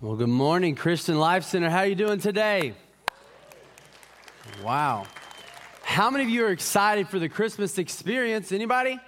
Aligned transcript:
Well, 0.00 0.14
good 0.14 0.28
morning, 0.28 0.76
Christian 0.76 1.18
Life 1.18 1.42
Center. 1.42 1.68
How 1.68 1.78
are 1.78 1.86
you 1.86 1.96
doing 1.96 2.20
today? 2.20 2.74
Wow. 4.62 5.08
How 5.82 6.08
many 6.08 6.22
of 6.22 6.30
you 6.30 6.44
are 6.44 6.50
excited 6.50 7.08
for 7.08 7.18
the 7.18 7.28
Christmas 7.28 7.78
experience? 7.78 8.52
Anybody? 8.52 9.00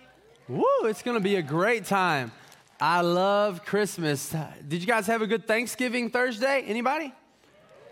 Woo, 0.49 0.65
it's 0.83 1.05
going 1.05 1.17
to 1.17 1.23
be 1.23 1.37
a 1.37 1.43
great 1.43 1.85
time. 1.85 2.33
I 2.81 3.03
love 3.03 3.65
Christmas. 3.65 4.35
Did 4.67 4.81
you 4.81 4.87
guys 4.89 5.07
have 5.07 5.23
a 5.23 5.29
good 5.29 5.47
Thanksgiving 5.47 6.11
Thursday? 6.11 6.63
Anybody? 6.63 7.15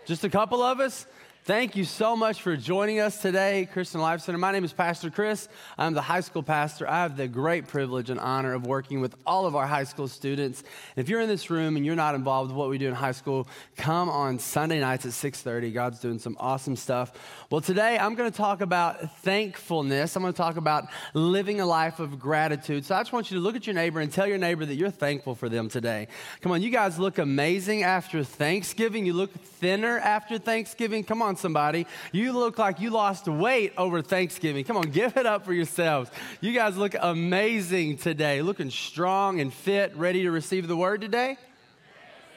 Just 0.05 0.25
a 0.25 0.29
couple 0.29 0.61
of 0.61 0.81
us? 0.81 1.07
Thank 1.49 1.75
you 1.75 1.83
so 1.83 2.15
much 2.15 2.43
for 2.43 2.55
joining 2.55 2.99
us 2.99 3.23
today, 3.23 3.67
Christian 3.73 4.01
Life 4.01 4.21
Center. 4.21 4.37
My 4.37 4.51
name 4.51 4.63
is 4.63 4.71
Pastor 4.71 5.09
Chris. 5.09 5.49
I'm 5.79 5.95
the 5.95 6.01
high 6.03 6.19
school 6.19 6.43
pastor. 6.43 6.87
I 6.87 7.01
have 7.01 7.17
the 7.17 7.27
great 7.27 7.67
privilege 7.67 8.11
and 8.11 8.19
honor 8.19 8.53
of 8.53 8.67
working 8.67 9.01
with 9.01 9.15
all 9.25 9.47
of 9.47 9.55
our 9.55 9.65
high 9.65 9.85
school 9.85 10.07
students. 10.07 10.63
If 10.95 11.09
you're 11.09 11.21
in 11.21 11.27
this 11.27 11.49
room 11.49 11.75
and 11.75 11.83
you're 11.83 11.95
not 11.95 12.13
involved 12.13 12.51
with 12.51 12.55
what 12.55 12.69
we 12.69 12.77
do 12.77 12.87
in 12.87 12.93
high 12.93 13.13
school, 13.13 13.47
come 13.77 14.09
on 14.09 14.37
Sunday 14.37 14.79
nights 14.79 15.07
at 15.07 15.11
6:30. 15.11 15.73
God's 15.73 15.99
doing 15.99 16.19
some 16.19 16.37
awesome 16.39 16.75
stuff. 16.75 17.13
Well, 17.49 17.61
today 17.61 17.97
I'm 17.97 18.13
going 18.13 18.29
to 18.29 18.37
talk 18.37 18.61
about 18.61 19.17
thankfulness. 19.21 20.15
I'm 20.15 20.21
going 20.21 20.33
to 20.33 20.37
talk 20.37 20.57
about 20.57 20.83
living 21.15 21.61
a 21.61 21.65
life 21.65 21.99
of 21.99 22.19
gratitude. 22.19 22.85
So 22.85 22.93
I 22.93 22.99
just 22.99 23.11
want 23.11 23.31
you 23.31 23.37
to 23.37 23.41
look 23.41 23.55
at 23.55 23.65
your 23.65 23.73
neighbor 23.73 24.01
and 24.01 24.11
tell 24.11 24.27
your 24.27 24.37
neighbor 24.37 24.67
that 24.67 24.75
you're 24.75 24.91
thankful 24.91 25.33
for 25.33 25.49
them 25.49 25.67
today. 25.67 26.09
Come 26.41 26.51
on, 26.51 26.61
you 26.61 26.69
guys 26.69 26.99
look 26.99 27.17
amazing 27.17 27.81
after 27.81 28.23
Thanksgiving. 28.23 29.07
You 29.07 29.13
look 29.13 29.33
thinner 29.33 29.97
after 29.97 30.37
Thanksgiving. 30.37 31.03
Come 31.03 31.23
on, 31.23 31.38
somebody. 31.39 31.87
You 32.11 32.33
look 32.33 32.57
like 32.57 32.79
you 32.79 32.89
lost 32.89 33.27
weight 33.27 33.73
over 33.77 34.01
Thanksgiving. 34.01 34.63
Come 34.63 34.77
on, 34.77 34.91
give 34.91 35.17
it 35.17 35.25
up 35.25 35.45
for 35.45 35.53
yourselves. 35.53 36.11
You 36.41 36.53
guys 36.53 36.77
look 36.77 36.95
amazing 36.99 37.97
today, 37.97 38.41
looking 38.41 38.69
strong 38.69 39.39
and 39.39 39.53
fit, 39.53 39.95
ready 39.95 40.23
to 40.23 40.31
receive 40.31 40.67
the 40.67 40.77
word 40.77 41.01
today. 41.01 41.37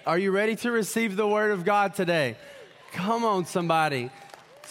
Are 0.07 0.19
you 0.19 0.31
ready 0.33 0.57
to 0.57 0.71
receive 0.71 1.17
the 1.17 1.27
word 1.27 1.53
of 1.53 1.65
God 1.65 1.95
today? 1.95 2.37
Come 2.93 3.25
on, 3.25 3.47
somebody 3.47 4.11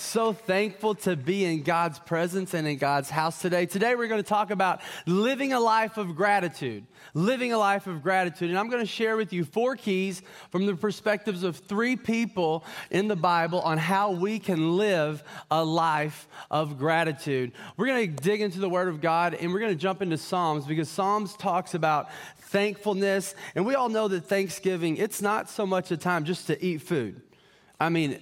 so 0.02 0.34
thankful 0.34 0.96
to 0.96 1.16
be 1.16 1.46
in 1.46 1.64
God's 1.64 2.00
presence 2.00 2.54
and 2.54 2.68
in 2.68 2.78
God's 2.78 3.10
house 3.10 3.42
today. 3.42 3.66
Today, 3.66 3.96
we're 3.96 4.08
going 4.08 4.22
to 4.22 4.28
talk 4.28 4.52
about 4.52 4.82
living 5.06 5.54
a 5.54 5.60
life 5.60 5.98
of 5.98 6.16
gratitude. 6.16 6.86
Living 7.14 7.54
a 7.54 7.58
life 7.58 7.88
of 7.88 8.02
gratitude. 8.02 8.50
And 8.50 8.60
I'm 8.60 8.70
going 8.70 8.84
to 8.84 8.92
share 8.92 9.16
with 9.16 9.32
you 9.34 9.46
four 9.46 9.76
keys 9.76 10.22
from 10.50 10.66
the 10.66 10.76
perspectives 10.76 11.44
of 11.44 11.58
three 11.58 11.96
people 11.96 12.66
in 12.90 13.08
the 13.08 13.16
Bible 13.16 13.62
on 13.62 13.78
how 13.78 14.12
we 14.12 14.40
can 14.40 14.78
live 14.78 15.24
a 15.50 15.64
life 15.64 16.28
of 16.50 16.78
gratitude. 16.78 17.52
We're 17.78 17.88
going 17.88 18.16
to 18.16 18.24
dig 18.24 18.42
into 18.42 18.60
the 18.60 18.70
Word 18.70 18.88
of 18.88 19.02
God 19.02 19.36
and 19.36 19.54
we're 19.54 19.60
going 19.60 19.74
to 19.74 19.80
jump 19.80 20.02
into 20.02 20.18
Psalms 20.18 20.66
because 20.66 20.90
Psalms 20.90 21.36
talks 21.36 21.74
about 21.74 22.10
thankfulness. 22.38 23.36
And 23.56 23.66
we 23.66 23.76
all 23.76 23.90
know 23.90 24.08
that 24.08 24.26
Thanksgiving, 24.26 24.98
it's 24.98 25.22
not 25.22 25.50
so 25.50 25.66
much 25.66 25.92
a 25.92 25.98
time 25.98 26.26
just 26.26 26.48
to 26.48 26.64
eat 26.64 26.80
food. 26.80 27.22
I 27.80 27.90
mean, 27.90 28.20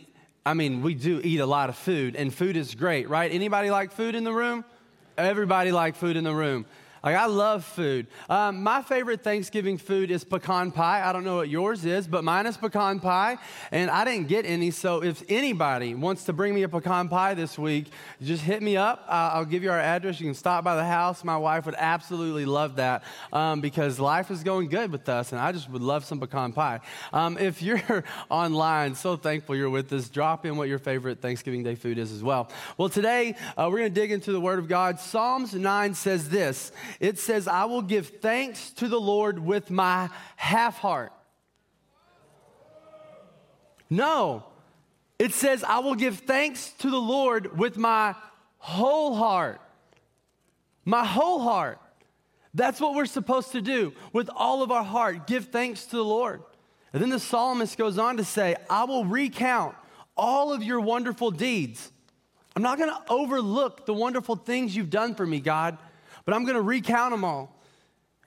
I 0.50 0.55
mean, 0.55 0.81
we 0.81 0.95
do 0.95 1.22
eat 1.23 1.42
a 1.42 1.45
lot 1.45 1.69
of 1.69 1.75
food, 1.75 2.16
and 2.16 2.33
food 2.33 2.58
is 2.58 2.73
great, 2.73 3.08
right? 3.08 3.31
Anybody 3.31 3.69
like 3.69 3.92
food 3.92 4.16
in 4.16 4.23
the 4.23 4.33
room? 4.33 4.66
Everybody 5.16 5.72
like 5.72 5.95
food 5.95 6.17
in 6.17 6.23
the 6.23 6.33
room. 6.33 6.66
Like, 7.03 7.16
I 7.16 7.28
love 7.28 7.64
food. 7.64 8.08
Um, 8.30 8.61
my 8.64 8.81
favorite 8.81 9.22
Thanksgiving 9.22 9.78
food 9.78 10.11
is 10.11 10.23
pecan 10.23 10.72
pie. 10.72 11.08
I 11.08 11.14
don't 11.14 11.23
know 11.23 11.38
what 11.38 11.50
yours 11.50 11.86
is, 11.86 12.08
but 12.08 12.23
mine 12.23 12.45
is 12.45 12.58
pecan 12.58 13.00
pie, 13.00 13.38
and 13.72 13.89
I 13.89 14.03
didn't 14.05 14.28
get 14.28 14.45
any. 14.45 14.72
So, 14.72 15.03
if 15.03 15.23
anybody 15.30 15.95
wants 15.95 16.25
to 16.25 16.33
bring 16.33 16.53
me 16.53 16.64
a 16.64 16.70
pecan 16.70 17.08
pie 17.08 17.33
this 17.33 17.58
week, 17.58 17.88
just 18.22 18.44
hit 18.44 18.61
me 18.61 18.75
up. 18.75 19.05
Uh, 19.08 19.31
I'll 19.33 19.45
give 19.45 19.64
you 19.64 19.72
our 19.72 19.80
address. 19.80 20.20
You 20.20 20.25
can 20.25 20.33
stop 20.33 20.64
by 20.64 20.75
the 20.75 20.83
house. 20.83 21.23
My 21.23 21.38
wife 21.38 21.66
would 21.66 21.75
absolutely 21.77 22.45
love 22.45 22.75
that 22.75 23.03
um, 23.31 23.61
because 23.61 24.00
life 24.00 24.30
is 24.31 24.44
going 24.44 24.67
good 24.67 24.92
with 24.92 25.08
us, 25.08 25.31
and 25.31 25.39
I 25.39 25.52
just 25.52 25.70
would 25.70 25.81
love 25.81 26.03
some 26.03 26.20
pecan 26.20 26.52
pie. 26.52 26.81
Um, 27.14 27.38
if 27.38 27.61
you're 27.61 28.03
online, 28.30 28.95
so 28.95 29.16
thankful 29.16 29.55
you're 29.55 29.70
with 29.70 29.92
us, 29.94 30.09
drop 30.09 30.45
in 30.45 30.58
what 30.58 30.67
your 30.67 30.80
favorite 30.80 31.22
Thanksgiving 31.22 31.64
Day 31.64 31.75
food 31.75 31.97
is 31.97 32.11
as 32.11 32.23
well. 32.23 32.50
Well, 32.77 32.89
today 32.89 33.36
uh, 33.58 33.70
we're 33.72 33.80
going 33.80 33.94
to 33.94 34.02
dig 34.02 34.11
into 34.11 34.31
the 34.31 34.42
Word 34.42 34.59
of 34.59 34.67
God. 34.67 34.99
Psalms 34.99 35.54
9 35.54 35.93
says 35.93 36.30
this. 36.30 36.71
It 37.00 37.20
says, 37.20 37.48
I 37.48 37.66
will 37.66 37.82
give 37.82 38.08
thanks 38.22 38.72
to 38.72 38.88
the 38.88 39.00
Lord 39.00 39.39
with 39.39 39.70
my 39.70 40.10
half 40.36 40.77
heart. 40.77 41.11
No, 43.89 44.44
it 45.17 45.33
says, 45.33 45.64
I 45.64 45.80
will 45.80 45.95
give 45.95 46.20
thanks 46.20 46.70
to 46.80 46.89
the 46.89 47.02
Lord 47.02 47.58
with 47.58 47.77
my 47.77 48.16
whole 48.58 49.16
heart. 49.16 49.60
My 50.86 51.05
whole 51.05 51.39
heart. 51.39 51.80
That's 52.54 52.80
what 52.80 52.95
we're 52.95 53.06
supposed 53.06 53.52
to 53.52 53.61
do 53.61 53.94
with 54.14 54.30
all 54.36 54.64
of 54.64 54.71
our 54.71 54.83
heart. 54.83 55.27
Give 55.27 55.45
thanks 55.45 55.86
to 55.86 55.98
the 55.98 56.06
Lord. 56.06 56.42
And 56.94 57.02
then 57.02 57.10
the 57.10 57.20
psalmist 57.20 57.77
goes 57.77 57.98
on 57.98 58.17
to 58.17 58.23
say, 58.23 58.56
I 58.70 58.86
will 58.86 59.06
recount 59.06 59.76
all 60.16 60.52
of 60.54 60.64
your 60.64 60.80
wonderful 60.80 61.32
deeds. 61.32 61.92
I'm 62.56 62.64
not 62.64 62.77
going 62.77 62.89
to 62.89 63.02
overlook 63.10 63.86
the 63.86 63.94
wonderful 63.94 64.36
things 64.36 64.76
you've 64.76 64.89
done 64.89 65.16
for 65.16 65.26
me, 65.26 65.39
God 65.39 65.77
but 66.29 66.35
I'm 66.35 66.43
going 66.43 66.57
to 66.57 66.61
recount 66.61 67.09
them 67.09 67.23
all. 67.23 67.59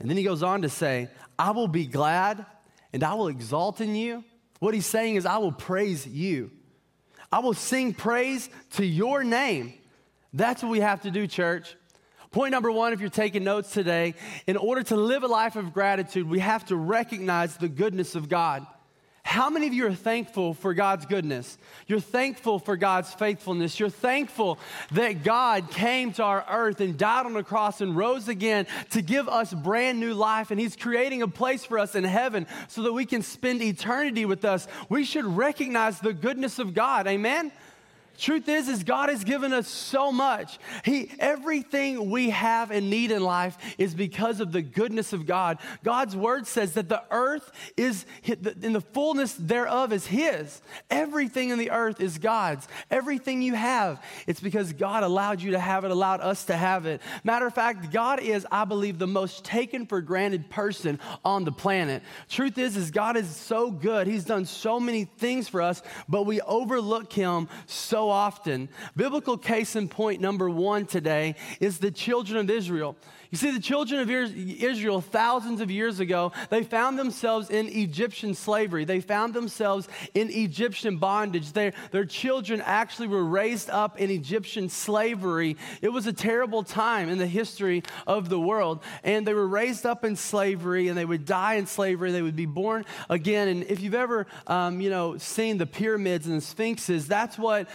And 0.00 0.10
then 0.10 0.16
he 0.16 0.24
goes 0.24 0.42
on 0.42 0.62
to 0.62 0.68
say, 0.68 1.08
I 1.38 1.52
will 1.52 1.68
be 1.68 1.86
glad 1.86 2.44
and 2.92 3.04
I 3.04 3.14
will 3.14 3.28
exalt 3.28 3.80
in 3.80 3.94
you. 3.94 4.24
What 4.58 4.74
he's 4.74 4.86
saying 4.86 5.14
is, 5.14 5.24
I 5.24 5.38
will 5.38 5.52
praise 5.52 6.04
you. 6.04 6.50
I 7.30 7.38
will 7.38 7.54
sing 7.54 7.94
praise 7.94 8.50
to 8.72 8.84
your 8.84 9.22
name. 9.22 9.74
That's 10.32 10.64
what 10.64 10.72
we 10.72 10.80
have 10.80 11.02
to 11.02 11.12
do, 11.12 11.28
church. 11.28 11.76
Point 12.32 12.50
number 12.50 12.72
one, 12.72 12.92
if 12.92 12.98
you're 12.98 13.08
taking 13.08 13.44
notes 13.44 13.70
today, 13.70 14.14
in 14.48 14.56
order 14.56 14.82
to 14.82 14.96
live 14.96 15.22
a 15.22 15.28
life 15.28 15.54
of 15.54 15.72
gratitude, 15.72 16.28
we 16.28 16.40
have 16.40 16.64
to 16.64 16.76
recognize 16.76 17.56
the 17.56 17.69
goodness 17.69 18.16
of 18.16 18.28
God. 18.28 18.66
How 19.32 19.48
many 19.48 19.66
of 19.66 19.72
you 19.72 19.87
are 19.87 19.94
thankful 19.94 20.53
for 20.53 20.75
God's 20.75 21.06
goodness? 21.06 21.56
You're 21.87 22.00
thankful 22.00 22.59
for 22.59 22.76
God's 22.76 23.15
faithfulness. 23.15 23.81
You're 23.81 23.88
thankful 23.88 24.59
that 24.91 25.25
God 25.25 25.70
came 25.70 26.12
to 26.12 26.22
our 26.22 26.44
earth 26.50 26.82
and 26.82 26.98
died 26.98 27.25
on 27.25 27.32
the 27.32 27.43
cross 27.43 27.81
and 27.81 27.97
rose 27.97 28.28
again 28.28 28.66
to 28.91 29.00
give 29.00 29.31
us 29.31 29.54
brand 29.54 29.98
new 29.98 30.12
life. 30.12 30.50
And 30.50 30.60
He's 30.60 30.76
creating 30.76 31.22
a 31.22 31.28
place 31.28 31.65
for 31.65 31.78
us 31.78 31.94
in 31.94 32.04
heaven 32.04 32.47
so 32.69 32.82
that 32.82 32.93
we 32.93 33.06
can 33.06 33.22
spend 33.22 33.62
eternity 33.62 34.26
with 34.26 34.44
us. 34.44 34.69
We 34.91 35.03
should 35.03 35.25
recognize 35.25 35.99
the 35.99 36.12
goodness 36.12 36.59
of 36.59 36.75
God. 36.75 37.06
Amen? 37.06 37.53
Truth 38.19 38.49
is, 38.49 38.69
is 38.69 38.84
God 38.84 39.09
has 39.09 39.25
given 39.25 39.53
us 39.53 39.67
so 39.69 40.12
much. 40.12 40.59
He, 40.84 41.11
everything 41.19 42.11
we 42.11 42.31
have 42.31 42.71
and 42.71 42.91
need 42.91 43.11
in 43.11 43.23
life 43.23 43.56
is 43.78 43.95
because 43.95 44.41
of 44.41 44.53
the 44.53 44.62
goodness 44.62 45.12
of 45.12 45.27
God. 45.27 45.59
God's 45.83 46.15
word 46.15 46.47
says 46.47 46.75
that 46.75 46.89
the 46.89 47.03
earth 47.11 47.50
is, 47.77 48.05
in 48.25 48.73
the 48.73 48.81
fullness 48.81 49.34
thereof 49.34 49.93
is 49.93 50.06
His. 50.06 50.61
Everything 50.91 51.50
in 51.50 51.59
the 51.59 51.71
earth 51.71 52.00
is 52.00 52.19
God's. 52.19 52.69
Everything 52.91 53.43
you 53.43 53.55
have, 53.55 54.03
it's 54.27 54.41
because 54.41 54.73
God 54.73 55.03
allowed 55.03 55.41
you 55.41 55.53
to 55.53 55.59
have 55.59 55.84
it, 55.84 55.91
allowed 55.91 56.21
us 56.21 56.44
to 56.44 56.56
have 56.56 56.87
it. 56.87 57.00
Matter 57.25 57.47
of 57.47 57.55
fact, 57.55 57.93
God 57.93 58.21
is, 58.21 58.47
I 58.50 58.65
believe, 58.65 58.99
the 58.99 59.06
most 59.06 59.44
taken 59.44 59.87
for 59.87 60.00
granted 60.00 60.50
person 60.50 61.00
on 61.25 61.44
the 61.44 61.53
planet. 61.53 62.03
Truth 62.29 62.59
is, 62.59 62.77
is 62.77 62.91
God 62.91 63.17
is 63.17 63.29
so 63.29 63.71
good. 63.71 64.06
He's 64.06 64.25
done 64.25 64.44
so 64.44 64.79
many 64.79 65.05
things 65.05 65.49
for 65.49 65.62
us, 65.62 65.83
but 66.09 66.25
we 66.25 66.41
overlook 66.43 67.12
Him 67.12 67.49
so 67.67 68.01
often. 68.10 68.68
Biblical 68.96 69.36
case 69.36 69.76
in 69.76 69.88
point 69.88 70.20
number 70.20 70.48
one 70.48 70.86
today 70.86 71.34
is 71.60 71.78
the 71.78 71.90
children 71.90 72.38
of 72.38 72.50
Israel. 72.50 72.96
You 73.32 73.38
see, 73.38 73.50
the 73.50 73.60
children 73.60 74.03
of 74.03 74.10
Israel, 74.10 75.00
thousands 75.00 75.62
of 75.62 75.70
years 75.70 76.00
ago, 76.00 76.32
they 76.50 76.62
found 76.62 76.98
themselves 76.98 77.48
in 77.48 77.66
Egyptian 77.66 78.34
slavery. 78.34 78.84
They 78.84 79.00
found 79.00 79.32
themselves 79.32 79.88
in 80.12 80.31
Egyptian 80.31 80.98
bondage. 80.98 81.53
Their, 81.53 81.72
their 81.93 82.04
children 82.04 82.60
actually 82.60 83.09
were 83.09 83.25
raised 83.25 83.70
up 83.70 83.98
in 83.98 84.10
Egyptian 84.10 84.69
slavery. 84.69 85.56
It 85.81 85.88
was 85.88 86.06
a 86.06 86.12
terrible 86.12 86.62
time 86.62 87.09
in 87.09 87.16
the 87.16 87.26
history 87.26 87.84
of 88.06 88.28
the 88.28 88.38
world. 88.38 88.82
And 89.03 89.26
they 89.26 89.32
were 89.32 89.49
raised 89.49 89.87
up 89.87 90.04
in 90.04 90.14
slavery 90.14 90.88
and 90.88 90.99
they 90.99 91.06
would 91.06 91.25
die 91.25 91.54
in 91.54 91.64
slavery. 91.64 92.12
They 92.12 92.20
would 92.20 92.37
be 92.37 92.44
born 92.44 92.84
again. 93.09 93.49
And 93.49 93.64
if 93.64 93.81
you've 93.81 93.94
ever, 93.94 94.26
um, 94.46 94.79
you 94.82 94.90
know, 94.90 95.17
seen 95.17 95.56
the 95.56 95.64
pyramids 95.64 96.26
and 96.26 96.37
the 96.37 96.44
sphinxes, 96.44 97.08
that's 97.08 97.38
what 97.38 97.70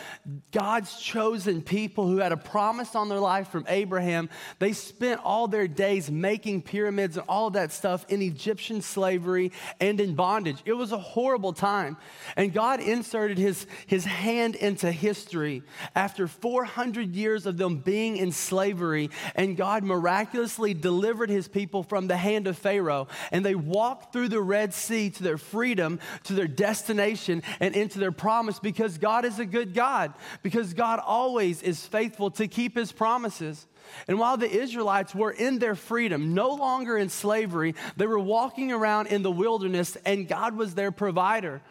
God's 0.51 1.01
chosen 1.01 1.63
people 1.63 2.06
who 2.06 2.18
had 2.18 2.31
a 2.31 2.38
promise 2.38 2.94
on 2.94 3.09
their 3.09 3.18
life 3.18 3.48
from 3.48 3.65
Abraham, 3.68 4.30
they 4.59 4.74
spent 4.74 5.19
all 5.24 5.46
their 5.47 5.67
days 5.67 6.11
making 6.11 6.61
pyramids 6.61 7.17
and 7.17 7.25
all 7.27 7.49
that 7.51 7.71
stuff 7.71 8.05
in 8.09 8.21
Egyptian 8.21 8.81
slavery 8.81 9.51
and 9.79 9.99
in 9.99 10.15
bondage. 10.15 10.57
It 10.65 10.73
was 10.73 10.91
a 10.91 10.97
horrible 10.97 11.53
time. 11.53 11.97
And 12.35 12.53
God 12.53 12.79
inserted 12.79 13.38
his, 13.38 13.65
his 13.85 14.05
hand 14.05 14.55
into 14.55 14.91
history 14.91 15.63
after 15.95 16.27
400 16.27 17.15
years 17.15 17.45
of 17.45 17.57
them 17.57 17.77
being 17.77 18.17
in 18.17 18.31
slavery. 18.31 19.09
And 19.35 19.57
God 19.57 19.83
miraculously 19.83 20.73
delivered 20.73 21.29
his 21.29 21.47
people 21.47 21.83
from 21.83 22.07
the 22.07 22.17
hand 22.17 22.47
of 22.47 22.57
Pharaoh. 22.57 23.07
And 23.31 23.45
they 23.45 23.55
walked 23.55 24.13
through 24.13 24.29
the 24.29 24.41
Red 24.41 24.73
Sea 24.73 25.09
to 25.11 25.23
their 25.23 25.38
freedom, 25.38 25.99
to 26.23 26.33
their 26.33 26.47
destination, 26.47 27.44
and 27.59 27.75
into 27.75 27.99
their 27.99 28.11
promise 28.11 28.59
because 28.59 28.97
God 28.97 29.25
is 29.25 29.39
a 29.39 29.45
good 29.45 29.73
God. 29.73 30.13
because 30.44 30.73
God 30.73 30.99
always 31.05 31.61
is 31.61 31.85
faithful 31.85 32.31
to 32.31 32.47
keep 32.47 32.75
his 32.75 32.91
promises. 32.91 33.67
And 34.07 34.19
while 34.19 34.38
the 34.38 34.50
Israelites 34.50 35.13
were 35.13 35.31
in 35.31 35.60
their 35.60 35.75
freedom, 35.75 36.34
no 36.34 36.50
longer 36.51 36.98
in 36.98 37.10
slavery, 37.10 37.75
they 37.95 38.07
were 38.07 38.19
walking 38.19 38.72
around 38.72 39.07
in 39.07 39.22
the 39.22 39.31
wilderness 39.31 39.98
and 40.06 40.28
God 40.28 40.56
was 40.56 40.75
their 40.75 40.92
provider. 40.92 41.62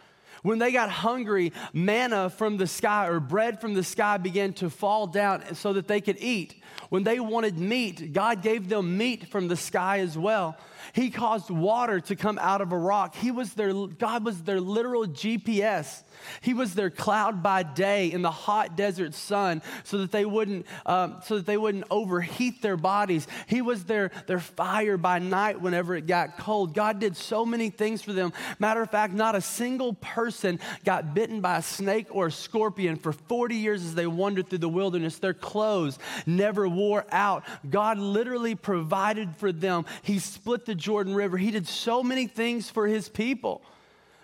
When 0.43 0.59
they 0.59 0.71
got 0.71 0.91
hungry, 0.91 1.53
manna 1.73 2.31
from 2.31 2.57
the 2.57 2.67
sky 2.67 3.09
or 3.09 3.19
bread 3.19 3.61
from 3.61 3.75
the 3.75 3.83
sky 3.83 4.17
began 4.17 4.53
to 4.55 4.71
fall 4.71 5.07
down 5.07 5.55
so 5.55 5.73
that 5.73 5.89
they 5.89 6.01
could 6.01 6.19
eat. 6.21 6.63
When 6.89 7.03
they 7.03 7.19
wanted 7.19 7.59
meat, 7.59 8.13
God 8.13 8.43
gave 8.43 8.69
them 8.69 8.97
meat 8.97 9.29
from 9.29 9.49
the 9.49 9.57
sky 9.57 10.01
as 10.01 10.17
well. 10.17 10.57
He 10.97 11.11
caused 11.11 11.51
water 11.51 12.01
to 12.01 12.17
come 12.17 12.39
out 12.41 12.63
of 12.63 12.73
a 12.73 12.79
rock. 12.79 13.15
He 13.15 13.31
was 13.31 13.53
their, 13.53 13.71
God 13.75 14.25
was 14.25 14.43
their 14.43 14.63
literal 14.63 15.05
GPS. 15.05 16.05
He 16.41 16.55
was 16.55 16.73
their 16.73 16.89
cloud 16.89 17.43
by 17.43 17.65
day 17.65 18.11
in 18.11 18.23
the 18.23 18.31
hot 18.31 18.79
desert 18.79 19.13
sun 19.13 19.61
so 19.85 19.99
that 19.99 20.11
they 20.11 20.25
wouldn't, 20.25 20.65
um, 20.87 21.19
so 21.23 21.37
that 21.37 21.45
they 21.45 21.59
wouldn't 21.59 21.85
overheat 21.91 22.63
their 22.63 22.79
bodies. 22.79 23.29
He 23.47 23.61
was 23.61 23.85
their, 23.85 24.11
their 24.27 24.39
fire 24.39 24.97
by 24.97 25.19
night 25.19 25.61
whenever 25.61 25.95
it 25.95 26.07
got 26.07 26.39
cold. 26.39 26.73
God 26.73 26.99
did 26.99 27.15
so 27.15 27.45
many 27.45 27.69
things 27.69 28.01
for 28.01 28.15
them. 28.15 28.33
Matter 28.59 28.81
of 28.81 28.91
fact, 28.91 29.13
not 29.13 29.35
a 29.35 29.43
single 29.43 29.93
person 29.93 30.59
got 30.87 31.13
bitten 31.13 31.43
by 31.43 31.59
a 31.59 31.63
snake 31.63 32.07
or 32.11 32.29
a 32.29 32.33
scorpion 32.33 32.97
for 32.97 33.13
40 33.13 33.55
years 33.55 33.85
as 33.85 33.95
they 33.95 34.07
wandered 34.07 34.49
through 34.49 34.61
the 34.61 34.69
wilderness. 34.71 35.19
Their 35.19 35.35
clothes 35.35 35.99
never 36.25 36.67
wore 36.67 37.05
out. 37.13 37.45
God 37.69 37.99
literally 37.99 38.55
provided 38.55 39.37
for 39.37 39.53
them. 39.53 39.85
He 40.01 40.19
split 40.21 40.65
the 40.65 40.86
Jordan 40.87 41.17
River. 41.17 41.37
He 41.37 41.51
did 41.51 41.67
so 41.67 42.01
many 42.01 42.29
things 42.29 42.71
for 42.71 42.87
his 42.87 43.09
people. 43.09 43.61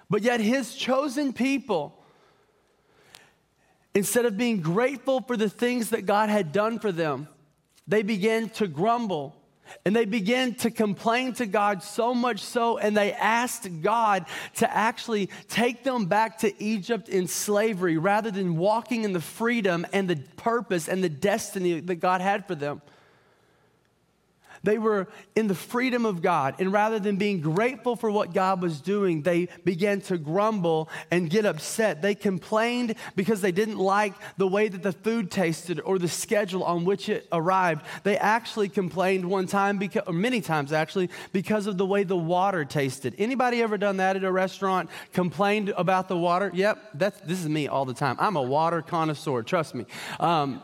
But 0.09 0.23
yet, 0.23 0.39
his 0.39 0.77
chosen 0.77 1.33
people, 1.33 1.99
instead 3.95 4.27
of 4.27 4.37
being 4.39 4.61
grateful 4.61 5.23
for 5.23 5.37
the 5.37 5.49
things 5.49 5.91
that 5.91 6.07
God 6.07 6.29
had 6.29 6.53
done 6.53 6.79
for 6.79 6.93
them, 6.93 7.27
they 7.89 8.05
began 8.05 8.49
to 8.51 8.69
grumble 8.69 9.35
and 9.85 9.97
they 9.97 10.05
began 10.05 10.55
to 10.57 10.71
complain 10.71 11.33
to 11.35 11.47
God 11.47 11.83
so 11.83 12.15
much 12.15 12.41
so, 12.41 12.79
and 12.79 12.97
they 12.97 13.13
asked 13.13 13.69
God 13.81 14.27
to 14.57 14.73
actually 14.73 15.31
take 15.49 15.83
them 15.83 16.07
back 16.07 16.39
to 16.39 16.63
Egypt 16.63 17.09
in 17.09 17.27
slavery 17.27 17.97
rather 17.97 18.31
than 18.31 18.57
walking 18.57 19.03
in 19.03 19.13
the 19.13 19.21
freedom 19.21 19.85
and 19.93 20.09
the 20.09 20.17
purpose 20.37 20.89
and 20.89 21.03
the 21.03 21.09
destiny 21.09 21.81
that 21.81 21.97
God 21.97 22.21
had 22.21 22.47
for 22.47 22.55
them. 22.55 22.83
They 24.65 24.79
were 24.79 25.09
in 25.35 25.49
the 25.49 25.55
freedom 25.55 26.07
of 26.07 26.23
God. 26.23 26.57
And 26.59 26.73
rather 26.73 26.99
than 26.99 27.17
being 27.17 27.41
grateful 27.41 27.97
for 27.97 28.11
what 28.11 28.33
God 28.33 28.63
was 28.63 28.81
doing, 28.81 29.23
they 29.23 29.49
began 29.65 30.01
to 30.03 30.19
grumble 30.19 30.89
and 31.11 31.29
get 31.29 31.45
upset. 31.45 32.03
They 32.03 32.15
complained 32.15 32.95
because 33.17 33.41
they 33.41 33.53
didn't 33.53 33.79
like 33.79 34.15
the 34.37 34.47
way 34.47 34.69
that 34.69 34.83
the 34.83 34.93
food 34.93 35.31
tasted 35.31 35.81
or 35.81 35.99
the 35.99 36.09
schedule 36.09 36.63
on 36.65 36.85
which 36.85 37.09
it 37.09 37.27
arrived. 37.33 37.85
They 38.05 38.17
actually 38.17 38.69
complained 38.69 39.25
one 39.25 39.47
time, 39.47 39.79
because, 39.79 40.05
or 40.07 40.13
many 40.13 40.41
times 40.41 40.73
actually, 40.73 41.11
because 41.33 41.67
of 41.67 41.77
the 41.77 41.87
way 41.87 42.05
the 42.05 42.17
water 42.17 42.65
tasted. 42.65 43.15
Anybody 43.19 43.63
ever 43.63 43.79
done 43.79 43.97
that 43.97 44.17
at 44.17 44.25
a 44.25 44.33
restaurant? 44.33 44.91
Complained 45.13 45.71
about 45.77 46.09
the 46.09 46.17
water? 46.17 46.51
Yep, 46.55 46.91
that's, 46.95 47.21
this 47.21 47.41
is 47.41 47.49
me 47.49 47.69
all 47.69 47.85
the 47.85 47.95
time. 47.95 48.17
I'm 48.19 48.37
a 48.37 48.43
water 48.43 48.83
connoisseur, 48.83 49.43
trust 49.43 49.75
me. 49.75 49.87
Um, 50.21 50.63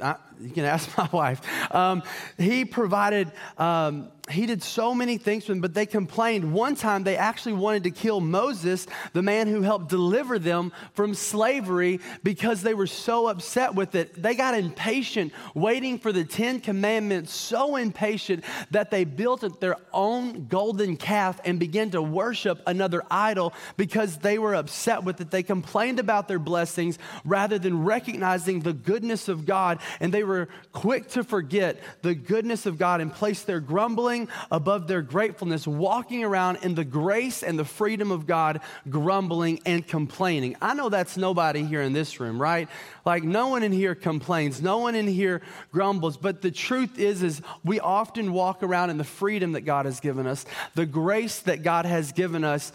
I, 0.00 0.16
you 0.40 0.50
can 0.50 0.64
ask 0.64 0.96
my 0.98 1.08
wife. 1.12 1.40
Um, 1.74 2.02
he 2.38 2.64
provided 2.64 3.30
um, 3.58 4.10
he 4.30 4.46
did 4.46 4.62
so 4.62 4.94
many 4.94 5.18
things 5.18 5.44
for 5.44 5.52
them, 5.52 5.60
but 5.60 5.74
they 5.74 5.86
complained. 5.86 6.52
One 6.52 6.74
time 6.74 7.04
they 7.04 7.16
actually 7.16 7.52
wanted 7.52 7.84
to 7.84 7.90
kill 7.90 8.20
Moses, 8.20 8.86
the 9.12 9.22
man 9.22 9.46
who 9.46 9.62
helped 9.62 9.88
deliver 9.88 10.38
them 10.38 10.72
from 10.94 11.14
slavery, 11.14 12.00
because 12.24 12.62
they 12.62 12.74
were 12.74 12.88
so 12.88 13.28
upset 13.28 13.74
with 13.74 13.94
it. 13.94 14.20
They 14.20 14.34
got 14.34 14.54
impatient 14.54 15.32
waiting 15.54 15.98
for 15.98 16.10
the 16.10 16.24
Ten 16.24 16.60
Commandments, 16.60 17.32
so 17.32 17.76
impatient 17.76 18.44
that 18.72 18.90
they 18.90 19.04
built 19.04 19.60
their 19.60 19.76
own 19.92 20.46
golden 20.48 20.96
calf 20.96 21.40
and 21.44 21.60
began 21.60 21.90
to 21.90 22.02
worship 22.02 22.60
another 22.66 23.02
idol 23.10 23.54
because 23.76 24.18
they 24.18 24.38
were 24.38 24.54
upset 24.54 25.04
with 25.04 25.20
it. 25.20 25.30
They 25.30 25.44
complained 25.44 26.00
about 26.00 26.26
their 26.26 26.40
blessings 26.40 26.98
rather 27.24 27.58
than 27.58 27.84
recognizing 27.84 28.60
the 28.60 28.72
goodness 28.72 29.28
of 29.28 29.46
God, 29.46 29.78
and 30.00 30.12
they 30.12 30.24
were 30.26 30.48
quick 30.72 31.08
to 31.10 31.24
forget 31.24 31.80
the 32.02 32.14
goodness 32.14 32.66
of 32.66 32.78
God 32.78 33.00
and 33.00 33.12
place 33.12 33.42
their 33.42 33.60
grumbling 33.60 34.28
above 34.50 34.88
their 34.88 35.02
gratefulness, 35.02 35.66
walking 35.66 36.24
around 36.24 36.58
in 36.62 36.74
the 36.74 36.84
grace 36.84 37.42
and 37.42 37.58
the 37.58 37.64
freedom 37.64 38.10
of 38.10 38.26
God, 38.26 38.60
grumbling 38.88 39.60
and 39.64 39.86
complaining. 39.86 40.56
I 40.60 40.74
know 40.74 40.88
that's 40.88 41.16
nobody 41.16 41.64
here 41.64 41.82
in 41.82 41.92
this 41.92 42.20
room, 42.20 42.40
right? 42.40 42.68
Like 43.04 43.22
no 43.22 43.48
one 43.48 43.62
in 43.62 43.72
here 43.72 43.94
complains, 43.94 44.60
no 44.60 44.78
one 44.78 44.94
in 44.94 45.06
here 45.06 45.42
grumbles, 45.72 46.16
but 46.16 46.42
the 46.42 46.50
truth 46.50 46.98
is 46.98 47.22
is 47.22 47.42
we 47.64 47.80
often 47.80 48.32
walk 48.32 48.62
around 48.62 48.90
in 48.90 48.98
the 48.98 49.04
freedom 49.04 49.52
that 49.52 49.62
God 49.62 49.86
has 49.86 50.00
given 50.00 50.26
us, 50.26 50.44
the 50.74 50.86
grace 50.86 51.40
that 51.40 51.62
God 51.62 51.86
has 51.86 52.12
given 52.12 52.44
us, 52.44 52.72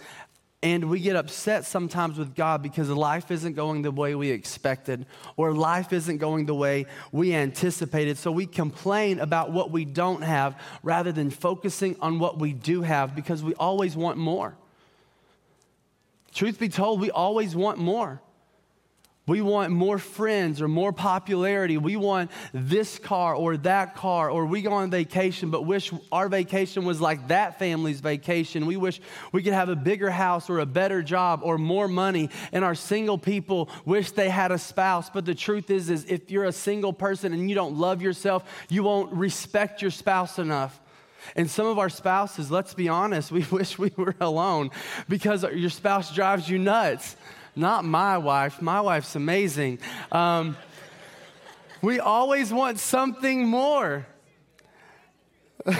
and 0.64 0.90
we 0.90 1.00
get 1.00 1.16
upset 1.16 1.66
sometimes 1.66 2.20
with 2.20 2.36
God 2.36 2.62
because 2.62 2.90
life 2.90 3.32
isn't 3.32 3.54
going 3.54 3.82
the 3.82 3.92
way 3.92 4.14
we 4.14 4.30
expected, 4.30 5.08
or 5.36 5.54
life 5.54 5.92
isn't 5.92 6.18
going 6.18 6.46
the 6.46 6.54
way 6.54 6.86
we 7.12 7.34
anticipated. 7.34 8.18
So 8.18 8.32
we 8.32 8.46
complain 8.46 9.20
about 9.20 9.52
what 9.52 9.72
we 9.72 9.86
don't 9.86 10.22
have 10.22 10.60
rather 10.84 11.12
than 11.12 11.32
focusing 11.32 11.96
on 12.00 12.20
what 12.20 12.38
we 12.38 12.54
do 12.54 12.84
have 12.84 13.16
because 13.16 13.44
we 13.44 13.56
always 13.56 13.96
want 13.96 14.18
more. 14.18 14.56
Truth 16.34 16.60
be 16.60 16.70
told, 16.70 17.02
we 17.02 17.12
always 17.12 17.56
want 17.56 17.80
more. 17.80 18.22
We 19.28 19.42
want 19.42 19.72
more 19.72 20.00
friends 20.00 20.62
or 20.62 20.68
more 20.68 20.92
popularity. 20.92 21.78
We 21.78 21.96
want 21.96 22.32
this 22.54 22.98
car 22.98 23.36
or 23.36 23.56
that 23.58 23.96
car, 23.96 24.32
or 24.32 24.48
we 24.48 24.64
go 24.64 24.74
on 24.74 24.90
vacation 24.90 25.52
but 25.52 25.62
wish 25.62 25.92
our 26.12 26.28
vacation 26.28 26.86
was 26.86 27.00
like 27.00 27.28
that 27.28 27.60
family's 27.60 28.00
vacation. 28.00 28.66
We 28.66 28.78
wish 28.78 29.00
we 29.32 29.44
could 29.44 29.54
have 29.54 29.70
a 29.70 29.76
bigger 29.76 30.10
house 30.10 30.50
or 30.50 30.60
a 30.60 30.66
better 30.66 31.04
job 31.04 31.42
or 31.44 31.60
more 31.60 31.88
money. 31.88 32.32
And 32.52 32.66
our 32.66 32.74
single 32.74 33.20
people 33.20 33.70
wish 33.86 34.12
they 34.12 34.30
had 34.30 34.52
a 34.52 34.58
spouse. 34.58 35.12
But 35.12 35.26
the 35.26 35.36
truth 35.36 35.70
is, 35.70 35.92
is 35.92 36.04
if 36.06 36.32
you're 36.32 36.46
a 36.46 36.52
single 36.52 36.92
person 36.92 37.32
and 37.32 37.48
you 37.48 37.56
don't 37.56 37.78
love 37.78 38.02
yourself, 38.02 38.44
you 38.70 38.82
won't 38.82 39.14
respect 39.14 39.84
your 39.84 39.92
spouse 39.92 40.40
enough. 40.40 40.82
And 41.36 41.48
some 41.48 41.68
of 41.68 41.78
our 41.78 41.90
spouses, 41.90 42.50
let's 42.50 42.74
be 42.74 42.90
honest, 42.90 43.32
we 43.32 43.44
wish 43.52 43.78
we 43.78 43.92
were 43.96 44.16
alone 44.20 44.72
because 45.08 45.44
your 45.44 45.70
spouse 45.70 46.14
drives 46.14 46.50
you 46.50 46.58
nuts. 46.58 47.16
Not 47.56 47.84
my 47.86 48.18
wife. 48.18 48.62
My 48.62 48.82
wife's 48.82 49.16
amazing. 49.16 49.80
Um, 50.12 50.58
we 51.82 52.00
always 52.00 52.54
want 52.54 52.80
something 52.80 53.48
more. 53.48 54.06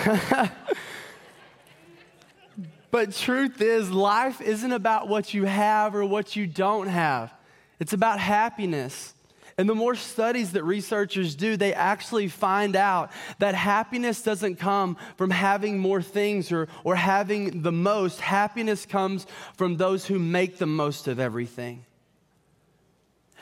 but 2.90 3.12
truth 3.12 3.60
is, 3.60 3.90
life 3.90 4.40
isn't 4.40 4.72
about 4.72 5.08
what 5.08 5.34
you 5.34 5.44
have 5.44 5.94
or 5.94 6.04
what 6.04 6.36
you 6.36 6.46
don't 6.46 6.88
have. 6.88 7.32
It's 7.80 7.92
about 7.92 8.20
happiness. 8.20 9.14
And 9.62 9.70
the 9.70 9.76
more 9.76 9.94
studies 9.94 10.54
that 10.54 10.64
researchers 10.64 11.36
do, 11.36 11.56
they 11.56 11.72
actually 11.72 12.26
find 12.26 12.74
out 12.74 13.12
that 13.38 13.54
happiness 13.54 14.20
doesn't 14.20 14.56
come 14.56 14.96
from 15.16 15.30
having 15.30 15.78
more 15.78 16.02
things 16.02 16.50
or, 16.50 16.66
or 16.82 16.96
having 16.96 17.62
the 17.62 17.70
most. 17.70 18.20
Happiness 18.20 18.84
comes 18.84 19.24
from 19.56 19.76
those 19.76 20.04
who 20.04 20.18
make 20.18 20.58
the 20.58 20.66
most 20.66 21.06
of 21.06 21.20
everything. 21.20 21.84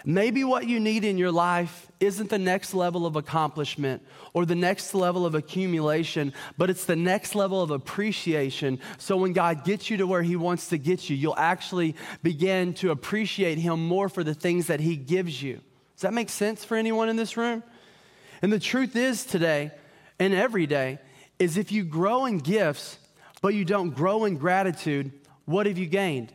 Maybe 0.04 0.44
what 0.44 0.68
you 0.68 0.78
need 0.78 1.06
in 1.06 1.16
your 1.16 1.32
life 1.32 1.90
isn't 2.00 2.28
the 2.28 2.38
next 2.38 2.74
level 2.74 3.06
of 3.06 3.16
accomplishment 3.16 4.02
or 4.34 4.44
the 4.44 4.54
next 4.54 4.92
level 4.92 5.24
of 5.24 5.34
accumulation, 5.34 6.34
but 6.58 6.68
it's 6.68 6.84
the 6.84 6.96
next 6.96 7.34
level 7.34 7.62
of 7.62 7.70
appreciation. 7.70 8.78
So 8.98 9.16
when 9.16 9.32
God 9.32 9.64
gets 9.64 9.88
you 9.88 9.96
to 9.96 10.06
where 10.06 10.22
He 10.22 10.36
wants 10.36 10.68
to 10.68 10.76
get 10.76 11.08
you, 11.08 11.16
you'll 11.16 11.34
actually 11.38 11.96
begin 12.22 12.74
to 12.74 12.90
appreciate 12.90 13.56
Him 13.56 13.86
more 13.86 14.10
for 14.10 14.22
the 14.22 14.34
things 14.34 14.66
that 14.66 14.80
He 14.80 14.96
gives 14.96 15.42
you. 15.42 15.62
Does 16.00 16.08
that 16.08 16.14
make 16.14 16.30
sense 16.30 16.64
for 16.64 16.78
anyone 16.78 17.10
in 17.10 17.16
this 17.16 17.36
room? 17.36 17.62
And 18.40 18.50
the 18.50 18.58
truth 18.58 18.96
is 18.96 19.22
today 19.22 19.70
and 20.18 20.32
every 20.32 20.66
day 20.66 20.98
is 21.38 21.58
if 21.58 21.70
you 21.70 21.84
grow 21.84 22.24
in 22.24 22.38
gifts, 22.38 22.96
but 23.42 23.52
you 23.52 23.66
don't 23.66 23.90
grow 23.90 24.24
in 24.24 24.38
gratitude, 24.38 25.12
what 25.44 25.66
have 25.66 25.76
you 25.76 25.84
gained? 25.84 26.32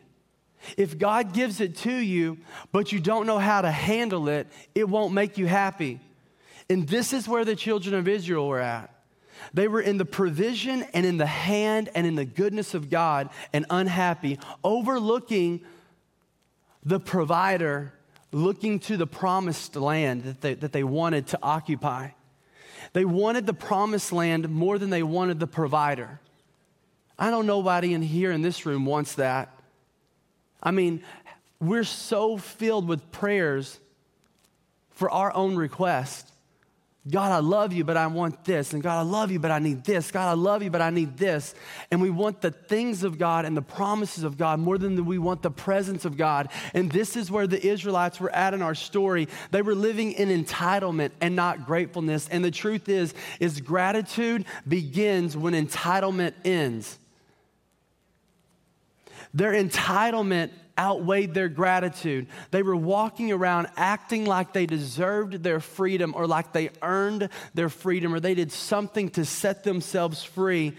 If 0.77 0.99
God 0.99 1.33
gives 1.33 1.61
it 1.61 1.77
to 1.77 1.91
you, 1.91 2.37
but 2.71 2.91
you 2.91 2.99
don't 2.99 3.25
know 3.25 3.39
how 3.39 3.61
to 3.61 3.71
handle 3.71 4.29
it, 4.29 4.45
it 4.75 4.87
won't 4.87 5.15
make 5.15 5.39
you 5.39 5.47
happy. 5.47 5.99
And 6.69 6.87
this 6.87 7.11
is 7.11 7.27
where 7.27 7.43
the 7.43 7.55
children 7.55 7.95
of 7.95 8.07
Israel 8.07 8.47
were 8.47 8.59
at. 8.59 8.93
They 9.51 9.67
were 9.67 9.81
in 9.81 9.97
the 9.97 10.05
provision 10.05 10.83
and 10.93 11.07
in 11.07 11.17
the 11.17 11.25
hand 11.25 11.89
and 11.95 12.05
in 12.05 12.13
the 12.13 12.23
goodness 12.23 12.75
of 12.75 12.91
God 12.91 13.31
and 13.51 13.65
unhappy, 13.71 14.37
overlooking 14.63 15.61
the 16.83 16.99
provider 16.99 17.94
looking 18.35 18.79
to 18.79 18.97
the 18.97 19.07
promised 19.07 19.77
land 19.77 20.23
that 20.23 20.41
they, 20.41 20.53
that 20.55 20.73
they 20.73 20.83
wanted 20.83 21.25
to 21.25 21.39
occupy. 21.41 22.09
They 22.91 23.05
wanted 23.05 23.45
the 23.45 23.53
promised 23.53 24.11
land 24.11 24.49
more 24.49 24.77
than 24.77 24.89
they 24.89 25.03
wanted 25.03 25.39
the 25.39 25.47
provider. 25.47 26.19
I 27.17 27.31
know 27.31 27.41
nobody 27.41 27.93
in 27.93 28.01
here 28.01 28.33
in 28.33 28.41
this 28.41 28.65
room 28.65 28.85
wants 28.85 29.15
that. 29.15 29.57
I 30.61 30.71
mean, 30.71 31.01
we're 31.61 31.85
so 31.85 32.35
filled 32.35 32.89
with 32.89 33.09
prayers 33.09 33.79
for 34.91 35.09
our 35.09 35.33
own 35.33 35.55
request. 35.55 36.29
God, 37.07 37.31
I 37.31 37.37
love 37.37 37.71
you, 37.71 37.83
but 37.83 37.97
I 37.97 38.07
want 38.07 38.45
this. 38.45 38.73
And 38.73 38.81
God, 38.81 38.97
I 38.97 39.03
love 39.03 39.29
you, 39.29 39.37
but 39.39 39.51
I 39.51 39.59
need 39.59 39.83
this. 39.83 40.09
God, 40.09 40.27
I 40.27 40.33
love 40.33 40.63
you, 40.63 40.71
but 40.71 40.81
I 40.81 40.89
need 40.89 41.17
this. 41.17 41.53
And 41.91 42.01
we 42.01 42.09
want 42.09 42.41
the 42.41 42.49
things 42.49 43.03
of 43.03 43.19
God 43.19 43.45
and 43.45 43.55
the 43.55 43.61
promises 43.61 44.23
of 44.23 44.39
God 44.39 44.59
more 44.59 44.79
than 44.79 45.05
we 45.05 45.19
want 45.19 45.43
the 45.43 45.51
presence 45.51 46.05
of 46.05 46.17
God. 46.17 46.49
And 46.73 46.91
this 46.91 47.15
is 47.15 47.29
where 47.29 47.45
the 47.45 47.63
Israelites 47.63 48.19
were 48.19 48.31
at 48.31 48.55
in 48.55 48.63
our 48.63 48.73
story. 48.73 49.27
They 49.51 49.61
were 49.61 49.75
living 49.75 50.13
in 50.13 50.29
entitlement 50.29 51.11
and 51.21 51.35
not 51.35 51.67
gratefulness. 51.67 52.27
And 52.27 52.43
the 52.43 52.49
truth 52.49 52.89
is, 52.89 53.13
is 53.39 53.61
gratitude 53.61 54.45
begins 54.67 55.37
when 55.37 55.53
entitlement 55.53 56.33
ends. 56.43 56.97
Their 59.31 59.51
entitlement 59.51 60.49
outweighed 60.77 61.33
their 61.33 61.49
gratitude. 61.49 62.27
They 62.51 62.63
were 62.63 62.75
walking 62.75 63.31
around 63.31 63.67
acting 63.77 64.25
like 64.25 64.53
they 64.53 64.65
deserved 64.65 65.43
their 65.43 65.59
freedom 65.59 66.13
or 66.15 66.27
like 66.27 66.53
they 66.53 66.69
earned 66.81 67.29
their 67.53 67.69
freedom 67.69 68.13
or 68.13 68.19
they 68.19 68.35
did 68.35 68.51
something 68.51 69.09
to 69.11 69.25
set 69.25 69.63
themselves 69.63 70.23
free 70.23 70.73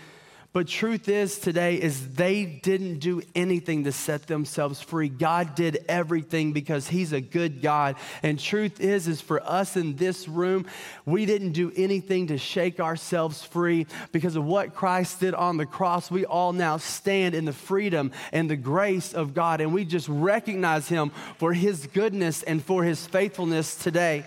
but 0.57 0.69
truth 0.69 1.11
is 1.11 1.39
today 1.39 1.75
is 1.75 2.15
they 2.15 2.47
didn't 2.47 3.01
do 3.01 3.21
anything 3.35 3.85
to 3.85 3.93
set 3.93 4.27
themselves 4.27 4.81
free. 4.81 5.11
God 5.11 5.55
did 5.55 5.85
everything 5.87 6.55
because 6.55 6.89
he's 6.89 7.13
a 7.13 7.21
good 7.21 7.61
God. 7.61 7.97
And 8.23 8.41
truth 8.41 8.81
is 8.81 9.07
is 9.07 9.21
for 9.21 9.43
us 9.43 9.77
in 9.77 9.97
this 9.97 10.27
room, 10.27 10.65
we 11.05 11.27
didn't 11.27 11.53
do 11.53 11.75
anything 11.77 12.29
to 12.29 12.39
shake 12.39 12.81
ourselves 12.81 13.43
free 13.43 13.87
because 14.13 14.35
of 14.35 14.47
what 14.47 14.75
Christ 14.75 15.21
did 15.21 15.35
on 15.35 15.59
the 15.59 15.67
cross. 15.67 16.11
We 16.11 16.25
all 16.25 16.55
now 16.55 16.79
stand 16.79 17.35
in 17.35 17.45
the 17.45 17.53
freedom 17.53 18.11
and 18.33 18.49
the 18.49 18.57
grace 18.57 19.13
of 19.13 19.35
God 19.35 19.61
and 19.61 19.75
we 19.75 19.85
just 19.85 20.09
recognize 20.09 20.89
him 20.89 21.11
for 21.37 21.53
his 21.53 21.87
goodness 21.87 22.43
and 22.43 22.65
for 22.65 22.83
his 22.83 23.07
faithfulness 23.07 23.77
today. 23.77 24.25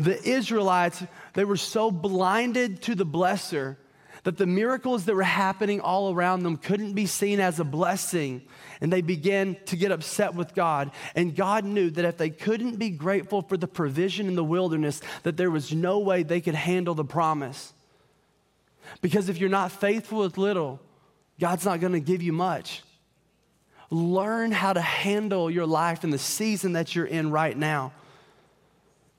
The 0.00 0.20
Israelites, 0.28 1.00
they 1.34 1.44
were 1.44 1.56
so 1.56 1.92
blinded 1.92 2.82
to 2.82 2.96
the 2.96 3.06
blesser 3.06 3.76
that 4.26 4.38
the 4.38 4.46
miracles 4.46 5.04
that 5.04 5.14
were 5.14 5.22
happening 5.22 5.80
all 5.80 6.12
around 6.12 6.42
them 6.42 6.56
couldn't 6.56 6.94
be 6.94 7.06
seen 7.06 7.38
as 7.38 7.60
a 7.60 7.64
blessing. 7.64 8.42
And 8.80 8.92
they 8.92 9.00
began 9.00 9.56
to 9.66 9.76
get 9.76 9.92
upset 9.92 10.34
with 10.34 10.52
God. 10.52 10.90
And 11.14 11.36
God 11.36 11.64
knew 11.64 11.90
that 11.90 12.04
if 12.04 12.16
they 12.16 12.30
couldn't 12.30 12.74
be 12.74 12.90
grateful 12.90 13.42
for 13.42 13.56
the 13.56 13.68
provision 13.68 14.26
in 14.26 14.34
the 14.34 14.42
wilderness, 14.42 15.00
that 15.22 15.36
there 15.36 15.48
was 15.48 15.72
no 15.72 16.00
way 16.00 16.24
they 16.24 16.40
could 16.40 16.56
handle 16.56 16.96
the 16.96 17.04
promise. 17.04 17.72
Because 19.00 19.28
if 19.28 19.38
you're 19.38 19.48
not 19.48 19.70
faithful 19.70 20.18
with 20.18 20.38
little, 20.38 20.80
God's 21.38 21.64
not 21.64 21.78
going 21.78 21.92
to 21.92 22.00
give 22.00 22.20
you 22.20 22.32
much. 22.32 22.82
Learn 23.90 24.50
how 24.50 24.72
to 24.72 24.80
handle 24.80 25.48
your 25.48 25.66
life 25.66 26.02
in 26.02 26.10
the 26.10 26.18
season 26.18 26.72
that 26.72 26.96
you're 26.96 27.06
in 27.06 27.30
right 27.30 27.56
now. 27.56 27.92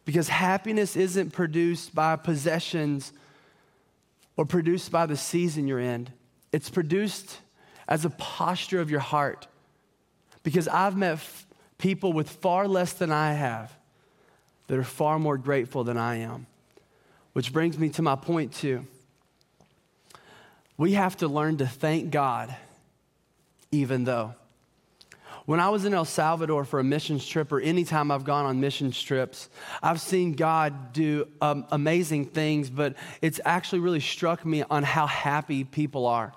Because 0.03 0.27
happiness 0.27 0.97
isn't 0.97 1.31
produced 1.31 1.95
by 1.95 2.17
possessions 2.17 3.13
or 4.37 4.45
produced 4.45 4.91
by 4.91 5.05
the 5.05 5.17
season 5.17 5.67
you're 5.67 5.79
in. 5.79 6.07
It's 6.53 6.69
produced 6.69 7.39
as 7.87 8.05
a 8.05 8.09
posture 8.11 8.79
of 8.79 8.89
your 8.89 8.99
heart. 8.99 9.47
Because 10.43 10.67
I've 10.67 10.95
met 10.95 11.13
f- 11.13 11.45
people 11.77 12.13
with 12.13 12.29
far 12.29 12.67
less 12.67 12.93
than 12.93 13.11
I 13.11 13.33
have 13.33 13.75
that 14.67 14.77
are 14.77 14.83
far 14.83 15.19
more 15.19 15.37
grateful 15.37 15.83
than 15.83 15.97
I 15.97 16.17
am. 16.17 16.45
Which 17.33 17.51
brings 17.51 17.77
me 17.77 17.89
to 17.89 18.01
my 18.01 18.15
point 18.15 18.51
point, 18.51 18.53
too. 18.53 18.87
We 20.77 20.93
have 20.93 21.17
to 21.17 21.27
learn 21.27 21.57
to 21.57 21.67
thank 21.67 22.11
God 22.11 22.55
even 23.71 24.03
though. 24.03 24.33
When 25.47 25.61
I 25.61 25.69
was 25.69 25.85
in 25.85 25.93
El 25.93 26.03
Salvador 26.03 26.65
for 26.65 26.81
a 26.81 26.83
missions 26.83 27.25
trip, 27.25 27.53
or 27.53 27.61
anytime 27.61 28.11
I've 28.11 28.25
gone 28.25 28.45
on 28.45 28.59
missions 28.59 29.01
trips, 29.01 29.47
I've 29.81 30.01
seen 30.01 30.33
God 30.33 30.91
do 30.91 31.25
um, 31.39 31.65
amazing 31.71 32.25
things, 32.25 32.69
but 32.69 32.95
it's 33.21 33.39
actually 33.45 33.79
really 33.79 34.01
struck 34.01 34.45
me 34.45 34.63
on 34.69 34.83
how 34.83 35.07
happy 35.07 35.63
people 35.63 36.05
are. 36.05 36.33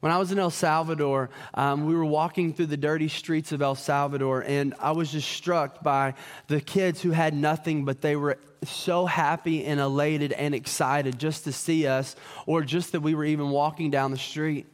When 0.00 0.10
I 0.10 0.16
was 0.16 0.32
in 0.32 0.38
El 0.38 0.48
Salvador, 0.48 1.28
um, 1.52 1.84
we 1.84 1.94
were 1.94 2.06
walking 2.06 2.54
through 2.54 2.68
the 2.68 2.78
dirty 2.78 3.08
streets 3.08 3.52
of 3.52 3.60
El 3.60 3.74
Salvador, 3.74 4.42
and 4.42 4.72
I 4.80 4.92
was 4.92 5.12
just 5.12 5.30
struck 5.30 5.82
by 5.82 6.14
the 6.46 6.62
kids 6.62 7.02
who 7.02 7.10
had 7.10 7.34
nothing, 7.34 7.84
but 7.84 8.00
they 8.00 8.16
were 8.16 8.38
so 8.62 9.04
happy 9.04 9.66
and 9.66 9.78
elated 9.78 10.32
and 10.32 10.54
excited 10.54 11.18
just 11.18 11.44
to 11.44 11.52
see 11.52 11.86
us, 11.86 12.16
or 12.46 12.62
just 12.62 12.92
that 12.92 13.00
we 13.00 13.14
were 13.14 13.26
even 13.26 13.50
walking 13.50 13.90
down 13.90 14.12
the 14.12 14.16
street 14.16 14.66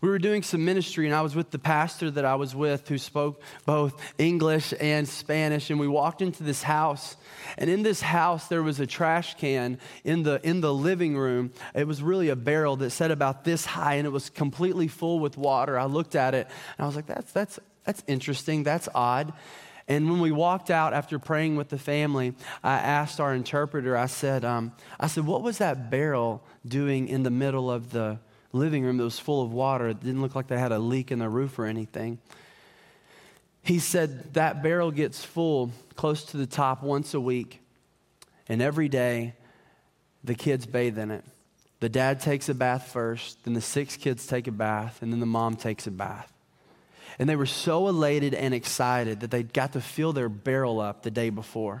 we 0.00 0.08
were 0.08 0.18
doing 0.18 0.42
some 0.42 0.64
ministry, 0.64 1.06
and 1.06 1.14
I 1.14 1.20
was 1.20 1.36
with 1.36 1.50
the 1.50 1.58
pastor 1.58 2.10
that 2.10 2.24
I 2.24 2.34
was 2.34 2.54
with 2.54 2.88
who 2.88 2.96
spoke 2.96 3.42
both 3.66 4.00
English 4.18 4.72
and 4.80 5.06
Spanish. 5.06 5.68
And 5.68 5.78
we 5.78 5.88
walked 5.88 6.22
into 6.22 6.42
this 6.42 6.62
house, 6.62 7.16
and 7.58 7.68
in 7.68 7.82
this 7.82 8.00
house, 8.00 8.48
there 8.48 8.62
was 8.62 8.80
a 8.80 8.86
trash 8.86 9.34
can 9.34 9.78
in 10.04 10.22
the, 10.22 10.40
in 10.42 10.62
the 10.62 10.72
living 10.72 11.16
room. 11.16 11.52
It 11.74 11.86
was 11.86 12.02
really 12.02 12.30
a 12.30 12.36
barrel 12.36 12.76
that 12.76 12.90
said 12.90 13.10
about 13.10 13.44
this 13.44 13.66
high, 13.66 13.94
and 13.94 14.06
it 14.06 14.10
was 14.10 14.30
completely 14.30 14.88
full 14.88 15.20
with 15.20 15.36
water. 15.36 15.78
I 15.78 15.84
looked 15.84 16.14
at 16.14 16.34
it, 16.34 16.46
and 16.78 16.84
I 16.84 16.86
was 16.86 16.96
like, 16.96 17.06
that's, 17.06 17.32
that's, 17.32 17.58
that's 17.84 18.02
interesting, 18.06 18.62
that's 18.62 18.88
odd. 18.94 19.34
And 19.86 20.08
when 20.08 20.20
we 20.20 20.30
walked 20.30 20.70
out 20.70 20.94
after 20.94 21.18
praying 21.18 21.56
with 21.56 21.68
the 21.68 21.78
family, 21.78 22.34
I 22.62 22.74
asked 22.74 23.18
our 23.18 23.34
interpreter, 23.34 23.96
I 23.96 24.06
said, 24.06 24.44
um, 24.44 24.72
I 25.00 25.08
said, 25.08 25.26
what 25.26 25.42
was 25.42 25.58
that 25.58 25.90
barrel 25.90 26.44
doing 26.64 27.08
in 27.08 27.24
the 27.24 27.30
middle 27.30 27.70
of 27.70 27.90
the, 27.90 28.20
living 28.52 28.84
room 28.84 28.96
that 28.96 29.04
was 29.04 29.18
full 29.18 29.42
of 29.42 29.52
water. 29.52 29.88
It 29.88 30.00
didn't 30.00 30.22
look 30.22 30.34
like 30.34 30.48
they 30.48 30.58
had 30.58 30.72
a 30.72 30.78
leak 30.78 31.10
in 31.10 31.18
the 31.18 31.28
roof 31.28 31.58
or 31.58 31.66
anything. 31.66 32.18
He 33.62 33.78
said 33.78 34.34
that 34.34 34.62
barrel 34.62 34.90
gets 34.90 35.24
full 35.24 35.70
close 35.94 36.24
to 36.26 36.36
the 36.36 36.46
top 36.46 36.82
once 36.82 37.14
a 37.14 37.20
week, 37.20 37.60
and 38.48 38.62
every 38.62 38.88
day 38.88 39.34
the 40.24 40.34
kids 40.34 40.66
bathe 40.66 40.98
in 40.98 41.10
it. 41.10 41.24
The 41.80 41.88
dad 41.88 42.20
takes 42.20 42.48
a 42.48 42.54
bath 42.54 42.88
first, 42.92 43.44
then 43.44 43.54
the 43.54 43.60
six 43.60 43.96
kids 43.96 44.26
take 44.26 44.46
a 44.46 44.52
bath, 44.52 45.02
and 45.02 45.12
then 45.12 45.20
the 45.20 45.26
mom 45.26 45.56
takes 45.56 45.86
a 45.86 45.90
bath. 45.90 46.30
And 47.18 47.28
they 47.28 47.36
were 47.36 47.46
so 47.46 47.88
elated 47.88 48.34
and 48.34 48.54
excited 48.54 49.20
that 49.20 49.30
they 49.30 49.42
got 49.42 49.72
to 49.72 49.80
fill 49.80 50.12
their 50.12 50.28
barrel 50.28 50.80
up 50.80 51.02
the 51.02 51.10
day 51.10 51.30
before. 51.30 51.80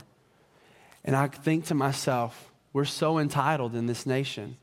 And 1.04 1.16
I 1.16 1.28
think 1.28 1.66
to 1.66 1.74
myself, 1.74 2.50
we're 2.72 2.84
so 2.84 3.18
entitled 3.18 3.74
in 3.74 3.86
this 3.86 4.06
nation. 4.06 4.56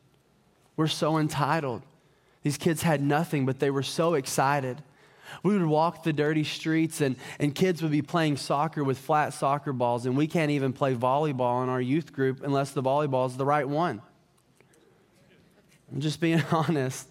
We're 0.76 0.88
so 0.88 1.18
entitled. 1.18 1.82
These 2.44 2.58
kids 2.58 2.82
had 2.82 3.02
nothing, 3.02 3.46
but 3.46 3.60
they 3.60 3.70
were 3.70 3.84
so 3.84 4.14
excited. 4.14 4.82
We 5.44 5.58
would 5.58 5.68
walk 5.68 6.04
the 6.04 6.14
dirty 6.14 6.44
streets, 6.44 7.02
and, 7.02 7.16
and 7.40 7.54
kids 7.54 7.82
would 7.82 7.92
be 7.92 8.02
playing 8.02 8.38
soccer 8.38 8.84
with 8.84 8.98
flat 8.98 9.34
soccer 9.34 9.74
balls, 9.74 10.06
and 10.06 10.16
we 10.16 10.28
can't 10.28 10.52
even 10.52 10.74
play 10.74 10.96
volleyball 10.96 11.64
in 11.64 11.70
our 11.70 11.82
youth 11.82 12.14
group 12.14 12.42
unless 12.44 12.72
the 12.72 12.82
volleyball 12.82 13.28
is 13.28 13.38
the 13.38 13.46
right 13.46 13.68
one. 13.68 14.02
I'm 15.92 16.02
just 16.02 16.20
being 16.20 16.42
honest. 16.52 17.08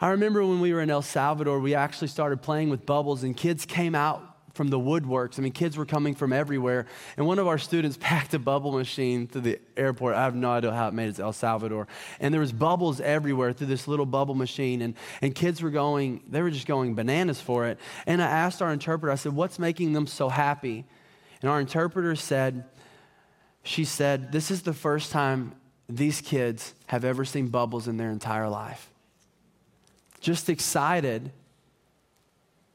I 0.00 0.08
remember 0.08 0.44
when 0.44 0.60
we 0.60 0.72
were 0.72 0.80
in 0.80 0.90
El 0.90 1.02
Salvador, 1.02 1.60
we 1.60 1.74
actually 1.74 2.08
started 2.08 2.40
playing 2.40 2.70
with 2.70 2.86
bubbles, 2.86 3.22
and 3.22 3.36
kids 3.36 3.66
came 3.66 3.94
out 3.94 4.29
from 4.60 4.68
the 4.68 4.78
woodworks. 4.78 5.38
I 5.38 5.42
mean, 5.42 5.52
kids 5.52 5.78
were 5.78 5.86
coming 5.86 6.14
from 6.14 6.34
everywhere. 6.34 6.84
And 7.16 7.26
one 7.26 7.38
of 7.38 7.46
our 7.46 7.56
students 7.56 7.96
packed 8.00 8.34
a 8.34 8.38
bubble 8.38 8.72
machine 8.72 9.26
to 9.28 9.40
the 9.40 9.58
airport. 9.74 10.16
I 10.16 10.24
have 10.24 10.34
no 10.34 10.50
idea 10.50 10.70
how 10.70 10.88
it 10.88 10.92
made 10.92 11.08
it 11.08 11.16
to 11.16 11.22
El 11.22 11.32
Salvador. 11.32 11.88
And 12.20 12.34
there 12.34 12.42
was 12.42 12.52
bubbles 12.52 13.00
everywhere 13.00 13.54
through 13.54 13.68
this 13.68 13.88
little 13.88 14.04
bubble 14.04 14.34
machine. 14.34 14.82
And, 14.82 14.96
and 15.22 15.34
kids 15.34 15.62
were 15.62 15.70
going, 15.70 16.22
they 16.28 16.42
were 16.42 16.50
just 16.50 16.66
going 16.66 16.94
bananas 16.94 17.40
for 17.40 17.68
it. 17.68 17.78
And 18.04 18.20
I 18.20 18.26
asked 18.26 18.60
our 18.60 18.70
interpreter, 18.70 19.10
I 19.10 19.14
said, 19.14 19.32
what's 19.32 19.58
making 19.58 19.94
them 19.94 20.06
so 20.06 20.28
happy? 20.28 20.84
And 21.40 21.50
our 21.50 21.58
interpreter 21.58 22.14
said, 22.14 22.64
she 23.62 23.86
said, 23.86 24.30
this 24.30 24.50
is 24.50 24.60
the 24.60 24.74
first 24.74 25.10
time 25.10 25.54
these 25.88 26.20
kids 26.20 26.74
have 26.88 27.06
ever 27.06 27.24
seen 27.24 27.48
bubbles 27.48 27.88
in 27.88 27.96
their 27.96 28.10
entire 28.10 28.50
life. 28.50 28.90
Just 30.20 30.50
excited 30.50 31.32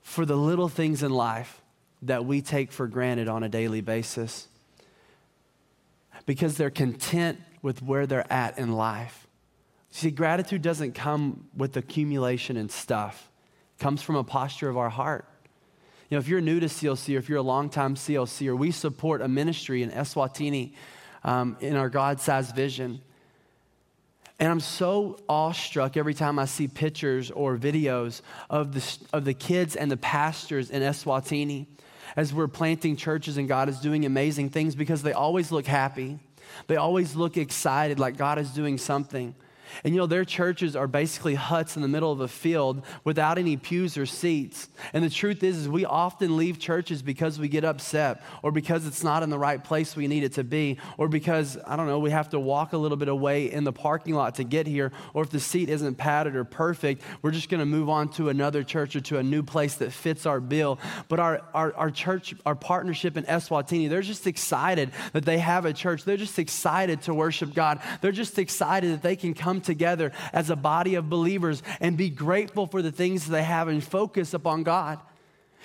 for 0.02 0.26
the 0.26 0.36
little 0.36 0.68
things 0.68 1.04
in 1.04 1.12
life 1.12 1.62
that 2.08 2.26
we 2.26 2.42
take 2.42 2.72
for 2.72 2.88
granted 2.88 3.28
on 3.28 3.44
a 3.44 3.50
daily 3.50 3.82
basis 3.82 4.48
because 6.26 6.58
they're 6.58 6.70
content 6.70 7.40
with 7.62 7.82
where 7.82 8.06
they're 8.06 8.32
at 8.32 8.58
in 8.58 8.74
life. 8.74 9.28
See, 9.92 10.12
gratitude 10.12 10.62
doesn't 10.62 10.94
come 10.94 11.48
with 11.56 11.78
accumulation 11.78 12.58
and 12.58 12.72
stuff. 12.72 13.30
It 13.78 13.84
comes 13.84 14.02
from 14.02 14.16
a 14.16 14.24
posture 14.24 14.70
of 14.70 14.78
our 14.78 14.90
heart. 14.90 15.26
You 16.10 16.16
know, 16.16 16.20
if 16.20 16.28
you're 16.28 16.42
new 16.42 16.60
to 16.60 16.68
CLC 16.68 17.16
or 17.16 17.18
if 17.18 17.30
you're 17.30 17.40
a 17.40 17.44
longtime 17.44 17.96
CLC 17.96 18.48
or 18.48 18.56
we 18.56 18.72
support 18.72 19.22
a 19.22 19.28
ministry 19.28 19.82
in 19.84 19.92
Eswatini 19.92 20.74
um, 21.24 21.58
in 21.60 21.76
our 21.76 21.90
God-sized 21.90 22.56
vision, 22.56 23.02
and 24.40 24.52
I'm 24.52 24.60
so 24.60 25.18
awestruck 25.30 25.96
every 25.96 26.14
time 26.14 26.40
I 26.40 26.46
see 26.46 26.68
pictures 26.68 27.32
or 27.32 27.58
videos 27.58 28.22
of 28.50 28.74
the, 28.74 28.98
of 29.14 29.24
the 29.24 29.34
kids 29.34 29.76
and 29.76 29.90
the 29.90 29.98
pastors 29.98 30.70
in 30.70 30.82
Eswatini 30.82 31.68
as 32.16 32.34
we're 32.34 32.48
planting 32.48 32.96
churches 32.96 33.38
and 33.38 33.48
God 33.48 33.70
is 33.70 33.80
doing 33.80 34.06
amazing 34.06 34.50
things 34.50 34.76
because 34.76 35.04
they 35.04 35.14
always 35.14 35.52
look 35.52 35.66
happy. 35.66 36.20
They 36.68 36.76
always 36.76 37.16
look 37.16 37.38
excited 37.38 38.00
like 38.00 38.18
God 38.18 38.38
is 38.38 38.52
doing 38.52 38.78
something. 38.78 39.36
And 39.84 39.94
you 39.94 40.00
know, 40.00 40.08
their 40.08 40.26
churches 40.26 40.76
are 40.76 40.88
basically 40.88 41.36
huts 41.36 41.76
in 41.76 41.82
the 41.82 41.88
middle 41.88 42.12
of 42.12 42.22
a 42.22 42.28
field 42.28 42.84
without 43.04 43.38
any 43.38 43.58
pews 43.58 43.98
or 43.98 44.06
seats. 44.06 44.70
And 44.94 45.04
the 45.04 45.10
truth 45.10 45.44
is, 45.44 45.58
is 45.58 45.70
we 45.70 45.86
often 45.86 46.38
leave 46.38 46.60
churches 46.60 47.02
because 47.02 47.40
we 47.40 47.48
get 47.48 47.64
upset 47.64 48.24
or 48.42 48.52
because 48.52 48.86
it's 48.86 49.04
not 49.04 49.24
in 49.24 49.30
the 49.30 49.40
right 49.40 49.64
place 49.64 49.96
we 49.96 50.08
need 50.08 50.24
it 50.24 50.34
to 50.34 50.44
be 50.44 50.78
or 50.98 51.08
because, 51.08 51.58
I 51.66 51.76
don't 51.76 51.88
know, 51.88 52.00
we 52.00 52.12
have 52.12 52.30
to 52.30 52.40
walk 52.40 52.74
a 52.74 52.78
little 52.78 52.98
bit 52.98 53.08
away 53.08 53.52
in 53.52 53.64
the 53.64 53.74
parking 53.74 54.16
lot 54.16 54.36
to 54.36 54.44
get 54.44 54.68
here 54.68 54.92
or 55.14 55.24
if 55.24 55.30
the 55.30 55.40
seat 55.40 55.70
isn't 55.70 55.96
padded 55.96 56.36
or 56.36 56.44
perfect, 56.44 57.02
we're 57.22 57.32
just 57.32 57.50
going 57.50 57.60
to 57.60 57.66
move 57.66 57.90
on 57.90 58.10
to 58.10 58.30
another 58.30 58.64
church 58.64 58.96
or 58.96 59.02
to 59.02 59.18
a 59.18 59.24
new 59.24 59.44
place 59.44 59.76
that 59.76 59.92
fits 59.92 60.26
our 60.26 60.40
bill. 60.40 60.80
But 61.08 61.20
our, 61.20 61.42
our, 61.54 61.74
our 61.74 61.92
church, 61.92 62.36
our 62.46 62.56
partnership 62.56 63.18
in 63.18 63.24
Eswatini, 63.26 63.90
they're 63.90 64.02
just 64.02 64.28
excited 64.28 64.92
that 65.14 65.26
they 65.26 65.40
have 65.40 65.66
a 65.66 65.74
church. 65.74 66.04
They're 66.04 66.18
just 66.18 66.40
excited 66.40 67.02
to 67.04 67.14
worship 67.14 67.54
God. 67.54 67.80
They're 68.02 68.12
just 68.12 68.38
excited 68.40 68.92
that 68.94 69.02
they 69.02 69.16
can 69.16 69.34
come 69.34 69.62
together 69.66 70.12
as 70.32 70.50
a 70.50 70.56
body 70.56 70.96
of 70.96 71.10
believers 71.10 71.62
and 71.80 71.98
be 71.98 72.10
grateful 72.10 72.68
for 72.68 72.82
the 72.82 72.92
things 72.92 73.28
they 73.28 73.44
have 73.44 73.68
and 73.68 73.84
focus 73.84 74.34
upon 74.34 74.64
God. 74.64 75.00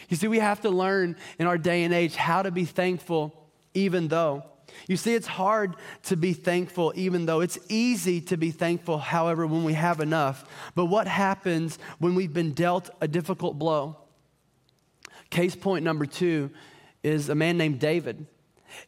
You 0.09 0.17
see, 0.17 0.29
we 0.29 0.39
have 0.39 0.63
to 0.63 0.71
learn 0.71 1.17
in 1.39 1.47
our 1.47 1.59
day 1.59 1.85
and 1.85 1.95
age 1.95 2.17
how 2.17 2.43
to 2.43 2.51
be 2.51 2.65
thankful 2.65 3.35
even 3.75 4.09
though. 4.09 4.45
You 4.87 4.97
see, 4.97 5.15
it's 5.15 5.27
hard 5.27 5.77
to 6.05 6.17
be 6.17 6.33
thankful, 6.33 6.93
even 6.97 7.27
though 7.27 7.41
it's 7.41 7.59
easy 7.69 8.21
to 8.23 8.37
be 8.37 8.51
thankful, 8.51 8.99
however, 8.99 9.47
when 9.47 9.65
we 9.65 9.75
have 9.75 10.01
enough. 10.01 10.45
But 10.75 10.87
what 10.87 11.07
happens 11.07 11.79
when 11.99 12.15
we've 12.15 12.33
been 12.33 12.53
dealt 12.53 12.91
a 13.01 13.09
difficult 13.09 13.59
blow? 13.59 13.97
Case 15.29 15.55
point 15.55 15.85
number 15.85 16.07
two 16.07 16.51
is 17.03 17.29
a 17.29 17.35
man 17.35 17.57
named 17.57 17.81
David. 17.81 18.27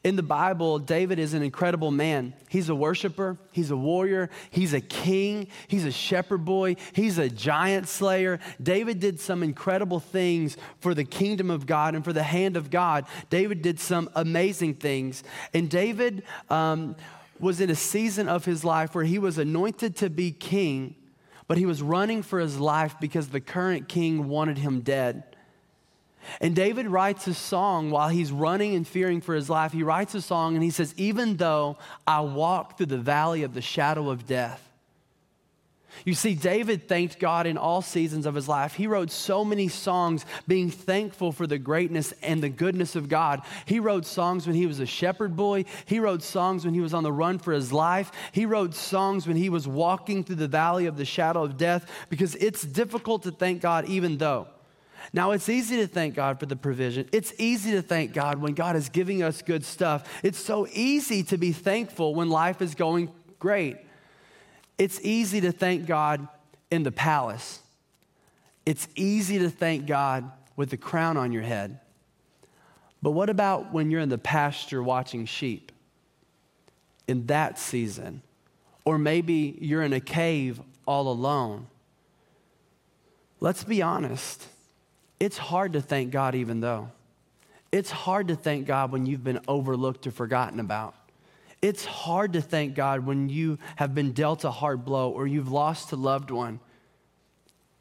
In 0.05 0.17
the 0.17 0.23
Bible, 0.23 0.79
David 0.79 1.19
is 1.19 1.35
an 1.35 1.43
incredible 1.43 1.91
man. 1.91 2.35
He's 2.49 2.69
a 2.69 2.75
worshiper, 2.75 3.39
he's 3.51 3.71
a 3.71 3.77
warrior, 3.77 4.31
he's 4.51 4.73
a 4.73 4.81
king, 4.81 5.49
he's 5.69 5.85
a 5.85 5.91
shepherd 5.91 6.45
boy, 6.45 6.77
he's 6.93 7.19
a 7.19 7.29
giant 7.29 7.89
slayer. 7.89 8.41
David 8.63 9.01
did 9.01 9.21
some 9.21 9.43
incredible 9.43 10.01
things 10.01 10.57
for 10.81 10.95
the 10.95 11.05
kingdom 11.05 11.51
of 11.51 11.67
God 11.67 11.95
and 11.95 12.05
for 12.05 12.13
the 12.13 12.23
hand 12.23 12.57
of 12.57 12.71
God. 12.71 13.07
David 13.31 13.63
did 13.63 13.79
some 13.81 14.11
amazing 14.15 14.75
things. 14.75 15.23
And 15.55 15.71
David 15.71 16.23
um, 16.51 16.97
was 17.39 17.61
in 17.61 17.71
a 17.71 17.75
season 17.75 18.29
of 18.29 18.45
his 18.45 18.65
life 18.65 18.95
where 18.95 19.05
he 19.05 19.19
was 19.19 19.39
anointed 19.39 19.97
to 19.97 20.11
be 20.11 20.31
king, 20.31 20.95
but 21.49 21.59
he 21.59 21.67
was 21.67 21.83
running 21.83 22.23
for 22.23 22.39
his 22.39 22.59
life 22.59 22.95
because 23.01 23.29
the 23.29 23.41
current 23.41 23.89
king 23.89 24.29
wanted 24.29 24.59
him 24.59 24.81
dead. 24.81 25.32
And 26.41 26.55
David 26.55 26.87
writes 26.87 27.27
a 27.27 27.35
song 27.35 27.91
while 27.91 28.09
he's 28.09 28.33
running 28.33 28.75
and 28.75 28.87
fearing 28.87 29.21
for 29.21 29.35
his 29.35 29.51
life. 29.51 29.73
He 29.73 29.83
writes 29.83 30.15
a 30.15 30.23
song 30.23 30.55
and 30.55 30.63
he 30.63 30.71
says, 30.71 30.95
Even 30.97 31.37
though 31.37 31.79
I 32.07 32.21
walk 32.21 32.77
through 32.77 32.87
the 32.87 32.99
valley 32.99 33.43
of 33.43 33.55
the 33.55 33.63
shadow 33.63 34.11
of 34.11 34.27
death. 34.27 34.69
You 36.05 36.15
see, 36.15 36.35
David 36.35 36.89
thanked 36.89 37.21
God 37.21 37.47
in 37.47 37.57
all 37.57 37.83
seasons 37.83 38.27
of 38.27 38.35
his 38.35 38.49
life. 38.49 38.75
He 38.75 38.87
wrote 38.87 39.11
so 39.11 39.45
many 39.45 39.69
songs 39.69 40.25
being 40.49 40.71
thankful 40.71 41.33
for 41.33 41.47
the 41.47 41.59
greatness 41.59 42.13
and 42.23 42.43
the 42.43 42.49
goodness 42.49 42.97
of 42.97 43.09
God. 43.09 43.43
He 43.67 43.79
wrote 43.79 44.07
songs 44.07 44.47
when 44.47 44.57
he 44.57 44.67
was 44.67 44.81
a 44.81 44.87
shepherd 44.87 45.37
boy. 45.37 45.65
He 45.85 46.01
wrote 46.01 46.23
songs 46.23 46.65
when 46.65 46.75
he 46.75 46.81
was 46.81 46.95
on 46.95 47.05
the 47.05 47.13
run 47.13 47.39
for 47.39 47.53
his 47.53 47.73
life. 47.73 48.11
He 48.33 48.47
wrote 48.47 48.75
songs 48.75 49.29
when 49.29 49.37
he 49.37 49.49
was 49.49 49.69
walking 49.69 50.25
through 50.25 50.37
the 50.37 50.49
valley 50.49 50.87
of 50.87 50.97
the 50.97 51.05
shadow 51.05 51.45
of 51.45 51.57
death 51.57 51.89
because 52.09 52.35
it's 52.37 52.63
difficult 52.63 53.23
to 53.25 53.31
thank 53.31 53.61
God 53.61 53.85
even 53.87 54.19
though. 54.19 54.49
Now, 55.15 55.33
it's 55.33 55.49
easy 55.49 55.77
to 55.77 55.87
thank 55.87 56.15
God 56.15 56.41
for 56.41 56.47
the 56.47 56.57
provision. 56.57 57.07
It's 57.13 57.35
easy 57.39 57.73
to 57.73 57.83
thank 57.83 58.15
God 58.15 58.41
when 58.41 58.55
God 58.55 58.77
is 58.77 58.89
giving 58.89 59.23
us 59.23 59.43
good 59.43 59.65
stuff. 59.65 60.09
It's 60.23 60.39
so 60.39 60.67
easy 60.73 61.23
to 61.25 61.37
be 61.37 61.53
thankful 61.53 62.15
when 62.15 62.31
life 62.31 62.63
is 62.63 62.75
going 62.75 63.11
great. 63.39 63.77
It's 64.79 64.99
easy 65.03 65.43
to 65.43 65.53
thank 65.53 65.87
God 65.87 66.27
in 66.71 66.83
the 66.83 66.93
palace. 66.93 67.61
It's 68.65 68.89
easy 68.95 69.39
to 69.41 69.51
thank 69.51 69.87
God 69.87 70.31
with 70.57 70.71
the 70.71 70.79
crown 70.79 71.19
on 71.19 71.31
your 71.33 71.43
head. 71.43 71.81
But 73.03 73.11
what 73.11 73.29
about 73.29 73.73
when 73.73 73.91
you're 73.91 74.01
in 74.01 74.09
the 74.09 74.17
pasture 74.17 74.83
watching 74.83 75.27
sheep? 75.27 75.73
In 77.07 77.27
that 77.27 77.59
season. 77.59 78.23
Or 78.85 78.97
maybe 78.97 79.59
you're 79.61 79.83
in 79.83 79.93
a 79.93 80.01
cave 80.01 80.61
all 80.87 81.09
alone. 81.11 81.67
Let's 83.41 83.65
be 83.65 83.83
honest. 83.83 84.47
It's 85.23 85.39
hard 85.39 85.75
to 85.75 85.81
thank 85.81 86.11
God 86.11 86.35
even 86.35 86.59
though. 86.59 86.91
It's 87.71 87.93
hard 87.93 88.27
to 88.27 88.35
thank 88.35 88.67
God 88.67 88.91
when 88.91 89.07
you've 89.07 89.23
been 89.23 89.39
overlooked 89.47 90.05
or 90.09 90.11
forgotten 90.11 90.59
about. 90.59 90.97
It's 91.63 91.85
hard 91.85 92.33
to 92.33 92.41
thank 92.41 92.75
God 92.75 93.07
when 93.07 93.29
you 93.29 93.61
have 93.77 93.95
been 93.95 94.11
dealt 94.11 94.43
a 94.43 94.51
hard 94.51 94.85
blow 94.85 95.13
or 95.13 95.29
you've 95.29 95.53
lost 95.53 95.93
a 95.93 95.97
loved 95.97 96.33
one. 96.33 96.59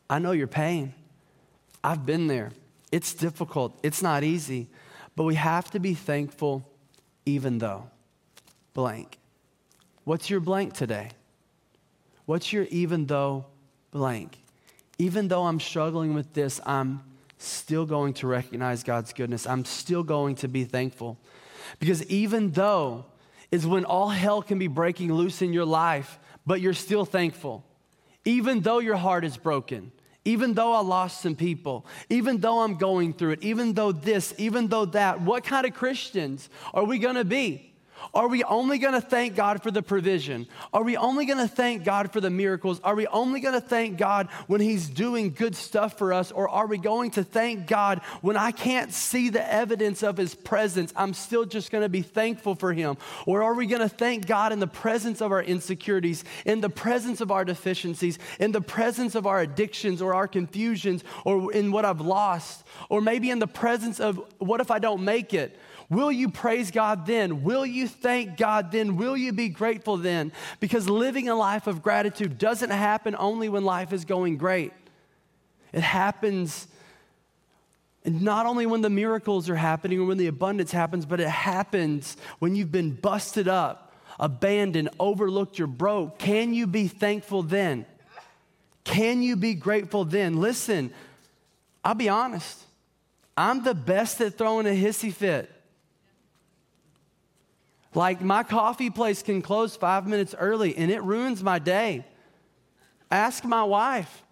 I 0.08 0.20
know 0.20 0.34
your 0.34 0.46
pain. 0.46 0.94
I've 1.84 2.06
been 2.06 2.28
there. 2.28 2.52
It's 2.92 3.12
difficult, 3.16 3.76
it's 3.82 4.04
not 4.04 4.24
easy, 4.24 4.68
but 5.16 5.24
we 5.24 5.34
have 5.34 5.72
to 5.72 5.80
be 5.80 5.96
thankful 5.96 6.70
even 7.26 7.58
though. 7.58 7.90
Blank. 8.76 9.18
What's 10.04 10.30
your 10.30 10.42
blank 10.42 10.74
today? 10.74 11.10
What's 12.28 12.54
your 12.54 12.66
even 12.66 13.08
though 13.08 13.48
blank? 13.90 14.38
Even 15.00 15.28
though 15.28 15.46
I'm 15.46 15.60
struggling 15.60 16.14
with 16.14 16.34
this, 16.34 16.62
I'm 16.68 17.02
still 17.46 17.86
going 17.86 18.14
to 18.16 18.28
recognize 18.28 18.84
God's 18.84 19.14
goodness. 19.14 19.48
I'm 19.48 19.66
still 19.66 20.04
going 20.04 20.36
to 20.36 20.48
be 20.48 20.64
thankful. 20.64 21.18
Because 21.80 22.06
even 22.06 22.52
though 22.52 23.06
is 23.52 23.68
when 23.68 23.86
all 23.86 24.10
hell 24.10 24.42
can 24.42 24.58
be 24.58 24.68
breaking 24.68 25.14
loose 25.14 25.42
in 25.42 25.54
your 25.54 25.66
life, 25.66 26.20
but 26.46 26.62
you're 26.62 26.74
still 26.74 27.06
thankful. 27.06 27.66
Even 28.24 28.62
though 28.62 28.80
your 28.80 28.96
heart 28.96 29.26
is 29.26 29.36
broken, 29.36 29.92
even 30.24 30.54
though 30.54 30.74
I 30.74 30.82
lost 30.82 31.22
some 31.22 31.36
people, 31.36 31.86
even 32.10 32.40
though 32.40 32.60
I'm 32.60 32.78
going 32.78 33.14
through 33.14 33.32
it, 33.32 33.44
even 33.44 33.74
though 33.74 33.92
this, 33.92 34.34
even 34.38 34.68
though 34.68 34.86
that, 34.86 35.22
what 35.22 35.44
kind 35.44 35.66
of 35.66 35.74
Christians 35.74 36.50
are 36.74 36.86
we 36.86 37.00
gonna 37.00 37.26
be? 37.26 37.71
Are 38.14 38.28
we 38.28 38.44
only 38.44 38.78
going 38.78 38.94
to 38.94 39.02
thank 39.02 39.36
God 39.36 39.64
for 39.64 39.72
the 39.72 39.82
provision? 39.82 40.48
Are 40.74 40.84
we 40.84 40.98
only 40.98 41.26
going 41.26 41.40
to 41.40 41.48
thank 41.48 41.84
God 41.84 42.12
for 42.12 42.20
the 42.20 42.30
miracles? 42.30 42.80
Are 42.84 42.96
we 42.96 43.08
only 43.08 43.40
going 43.40 43.54
to 43.54 43.62
thank 43.62 43.98
God 43.98 44.28
when 44.48 44.62
He's 44.62 44.90
doing 44.90 45.34
good 45.34 45.56
stuff 45.56 45.98
for 45.98 46.14
us? 46.14 46.32
Or 46.32 46.50
are 46.50 46.68
we 46.68 46.78
going 46.78 47.12
to 47.12 47.24
thank 47.24 47.68
God 47.68 48.02
when 48.22 48.38
I 48.38 48.52
can't 48.52 48.92
see 48.92 49.30
the 49.30 49.54
evidence 49.54 50.04
of 50.04 50.18
His 50.18 50.36
presence? 50.36 50.94
I'm 50.96 51.14
still 51.14 51.46
just 51.46 51.72
going 51.72 51.84
to 51.84 51.90
be 51.90 52.02
thankful 52.02 52.56
for 52.56 52.74
Him. 52.74 52.98
Or 53.26 53.44
are 53.44 53.54
we 53.54 53.66
going 53.66 53.82
to 53.82 53.90
thank 53.90 54.28
God 54.28 54.52
in 54.52 54.60
the 54.60 54.68
presence 54.68 55.22
of 55.22 55.32
our 55.32 55.44
insecurities, 55.44 56.24
in 56.46 56.62
the 56.62 56.70
presence 56.70 57.22
of 57.22 57.32
our 57.32 57.46
deficiencies, 57.46 58.20
in 58.40 58.52
the 58.52 58.62
presence 58.62 59.16
of 59.16 59.26
our 59.28 59.42
addictions 59.42 60.02
or 60.02 60.14
our 60.14 60.28
confusions, 60.28 61.04
or 61.26 61.52
in 61.54 61.72
what 61.72 61.86
I've 61.86 62.02
lost? 62.02 62.64
Or 62.90 63.02
maybe 63.02 63.30
in 63.30 63.40
the 63.40 63.48
presence 63.48 64.00
of 64.00 64.22
what 64.38 64.62
if 64.62 64.72
I 64.72 64.80
don't 64.80 65.04
make 65.04 65.34
it? 65.34 65.58
Will 65.90 66.12
you 66.12 66.30
praise 66.30 66.72
God 66.72 67.06
then? 67.06 67.44
Will 67.44 67.66
you 67.66 67.90
thank 67.92 68.38
God 68.38 68.72
then? 68.72 68.98
Will 68.98 69.16
you 69.16 69.34
be 69.34 69.50
grateful 69.50 69.98
then? 69.98 70.32
Because 70.60 70.90
living 70.90 71.30
a 71.30 71.36
life 71.36 71.68
of 71.68 71.82
gratitude 71.82 72.38
doesn't 72.38 72.70
happen 72.70 73.16
only 73.18 73.50
when 73.50 73.64
life 73.64 73.94
is 73.94 74.06
going 74.06 74.38
great. 74.38 74.74
It 75.74 75.82
happens 75.82 76.68
and 78.04 78.22
not 78.22 78.46
only 78.46 78.66
when 78.66 78.82
the 78.82 78.90
miracles 78.90 79.50
are 79.50 79.56
happening 79.56 80.00
or 80.00 80.06
when 80.06 80.18
the 80.18 80.28
abundance 80.28 80.72
happens, 80.72 81.06
but 81.06 81.20
it 81.20 81.30
happens 81.30 82.18
when 82.40 82.56
you've 82.56 82.72
been 82.72 82.96
busted 82.96 83.48
up, 83.48 83.94
abandoned, 84.20 84.90
overlooked, 85.00 85.60
you're 85.60 85.68
broke. 85.68 86.18
Can 86.18 86.54
you 86.54 86.66
be 86.66 86.88
thankful 86.88 87.44
then? 87.44 87.86
Can 88.84 89.22
you 89.22 89.36
be 89.36 89.54
grateful 89.54 90.04
then? 90.04 90.38
Listen, 90.38 90.92
I'll 91.84 91.94
be 91.94 92.10
honest. 92.10 92.64
I'm 93.38 93.64
the 93.64 93.76
best 93.76 94.20
at 94.22 94.38
throwing 94.38 94.66
a 94.66 94.70
hissy 94.70 95.14
fit. 95.14 95.52
Like 97.94 98.22
my 98.22 98.44
coffee 98.44 98.90
place 98.90 99.22
can 99.22 99.42
close 99.42 99.76
five 99.76 100.08
minutes 100.08 100.34
early 100.38 100.76
and 100.78 100.90
it 100.90 101.04
ruins 101.04 101.44
my 101.44 101.60
day. 101.60 102.06
Ask 103.10 103.44
my 103.44 103.64
wife. 103.64 104.24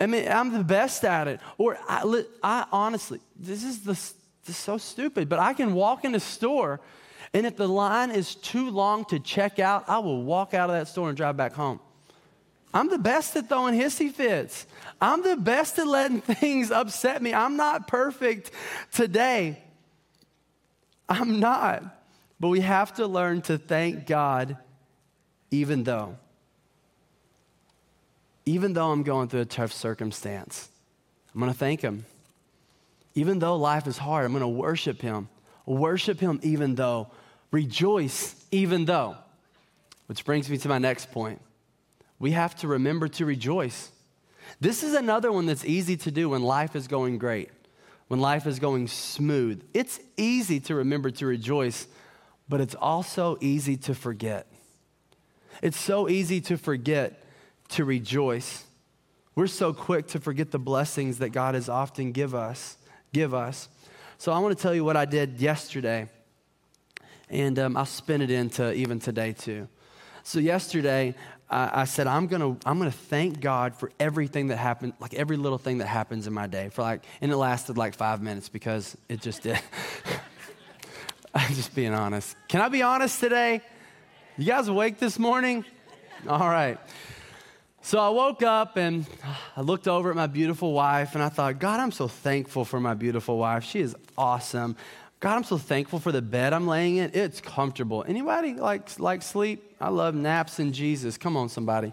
I 0.00 0.06
mean, 0.06 0.28
I'm 0.28 0.52
the 0.52 0.64
best 0.64 1.04
at 1.04 1.28
it. 1.28 1.40
Or 1.56 1.78
I, 1.88 2.24
I 2.42 2.66
honestly, 2.70 3.20
this 3.36 3.64
is, 3.64 3.80
the, 3.80 3.92
this 3.92 4.14
is 4.48 4.56
so 4.56 4.76
stupid, 4.76 5.28
but 5.28 5.38
I 5.38 5.54
can 5.54 5.72
walk 5.72 6.04
in 6.04 6.14
a 6.14 6.20
store 6.20 6.80
and 7.34 7.44
if 7.44 7.56
the 7.56 7.66
line 7.66 8.12
is 8.12 8.36
too 8.36 8.70
long 8.70 9.04
to 9.06 9.18
check 9.18 9.58
out, 9.58 9.88
I 9.88 9.98
will 9.98 10.22
walk 10.22 10.54
out 10.54 10.70
of 10.70 10.76
that 10.76 10.86
store 10.86 11.08
and 11.08 11.16
drive 11.16 11.36
back 11.36 11.52
home. 11.52 11.80
I'm 12.72 12.88
the 12.88 12.98
best 12.98 13.34
at 13.36 13.48
throwing 13.48 13.78
hissy 13.78 14.10
fits. 14.10 14.66
I'm 15.00 15.22
the 15.22 15.36
best 15.36 15.78
at 15.78 15.86
letting 15.86 16.20
things 16.20 16.70
upset 16.70 17.20
me. 17.20 17.34
I'm 17.34 17.56
not 17.56 17.88
perfect 17.88 18.52
today. 18.92 19.60
I'm 21.08 21.40
not. 21.40 21.84
But 22.44 22.50
we 22.50 22.60
have 22.60 22.92
to 22.96 23.06
learn 23.06 23.40
to 23.44 23.56
thank 23.56 24.04
God 24.04 24.58
even 25.50 25.82
though. 25.82 26.18
Even 28.44 28.74
though 28.74 28.90
I'm 28.90 29.02
going 29.02 29.28
through 29.28 29.40
a 29.40 29.46
tough 29.46 29.72
circumstance, 29.72 30.68
I'm 31.32 31.40
going 31.40 31.50
to 31.50 31.58
thank 31.58 31.80
Him. 31.80 32.04
Even 33.14 33.38
though 33.38 33.56
life 33.56 33.86
is 33.86 33.96
hard, 33.96 34.26
I'm 34.26 34.32
going 34.32 34.42
to 34.42 34.48
worship 34.48 35.00
Him. 35.00 35.30
Worship 35.64 36.20
Him 36.20 36.38
even 36.42 36.74
though. 36.74 37.08
Rejoice 37.50 38.36
even 38.50 38.84
though. 38.84 39.16
Which 40.04 40.26
brings 40.26 40.50
me 40.50 40.58
to 40.58 40.68
my 40.68 40.76
next 40.76 41.12
point. 41.12 41.40
we 42.18 42.32
have 42.32 42.54
to 42.56 42.68
remember 42.68 43.08
to 43.08 43.24
rejoice. 43.24 43.90
This 44.60 44.82
is 44.82 44.92
another 44.92 45.32
one 45.32 45.46
that's 45.46 45.64
easy 45.64 45.96
to 45.96 46.10
do 46.10 46.28
when 46.28 46.42
life 46.42 46.76
is 46.76 46.88
going 46.88 47.16
great, 47.16 47.48
when 48.08 48.20
life 48.20 48.46
is 48.46 48.58
going 48.58 48.88
smooth. 48.88 49.64
It's 49.72 49.98
easy 50.18 50.60
to 50.60 50.74
remember 50.74 51.10
to 51.12 51.24
rejoice, 51.24 51.86
but 52.48 52.60
it's 52.60 52.74
also 52.74 53.36
easy 53.40 53.76
to 53.78 53.94
forget. 53.94 54.46
It's 55.62 55.78
so 55.78 56.08
easy 56.08 56.40
to 56.42 56.56
forget 56.56 57.22
to 57.70 57.84
rejoice. 57.84 58.64
We're 59.34 59.46
so 59.46 59.72
quick 59.72 60.08
to 60.08 60.20
forget 60.20 60.50
the 60.50 60.58
blessings 60.58 61.18
that 61.18 61.30
God 61.30 61.54
has 61.54 61.68
often 61.68 62.12
give 62.12 62.34
us, 62.34 62.76
give 63.12 63.34
us. 63.34 63.68
So 64.18 64.32
I 64.32 64.38
want 64.38 64.56
to 64.56 64.62
tell 64.62 64.74
you 64.74 64.84
what 64.84 64.96
I 64.96 65.04
did 65.04 65.40
yesterday, 65.40 66.08
and 67.28 67.58
um, 67.58 67.76
I'll 67.76 67.86
spin 67.86 68.20
it 68.20 68.30
into 68.30 68.72
even 68.72 69.00
today 69.00 69.32
too. 69.32 69.68
So 70.22 70.38
yesterday, 70.38 71.14
I, 71.50 71.82
I 71.82 71.84
said 71.84 72.06
I'm 72.06 72.26
gonna 72.26 72.56
I'm 72.64 72.78
gonna 72.78 72.90
thank 72.90 73.40
God 73.40 73.74
for 73.74 73.90
everything 73.98 74.48
that 74.48 74.56
happened, 74.56 74.94
like 75.00 75.14
every 75.14 75.36
little 75.36 75.58
thing 75.58 75.78
that 75.78 75.86
happens 75.86 76.26
in 76.26 76.32
my 76.32 76.46
day. 76.46 76.68
For 76.68 76.82
like, 76.82 77.04
and 77.20 77.30
it 77.30 77.36
lasted 77.36 77.76
like 77.76 77.94
five 77.94 78.22
minutes 78.22 78.48
because 78.48 78.96
it 79.08 79.20
just 79.20 79.42
did. 79.42 79.60
I'm 81.36 81.52
just 81.54 81.74
being 81.74 81.92
honest. 81.92 82.36
Can 82.46 82.60
I 82.60 82.68
be 82.68 82.82
honest 82.82 83.18
today? 83.18 83.60
You 84.38 84.46
guys 84.46 84.68
awake 84.68 84.98
this 84.98 85.18
morning? 85.18 85.64
All 86.28 86.48
right. 86.48 86.78
So 87.82 87.98
I 87.98 88.08
woke 88.10 88.42
up 88.42 88.76
and 88.76 89.04
I 89.56 89.62
looked 89.62 89.88
over 89.88 90.10
at 90.10 90.16
my 90.16 90.28
beautiful 90.28 90.72
wife 90.72 91.14
and 91.14 91.24
I 91.24 91.28
thought, 91.28 91.58
God, 91.58 91.80
I'm 91.80 91.90
so 91.90 92.06
thankful 92.06 92.64
for 92.64 92.78
my 92.78 92.94
beautiful 92.94 93.36
wife. 93.36 93.64
She 93.64 93.80
is 93.80 93.96
awesome. 94.16 94.76
God, 95.18 95.34
I'm 95.34 95.44
so 95.44 95.58
thankful 95.58 95.98
for 95.98 96.12
the 96.12 96.22
bed 96.22 96.52
I'm 96.52 96.68
laying 96.68 96.96
in. 96.96 97.10
It's 97.14 97.40
comfortable. 97.40 98.04
Anybody 98.06 98.54
like, 98.54 98.98
like 99.00 99.22
sleep? 99.22 99.74
I 99.80 99.88
love 99.88 100.14
naps 100.14 100.60
and 100.60 100.72
Jesus. 100.72 101.18
Come 101.18 101.36
on, 101.36 101.48
somebody. 101.48 101.92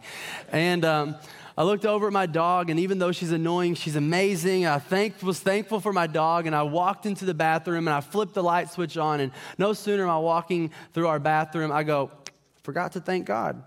And 0.51 0.85
um, 0.85 1.15
I 1.57 1.63
looked 1.63 1.85
over 1.85 2.07
at 2.07 2.13
my 2.13 2.25
dog, 2.25 2.69
and 2.69 2.79
even 2.79 2.97
though 2.97 3.11
she's 3.11 3.31
annoying, 3.31 3.75
she's 3.75 3.95
amazing. 3.95 4.65
I 4.65 4.79
thank, 4.79 5.21
was 5.21 5.39
thankful 5.39 5.79
for 5.79 5.91
my 5.91 6.07
dog, 6.07 6.47
and 6.47 6.55
I 6.55 6.63
walked 6.63 7.05
into 7.05 7.25
the 7.25 7.33
bathroom 7.33 7.87
and 7.87 7.93
I 7.93 8.01
flipped 8.01 8.33
the 8.33 8.43
light 8.43 8.71
switch 8.71 8.97
on. 8.97 9.19
And 9.19 9.31
no 9.57 9.73
sooner 9.73 10.03
am 10.03 10.09
I 10.09 10.17
walking 10.19 10.71
through 10.93 11.07
our 11.07 11.19
bathroom, 11.19 11.71
I 11.71 11.83
go, 11.83 12.11
Forgot 12.63 12.91
to 12.93 13.01
thank 13.01 13.25
God. 13.25 13.63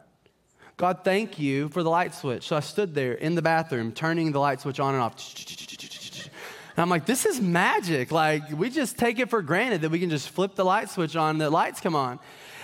God, 0.76 1.00
thank 1.04 1.38
you 1.38 1.68
for 1.68 1.82
the 1.82 1.90
light 1.90 2.14
switch. 2.14 2.48
So 2.48 2.56
I 2.56 2.60
stood 2.60 2.94
there 2.94 3.12
in 3.12 3.34
the 3.34 3.42
bathroom, 3.42 3.92
turning 3.92 4.32
the 4.32 4.40
light 4.40 4.60
switch 4.60 4.80
on 4.80 4.94
and 4.94 5.02
off. 5.02 5.14
And 6.76 6.82
I'm 6.82 6.88
like, 6.88 7.06
this 7.06 7.26
is 7.26 7.40
magic. 7.40 8.10
Like, 8.10 8.50
we 8.52 8.70
just 8.70 8.98
take 8.98 9.20
it 9.20 9.30
for 9.30 9.42
granted 9.42 9.82
that 9.82 9.90
we 9.90 10.00
can 10.00 10.10
just 10.10 10.28
flip 10.30 10.56
the 10.56 10.64
light 10.64 10.90
switch 10.90 11.14
on 11.14 11.38
the 11.38 11.50
lights 11.50 11.80
come 11.80 11.94
on. 11.94 12.18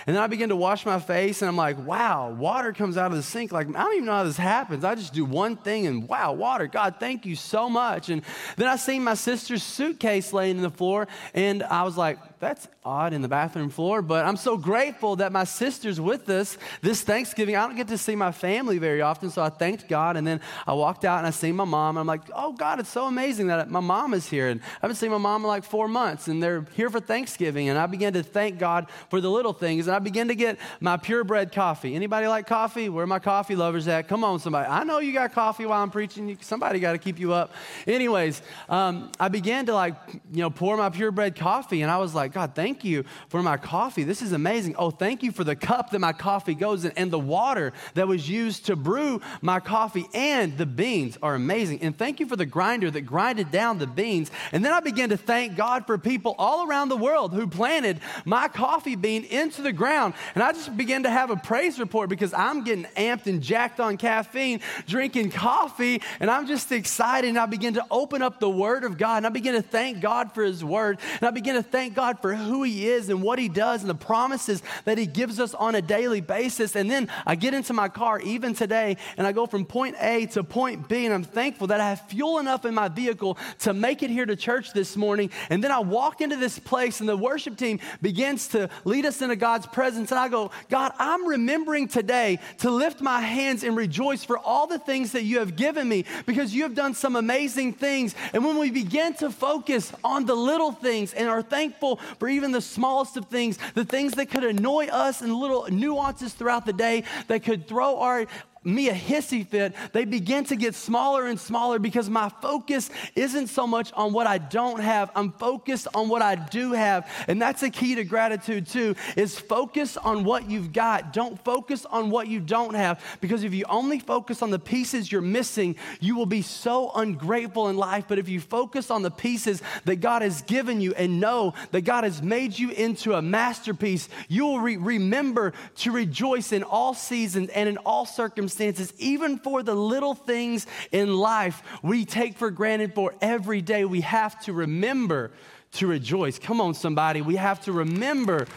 And 0.07 0.15
then 0.15 0.23
I 0.23 0.27
begin 0.27 0.49
to 0.49 0.55
wash 0.55 0.85
my 0.85 0.99
face, 0.99 1.41
and 1.41 1.49
I'm 1.49 1.57
like, 1.57 1.77
wow, 1.85 2.31
water 2.31 2.73
comes 2.73 2.97
out 2.97 3.11
of 3.11 3.17
the 3.17 3.23
sink. 3.23 3.51
Like, 3.51 3.67
I 3.67 3.83
don't 3.83 3.93
even 3.93 4.05
know 4.05 4.13
how 4.13 4.23
this 4.23 4.37
happens. 4.37 4.83
I 4.83 4.95
just 4.95 5.13
do 5.13 5.25
one 5.25 5.55
thing, 5.55 5.87
and 5.87 6.07
wow, 6.07 6.33
water. 6.33 6.67
God, 6.67 6.95
thank 6.99 7.25
you 7.25 7.35
so 7.35 7.69
much. 7.69 8.09
And 8.09 8.21
then 8.57 8.67
I 8.67 8.75
seen 8.75 9.03
my 9.03 9.13
sister's 9.13 9.63
suitcase 9.63 10.33
laying 10.33 10.57
in 10.57 10.63
the 10.63 10.69
floor, 10.69 11.07
and 11.33 11.63
I 11.63 11.83
was 11.83 11.97
like, 11.97 12.17
that's 12.41 12.67
odd 12.83 13.13
in 13.13 13.21
the 13.21 13.27
bathroom 13.27 13.69
floor, 13.69 14.01
but 14.01 14.25
I'm 14.25 14.35
so 14.35 14.57
grateful 14.57 15.17
that 15.17 15.31
my 15.31 15.43
sister's 15.43 16.01
with 16.01 16.27
us 16.29 16.57
this 16.81 17.01
Thanksgiving. 17.01 17.55
I 17.55 17.67
don't 17.67 17.75
get 17.75 17.87
to 17.89 17.97
see 17.97 18.15
my 18.15 18.31
family 18.31 18.79
very 18.79 19.01
often, 19.01 19.29
so 19.29 19.43
I 19.43 19.49
thanked 19.49 19.87
God. 19.87 20.17
And 20.17 20.25
then 20.25 20.41
I 20.65 20.73
walked 20.73 21.05
out 21.05 21.19
and 21.19 21.27
I 21.27 21.29
seen 21.29 21.55
my 21.55 21.63
mom. 21.63 21.95
And 21.95 22.01
I'm 22.01 22.07
like, 22.07 22.23
oh, 22.35 22.53
God, 22.53 22.79
it's 22.79 22.89
so 22.89 23.05
amazing 23.05 23.47
that 23.47 23.69
my 23.69 23.79
mom 23.79 24.15
is 24.15 24.27
here. 24.27 24.49
And 24.49 24.59
I 24.59 24.79
haven't 24.81 24.95
seen 24.95 25.11
my 25.11 25.19
mom 25.19 25.43
in 25.43 25.47
like 25.47 25.63
four 25.63 25.87
months, 25.87 26.27
and 26.27 26.41
they're 26.41 26.65
here 26.75 26.89
for 26.89 26.99
Thanksgiving. 26.99 27.69
And 27.69 27.77
I 27.77 27.85
began 27.85 28.13
to 28.13 28.23
thank 28.23 28.57
God 28.57 28.87
for 29.09 29.21
the 29.21 29.29
little 29.29 29.53
things. 29.53 29.87
And 29.87 29.95
I 29.95 29.99
began 29.99 30.27
to 30.29 30.35
get 30.35 30.57
my 30.79 30.97
purebred 30.97 31.51
coffee. 31.51 31.95
Anybody 31.95 32.27
like 32.27 32.47
coffee? 32.47 32.89
Where 32.89 33.05
my 33.05 33.19
coffee 33.19 33.55
lovers 33.55 33.87
at? 33.87 34.07
Come 34.07 34.23
on, 34.23 34.39
somebody. 34.39 34.67
I 34.67 34.83
know 34.83 34.97
you 34.97 35.13
got 35.13 35.31
coffee 35.33 35.67
while 35.67 35.83
I'm 35.83 35.91
preaching. 35.91 36.37
Somebody 36.41 36.79
got 36.79 36.93
to 36.93 36.97
keep 36.97 37.19
you 37.19 37.33
up. 37.33 37.53
Anyways, 37.85 38.41
um, 38.67 39.11
I 39.19 39.27
began 39.27 39.67
to 39.67 39.75
like, 39.75 39.93
you 40.33 40.41
know, 40.41 40.49
pour 40.49 40.75
my 40.75 40.89
purebred 40.89 41.35
coffee. 41.35 41.83
And 41.83 41.91
I 41.91 41.97
was 41.97 42.15
like, 42.15 42.30
God, 42.33 42.55
thank 42.55 42.83
you 42.83 43.03
for 43.29 43.41
my 43.41 43.57
coffee. 43.57 44.03
This 44.03 44.21
is 44.21 44.31
amazing. 44.31 44.75
Oh, 44.77 44.91
thank 44.91 45.23
you 45.23 45.31
for 45.31 45.43
the 45.43 45.55
cup 45.55 45.91
that 45.91 45.99
my 45.99 46.13
coffee 46.13 46.55
goes 46.55 46.85
in 46.85 46.91
and 46.95 47.11
the 47.11 47.19
water 47.19 47.73
that 47.93 48.07
was 48.07 48.29
used 48.29 48.65
to 48.67 48.75
brew 48.75 49.21
my 49.41 49.59
coffee. 49.59 50.05
And 50.13 50.57
the 50.57 50.65
beans 50.65 51.17
are 51.21 51.35
amazing. 51.35 51.81
And 51.81 51.97
thank 51.97 52.19
you 52.19 52.25
for 52.25 52.35
the 52.35 52.45
grinder 52.45 52.91
that 52.91 53.01
grinded 53.01 53.51
down 53.51 53.77
the 53.77 53.87
beans. 53.87 54.31
And 54.51 54.63
then 54.63 54.73
I 54.73 54.79
began 54.79 55.09
to 55.09 55.17
thank 55.17 55.55
God 55.55 55.85
for 55.85 55.97
people 55.97 56.35
all 56.37 56.67
around 56.67 56.89
the 56.89 56.97
world 56.97 57.33
who 57.33 57.47
planted 57.47 57.99
my 58.25 58.47
coffee 58.47 58.95
bean 58.95 59.23
into 59.25 59.61
the 59.61 59.73
ground. 59.73 60.13
And 60.35 60.43
I 60.43 60.51
just 60.51 60.75
began 60.75 61.03
to 61.03 61.09
have 61.09 61.29
a 61.29 61.35
praise 61.35 61.79
report 61.79 62.09
because 62.09 62.33
I'm 62.33 62.63
getting 62.63 62.85
amped 62.95 63.27
and 63.27 63.41
jacked 63.41 63.79
on 63.79 63.97
caffeine, 63.97 64.61
drinking 64.87 65.31
coffee, 65.31 66.01
and 66.19 66.29
I'm 66.29 66.47
just 66.47 66.71
excited. 66.71 67.27
And 67.29 67.39
I 67.39 67.45
begin 67.45 67.75
to 67.75 67.85
open 67.91 68.21
up 68.21 68.39
the 68.39 68.49
Word 68.49 68.83
of 68.83 68.97
God 68.97 69.17
and 69.17 69.25
I 69.25 69.29
begin 69.29 69.55
to 69.55 69.61
thank 69.61 70.01
God 70.01 70.33
for 70.33 70.43
His 70.43 70.63
Word. 70.63 70.99
And 71.19 71.23
I 71.23 71.31
begin 71.31 71.55
to 71.55 71.63
thank 71.63 71.93
God 71.93 72.20
for 72.21 72.33
who 72.33 72.63
He 72.63 72.87
is 72.87 73.09
and 73.09 73.21
what 73.21 73.39
He 73.39 73.49
does 73.49 73.81
and 73.81 73.89
the 73.89 73.95
promises 73.95 74.61
that 74.85 74.97
He 74.97 75.05
gives 75.05 75.39
us 75.39 75.53
on 75.53 75.75
a 75.75 75.81
daily 75.81 76.21
basis. 76.21 76.75
And 76.75 76.89
then 76.89 77.09
I 77.25 77.35
get 77.35 77.53
into 77.53 77.73
my 77.73 77.89
car, 77.89 78.19
even 78.21 78.53
today, 78.53 78.97
and 79.17 79.25
I 79.25 79.31
go 79.31 79.45
from 79.45 79.65
point 79.65 79.95
A 79.99 80.25
to 80.27 80.43
point 80.43 80.87
B, 80.87 81.05
and 81.05 81.13
I'm 81.13 81.23
thankful 81.23 81.67
that 81.67 81.79
I 81.79 81.89
have 81.89 82.01
fuel 82.07 82.39
enough 82.39 82.65
in 82.65 82.73
my 82.73 82.87
vehicle 82.87 83.37
to 83.59 83.73
make 83.73 84.03
it 84.03 84.09
here 84.09 84.25
to 84.25 84.35
church 84.35 84.73
this 84.73 84.95
morning. 84.95 85.29
And 85.49 85.63
then 85.63 85.71
I 85.71 85.79
walk 85.79 86.21
into 86.21 86.35
this 86.35 86.59
place, 86.59 86.99
and 86.99 87.09
the 87.09 87.17
worship 87.17 87.57
team 87.57 87.79
begins 88.01 88.47
to 88.49 88.69
lead 88.85 89.05
us 89.05 89.21
into 89.21 89.35
God's 89.35 89.67
presence. 89.67 90.11
And 90.11 90.19
I 90.19 90.27
go, 90.27 90.51
God, 90.69 90.91
I'm 90.99 91.27
remembering 91.27 91.87
today 91.87 92.39
to 92.59 92.71
lift 92.71 93.01
my 93.01 93.21
hands 93.21 93.63
and 93.63 93.75
rejoice 93.75 94.23
for 94.23 94.37
all 94.37 94.67
the 94.67 94.79
things 94.79 95.11
that 95.13 95.23
you 95.23 95.39
have 95.39 95.55
given 95.55 95.87
me 95.87 96.05
because 96.25 96.53
you 96.53 96.63
have 96.63 96.75
done 96.75 96.93
some 96.93 97.15
amazing 97.15 97.73
things. 97.73 98.15
And 98.33 98.45
when 98.45 98.57
we 98.57 98.71
begin 98.71 99.13
to 99.15 99.29
focus 99.29 99.91
on 100.03 100.25
the 100.25 100.35
little 100.35 100.71
things 100.71 101.13
and 101.13 101.29
are 101.29 101.41
thankful 101.41 101.99
for 102.19 102.27
even 102.27 102.51
the 102.51 102.61
smallest 102.61 103.17
of 103.17 103.25
things, 103.25 103.57
the 103.73 103.85
things 103.85 104.13
that 104.13 104.29
could 104.29 104.43
annoy 104.43 104.87
us 104.87 105.21
and 105.21 105.33
little 105.33 105.67
nuances 105.69 106.33
throughout 106.33 106.65
the 106.65 106.73
day 106.73 107.03
that 107.27 107.43
could 107.43 107.67
throw 107.67 107.99
our 107.99 108.27
me 108.63 108.89
a 108.89 108.93
hissy 108.93 109.45
fit, 109.45 109.73
they 109.91 110.05
begin 110.05 110.43
to 110.45 110.55
get 110.55 110.75
smaller 110.75 111.25
and 111.25 111.39
smaller 111.39 111.79
because 111.79 112.09
my 112.09 112.29
focus 112.41 112.91
isn't 113.15 113.47
so 113.47 113.65
much 113.65 113.91
on 113.93 114.13
what 114.13 114.27
I 114.27 114.37
don't 114.37 114.79
have. 114.79 115.09
I'm 115.15 115.31
focused 115.31 115.87
on 115.95 116.09
what 116.09 116.21
I 116.21 116.35
do 116.35 116.73
have. 116.73 117.09
And 117.27 117.41
that's 117.41 117.63
a 117.63 117.71
key 117.71 117.95
to 117.95 118.03
gratitude 118.03 118.67
too, 118.67 118.95
is 119.15 119.39
focus 119.39 119.97
on 119.97 120.23
what 120.23 120.47
you've 120.47 120.73
got. 120.73 121.11
Don't 121.11 121.43
focus 121.43 121.85
on 121.85 122.11
what 122.11 122.27
you 122.27 122.39
don't 122.39 122.75
have. 122.75 123.03
Because 123.19 123.43
if 123.43 123.53
you 123.53 123.65
only 123.67 123.97
focus 123.97 124.43
on 124.43 124.51
the 124.51 124.59
pieces 124.59 125.11
you're 125.11 125.21
missing, 125.21 125.75
you 125.99 126.15
will 126.15 126.27
be 126.27 126.43
so 126.43 126.91
ungrateful 126.93 127.69
in 127.69 127.77
life. 127.77 128.05
But 128.07 128.19
if 128.19 128.29
you 128.29 128.39
focus 128.39 128.91
on 128.91 129.01
the 129.01 129.11
pieces 129.11 129.63
that 129.85 130.01
God 130.01 130.21
has 130.21 130.43
given 130.43 130.81
you 130.81 130.93
and 130.93 131.19
know 131.19 131.55
that 131.71 131.81
God 131.81 132.03
has 132.03 132.21
made 132.21 132.59
you 132.59 132.69
into 132.69 133.15
a 133.15 133.23
masterpiece, 133.23 134.07
you 134.27 134.45
will 134.45 134.59
re- 134.59 134.77
remember 134.77 135.53
to 135.77 135.91
rejoice 135.91 136.51
in 136.51 136.61
all 136.61 136.93
seasons 136.93 137.49
and 137.49 137.67
in 137.67 137.77
all 137.77 138.05
circumstances 138.05 138.50
circumstances, 138.51 138.93
even 138.99 139.37
for 139.37 139.63
the 139.63 139.73
little 139.73 140.15
things 140.15 140.67
in 140.91 141.15
life 141.15 141.63
we 141.81 142.05
take 142.05 142.37
for 142.37 142.51
granted 142.51 142.93
for 142.93 143.13
every 143.21 143.61
day, 143.61 143.85
we 143.85 144.01
have 144.01 144.39
to 144.41 144.53
remember 144.53 145.31
to 145.73 145.87
rejoice. 145.87 146.37
Come 146.37 146.59
on, 146.59 146.73
somebody. 146.73 147.21
We 147.21 147.37
have 147.37 147.63
to 147.63 147.71
remember 147.71 148.47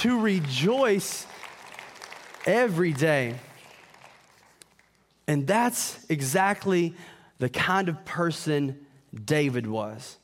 to 0.00 0.20
rejoice 0.20 1.26
every 2.46 2.92
day. 2.92 3.36
And 5.26 5.46
that's 5.46 6.04
exactly 6.08 6.94
the 7.38 7.48
kind 7.48 7.88
of 7.88 8.04
person 8.04 8.86
David 9.24 9.66
was. 9.66 10.16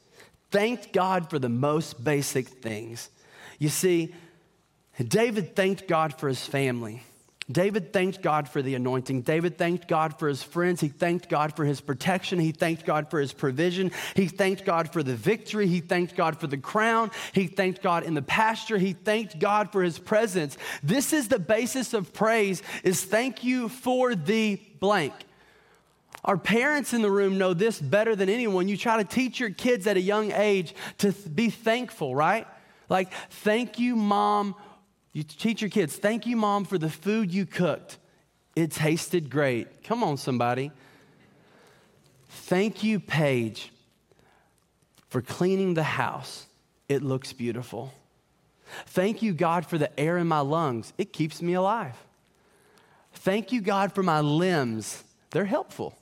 Thanked 0.50 0.92
God 0.92 1.30
for 1.30 1.38
the 1.38 1.48
most 1.48 2.02
basic 2.04 2.46
things. 2.48 3.10
You 3.58 3.68
see, 3.68 4.14
David 5.02 5.56
thanked 5.56 5.88
God 5.88 6.18
for 6.18 6.28
his 6.28 6.44
family. 6.46 7.02
David 7.50 7.92
thanked 7.92 8.22
God 8.22 8.48
for 8.48 8.62
the 8.62 8.74
anointing. 8.74 9.20
David 9.20 9.58
thanked 9.58 9.86
God 9.86 10.18
for 10.18 10.28
his 10.28 10.42
friends. 10.42 10.80
He 10.80 10.88
thanked 10.88 11.28
God 11.28 11.54
for 11.54 11.66
his 11.66 11.82
protection. 11.82 12.38
He 12.38 12.52
thanked 12.52 12.86
God 12.86 13.10
for 13.10 13.20
his 13.20 13.34
provision. 13.34 13.90
He 14.16 14.28
thanked 14.28 14.64
God 14.64 14.90
for 14.90 15.02
the 15.02 15.14
victory. 15.14 15.66
He 15.66 15.80
thanked 15.80 16.16
God 16.16 16.40
for 16.40 16.46
the 16.46 16.56
crown. 16.56 17.10
He 17.32 17.46
thanked 17.46 17.82
God 17.82 18.04
in 18.04 18.14
the 18.14 18.22
pasture. 18.22 18.78
He 18.78 18.94
thanked 18.94 19.38
God 19.38 19.72
for 19.72 19.82
his 19.82 19.98
presence. 19.98 20.56
This 20.82 21.12
is 21.12 21.28
the 21.28 21.38
basis 21.38 21.92
of 21.92 22.14
praise 22.14 22.62
is 22.82 23.04
thank 23.04 23.44
you 23.44 23.68
for 23.68 24.14
the 24.14 24.58
blank. 24.80 25.12
Our 26.24 26.38
parents 26.38 26.94
in 26.94 27.02
the 27.02 27.10
room 27.10 27.36
know 27.36 27.52
this 27.52 27.78
better 27.78 28.16
than 28.16 28.30
anyone. 28.30 28.68
You 28.68 28.78
try 28.78 28.96
to 28.96 29.04
teach 29.04 29.38
your 29.38 29.50
kids 29.50 29.86
at 29.86 29.98
a 29.98 30.00
young 30.00 30.32
age 30.32 30.74
to 30.98 31.12
be 31.12 31.50
thankful, 31.50 32.16
right? 32.16 32.46
Like, 32.88 33.12
thank 33.28 33.78
you, 33.78 33.96
mom, 33.96 34.54
you 35.14 35.22
teach 35.22 35.62
your 35.62 35.70
kids, 35.70 35.96
thank 35.96 36.26
you, 36.26 36.36
mom, 36.36 36.64
for 36.64 36.76
the 36.76 36.90
food 36.90 37.32
you 37.32 37.46
cooked. 37.46 37.98
It 38.56 38.72
tasted 38.72 39.30
great. 39.30 39.84
Come 39.84 40.02
on, 40.02 40.16
somebody. 40.16 40.72
Thank 42.28 42.82
you, 42.82 42.98
Paige, 42.98 43.70
for 45.08 45.22
cleaning 45.22 45.74
the 45.74 45.84
house. 45.84 46.46
It 46.88 47.02
looks 47.02 47.32
beautiful. 47.32 47.94
Thank 48.86 49.22
you, 49.22 49.32
God, 49.32 49.64
for 49.64 49.78
the 49.78 49.98
air 49.98 50.18
in 50.18 50.26
my 50.26 50.40
lungs. 50.40 50.92
It 50.98 51.12
keeps 51.12 51.40
me 51.40 51.54
alive. 51.54 51.96
Thank 53.12 53.52
you, 53.52 53.60
God, 53.60 53.92
for 53.94 54.02
my 54.02 54.20
limbs. 54.20 55.04
They're 55.30 55.44
helpful. 55.44 55.96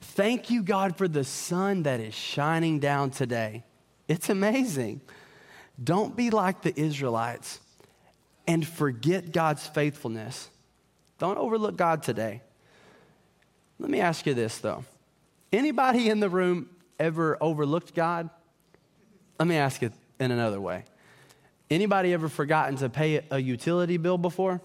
Thank 0.00 0.48
you, 0.48 0.62
God, 0.62 0.96
for 0.96 1.08
the 1.08 1.24
sun 1.24 1.82
that 1.82 1.98
is 1.98 2.14
shining 2.14 2.78
down 2.78 3.10
today. 3.10 3.64
It's 4.06 4.28
amazing. 4.28 5.00
Don't 5.82 6.14
be 6.14 6.30
like 6.30 6.62
the 6.62 6.78
Israelites 6.78 7.58
and 8.50 8.66
forget 8.66 9.30
God's 9.30 9.64
faithfulness. 9.64 10.50
Don't 11.18 11.38
overlook 11.38 11.76
God 11.76 12.02
today. 12.02 12.42
Let 13.78 13.88
me 13.88 14.00
ask 14.00 14.26
you 14.26 14.34
this, 14.34 14.58
though. 14.58 14.84
Anybody 15.52 16.08
in 16.08 16.18
the 16.18 16.28
room 16.28 16.68
ever 16.98 17.38
overlooked 17.40 17.94
God? 17.94 18.28
Let 19.38 19.46
me 19.46 19.54
ask 19.54 19.84
it 19.84 19.92
in 20.18 20.32
another 20.32 20.60
way. 20.60 20.84
Anybody 21.70 22.12
ever 22.12 22.28
forgotten 22.28 22.74
to 22.78 22.88
pay 22.88 23.24
a 23.30 23.38
utility 23.38 23.98
bill 23.98 24.18
before? 24.18 24.60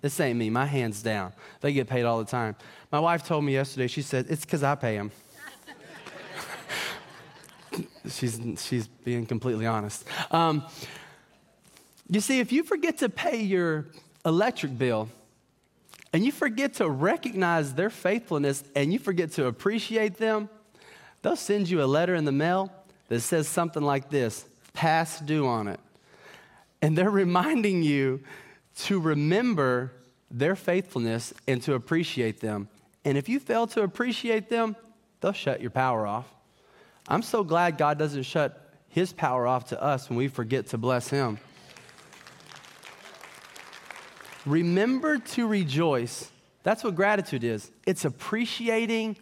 This 0.00 0.18
ain't 0.18 0.38
me, 0.38 0.48
my 0.48 0.64
hands 0.64 1.02
down. 1.02 1.34
They 1.60 1.74
get 1.74 1.88
paid 1.88 2.04
all 2.04 2.20
the 2.20 2.24
time. 2.24 2.56
My 2.90 3.00
wife 3.00 3.26
told 3.26 3.44
me 3.44 3.52
yesterday, 3.52 3.88
she 3.88 4.00
said, 4.00 4.28
it's 4.30 4.46
because 4.46 4.62
I 4.62 4.76
pay 4.76 4.96
them. 4.96 5.10
she's, 8.08 8.40
she's 8.56 8.88
being 8.88 9.26
completely 9.26 9.66
honest. 9.66 10.06
Um, 10.30 10.64
you 12.10 12.20
see, 12.20 12.40
if 12.40 12.50
you 12.50 12.64
forget 12.64 12.98
to 12.98 13.08
pay 13.08 13.40
your 13.40 13.86
electric 14.24 14.76
bill 14.76 15.08
and 16.12 16.24
you 16.24 16.32
forget 16.32 16.74
to 16.74 16.90
recognize 16.90 17.74
their 17.74 17.90
faithfulness 17.90 18.64
and 18.74 18.92
you 18.92 18.98
forget 18.98 19.32
to 19.32 19.46
appreciate 19.46 20.16
them, 20.16 20.48
they'll 21.22 21.36
send 21.36 21.70
you 21.70 21.82
a 21.82 21.86
letter 21.86 22.16
in 22.16 22.24
the 22.24 22.32
mail 22.32 22.72
that 23.08 23.20
says 23.20 23.46
something 23.46 23.82
like 23.82 24.10
this 24.10 24.44
past 24.72 25.24
due 25.24 25.46
on 25.46 25.68
it. 25.68 25.78
And 26.82 26.98
they're 26.98 27.10
reminding 27.24 27.84
you 27.84 28.20
to 28.78 28.98
remember 28.98 29.92
their 30.30 30.56
faithfulness 30.56 31.32
and 31.46 31.62
to 31.62 31.74
appreciate 31.74 32.40
them. 32.40 32.68
And 33.04 33.16
if 33.16 33.28
you 33.28 33.38
fail 33.38 33.66
to 33.68 33.82
appreciate 33.82 34.48
them, 34.48 34.74
they'll 35.20 35.32
shut 35.32 35.60
your 35.60 35.70
power 35.70 36.06
off. 36.06 36.26
I'm 37.08 37.22
so 37.22 37.44
glad 37.44 37.78
God 37.78 37.98
doesn't 37.98 38.24
shut 38.24 38.74
his 38.88 39.12
power 39.12 39.46
off 39.46 39.68
to 39.68 39.80
us 39.80 40.08
when 40.08 40.16
we 40.16 40.28
forget 40.28 40.68
to 40.68 40.78
bless 40.78 41.08
him. 41.08 41.38
Remember 44.46 45.18
to 45.18 45.46
rejoice. 45.46 46.30
That's 46.62 46.84
what 46.84 46.94
gratitude 46.94 47.44
is 47.44 47.70
it's 47.86 48.04
appreciating 48.04 49.16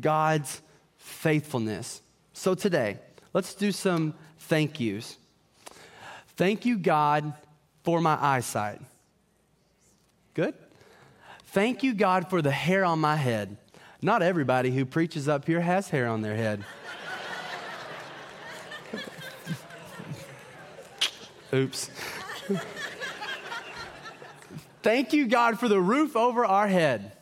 God's 0.00 0.62
faithfulness. 0.96 2.00
So 2.32 2.54
today, 2.54 2.98
let's 3.32 3.54
do 3.54 3.72
some 3.72 4.14
thank 4.38 4.80
yous. 4.80 5.16
Thank 6.36 6.64
you, 6.64 6.78
God, 6.78 7.32
for 7.84 8.00
my 8.00 8.18
eyesight. 8.20 8.80
Good? 10.34 10.54
Thank 11.46 11.84
you, 11.84 11.94
God, 11.94 12.28
for 12.28 12.42
the 12.42 12.50
hair 12.50 12.84
on 12.84 12.98
my 12.98 13.14
head. 13.14 13.56
Not 14.02 14.22
everybody 14.22 14.72
who 14.72 14.84
preaches 14.84 15.28
up 15.28 15.46
here 15.46 15.60
has 15.60 15.88
hair 15.88 16.08
on 16.08 16.22
their 16.22 16.34
head. 16.34 16.64
Oops. 21.54 21.90
Thank 24.84 25.14
you, 25.14 25.26
God, 25.26 25.58
for 25.58 25.66
the 25.66 25.80
roof 25.80 26.14
over 26.14 26.44
our 26.44 26.68
head. 26.68 27.12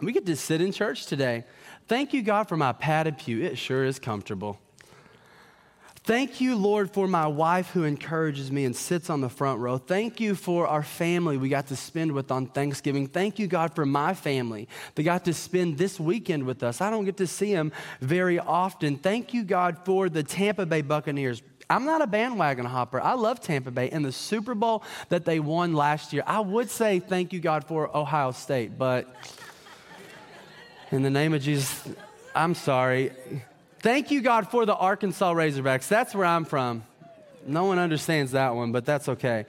We 0.00 0.10
get 0.10 0.26
to 0.26 0.34
sit 0.34 0.60
in 0.60 0.72
church 0.72 1.06
today. 1.06 1.44
Thank 1.86 2.12
you, 2.12 2.20
God, 2.20 2.48
for 2.48 2.56
my 2.56 2.72
padded 2.72 3.16
pew. 3.16 3.40
It 3.40 3.56
sure 3.56 3.84
is 3.84 4.00
comfortable. 4.00 4.58
Thank 6.02 6.40
you, 6.40 6.56
Lord, 6.56 6.90
for 6.90 7.06
my 7.06 7.28
wife 7.28 7.70
who 7.70 7.84
encourages 7.84 8.50
me 8.50 8.64
and 8.64 8.74
sits 8.74 9.08
on 9.08 9.20
the 9.20 9.28
front 9.28 9.60
row. 9.60 9.78
Thank 9.78 10.18
you 10.18 10.34
for 10.34 10.66
our 10.66 10.82
family 10.82 11.36
we 11.36 11.48
got 11.48 11.68
to 11.68 11.76
spend 11.76 12.10
with 12.10 12.32
on 12.32 12.46
Thanksgiving. 12.46 13.06
Thank 13.06 13.38
you, 13.38 13.46
God, 13.46 13.76
for 13.76 13.86
my 13.86 14.12
family 14.12 14.66
that 14.96 15.04
got 15.04 15.24
to 15.26 15.32
spend 15.32 15.78
this 15.78 16.00
weekend 16.00 16.42
with 16.42 16.64
us. 16.64 16.80
I 16.80 16.90
don't 16.90 17.04
get 17.04 17.18
to 17.18 17.26
see 17.28 17.54
them 17.54 17.70
very 18.00 18.40
often. 18.40 18.96
Thank 18.96 19.32
you, 19.32 19.44
God, 19.44 19.84
for 19.84 20.08
the 20.08 20.24
Tampa 20.24 20.66
Bay 20.66 20.82
Buccaneers. 20.82 21.40
I'm 21.70 21.84
not 21.84 22.02
a 22.02 22.06
bandwagon 22.08 22.66
hopper. 22.66 23.00
I 23.00 23.14
love 23.14 23.40
Tampa 23.40 23.70
Bay 23.70 23.90
and 23.90 24.04
the 24.04 24.10
Super 24.10 24.56
Bowl 24.56 24.82
that 25.08 25.24
they 25.24 25.38
won 25.38 25.72
last 25.72 26.12
year. 26.12 26.24
I 26.26 26.40
would 26.40 26.68
say 26.68 26.98
thank 26.98 27.32
you, 27.32 27.38
God, 27.38 27.64
for 27.64 27.96
Ohio 27.96 28.32
State, 28.32 28.76
but 28.76 29.06
in 30.90 31.02
the 31.02 31.10
name 31.10 31.32
of 31.32 31.40
Jesus, 31.42 31.88
I'm 32.34 32.56
sorry. 32.56 33.12
Thank 33.78 34.10
you, 34.10 34.20
God, 34.20 34.50
for 34.50 34.66
the 34.66 34.74
Arkansas 34.74 35.32
Razorbacks. 35.32 35.86
That's 35.86 36.12
where 36.12 36.26
I'm 36.26 36.44
from. 36.44 36.82
No 37.46 37.66
one 37.66 37.78
understands 37.78 38.32
that 38.32 38.56
one, 38.56 38.72
but 38.72 38.84
that's 38.84 39.08
okay. 39.08 39.46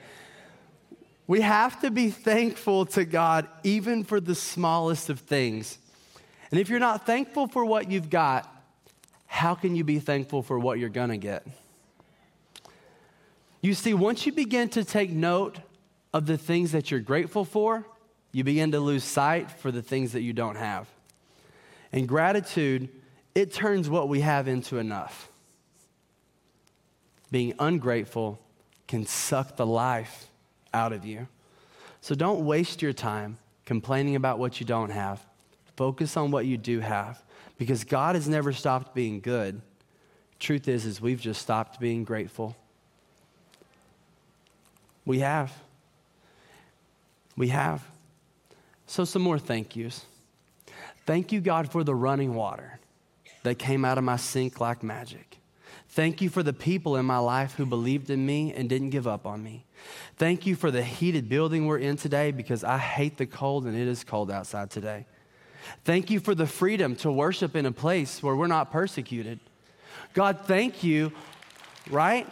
We 1.26 1.40
have 1.40 1.80
to 1.80 1.90
be 1.90 2.10
thankful 2.10 2.86
to 2.86 3.04
God 3.04 3.48
even 3.64 4.04
for 4.04 4.20
the 4.20 4.36
smallest 4.36 5.10
of 5.10 5.18
things. 5.18 5.76
And 6.52 6.60
if 6.60 6.68
you're 6.68 6.78
not 6.78 7.04
thankful 7.04 7.48
for 7.48 7.64
what 7.64 7.90
you've 7.90 8.10
got, 8.10 8.48
how 9.26 9.56
can 9.56 9.74
you 9.74 9.82
be 9.82 9.98
thankful 9.98 10.42
for 10.42 10.58
what 10.58 10.78
you're 10.78 10.88
to 11.10 11.16
get? 11.16 11.44
You 13.62 13.72
see, 13.72 13.94
once 13.94 14.26
you 14.26 14.32
begin 14.32 14.68
to 14.70 14.84
take 14.84 15.10
note 15.10 15.58
of 16.12 16.26
the 16.26 16.36
things 16.36 16.72
that 16.72 16.90
you're 16.90 17.00
grateful 17.00 17.46
for, 17.46 17.86
you 18.32 18.44
begin 18.44 18.72
to 18.72 18.80
lose 18.80 19.04
sight 19.04 19.50
for 19.50 19.70
the 19.70 19.82
things 19.82 20.12
that 20.12 20.20
you 20.20 20.34
don't 20.34 20.56
have. 20.56 20.88
And 21.92 22.06
gratitude 22.06 22.90
it 23.34 23.52
turns 23.52 23.88
what 23.88 24.08
we 24.08 24.20
have 24.20 24.48
into 24.48 24.78
enough. 24.78 25.28
Being 27.30 27.54
ungrateful 27.58 28.38
can 28.86 29.06
suck 29.06 29.56
the 29.56 29.66
life 29.66 30.26
out 30.74 30.92
of 30.92 31.06
you. 31.06 31.28
So 32.02 32.14
don't 32.14 32.44
waste 32.44 32.82
your 32.82 32.92
time 32.92 33.38
complaining 33.64 34.16
about 34.16 34.38
what 34.38 34.60
you 34.60 34.66
don't 34.66 34.90
have. 34.90 35.24
Focus 35.76 36.16
on 36.16 36.30
what 36.30 36.44
you 36.44 36.58
do 36.58 36.80
have 36.80 37.22
because 37.56 37.84
God 37.84 38.16
has 38.16 38.28
never 38.28 38.52
stopped 38.52 38.94
being 38.94 39.20
good. 39.20 39.62
Truth 40.38 40.68
is 40.68 40.84
is 40.84 41.00
we've 41.00 41.20
just 41.20 41.40
stopped 41.40 41.80
being 41.80 42.04
grateful. 42.04 42.56
We 45.04 45.20
have. 45.20 45.52
We 47.36 47.48
have. 47.48 47.82
So 48.86 49.04
some 49.04 49.22
more 49.22 49.38
thank 49.38 49.74
yous. 49.74 50.04
Thank 51.06 51.32
you 51.32 51.40
God 51.40 51.70
for 51.70 51.82
the 51.82 51.94
running 51.94 52.34
water 52.34 52.78
that 53.42 53.58
came 53.58 53.84
out 53.84 53.98
of 53.98 54.04
my 54.04 54.16
sink 54.16 54.60
like 54.60 54.82
magic. 54.82 55.38
Thank 55.88 56.22
you 56.22 56.30
for 56.30 56.42
the 56.42 56.52
people 56.52 56.96
in 56.96 57.04
my 57.04 57.18
life 57.18 57.54
who 57.54 57.66
believed 57.66 58.08
in 58.08 58.24
me 58.24 58.52
and 58.52 58.68
didn't 58.68 58.90
give 58.90 59.06
up 59.06 59.26
on 59.26 59.42
me. 59.42 59.64
Thank 60.16 60.46
you 60.46 60.54
for 60.54 60.70
the 60.70 60.82
heated 60.82 61.28
building 61.28 61.66
we're 61.66 61.78
in 61.78 61.96
today 61.96 62.30
because 62.30 62.64
I 62.64 62.78
hate 62.78 63.18
the 63.18 63.26
cold 63.26 63.66
and 63.66 63.76
it 63.76 63.88
is 63.88 64.04
cold 64.04 64.30
outside 64.30 64.70
today. 64.70 65.06
Thank 65.84 66.10
you 66.10 66.20
for 66.20 66.34
the 66.34 66.46
freedom 66.46 66.96
to 66.96 67.12
worship 67.12 67.56
in 67.56 67.66
a 67.66 67.72
place 67.72 68.22
where 68.22 68.34
we're 68.34 68.46
not 68.46 68.70
persecuted. 68.72 69.40
God, 70.14 70.40
thank 70.44 70.82
you, 70.82 71.12
right? 71.90 72.26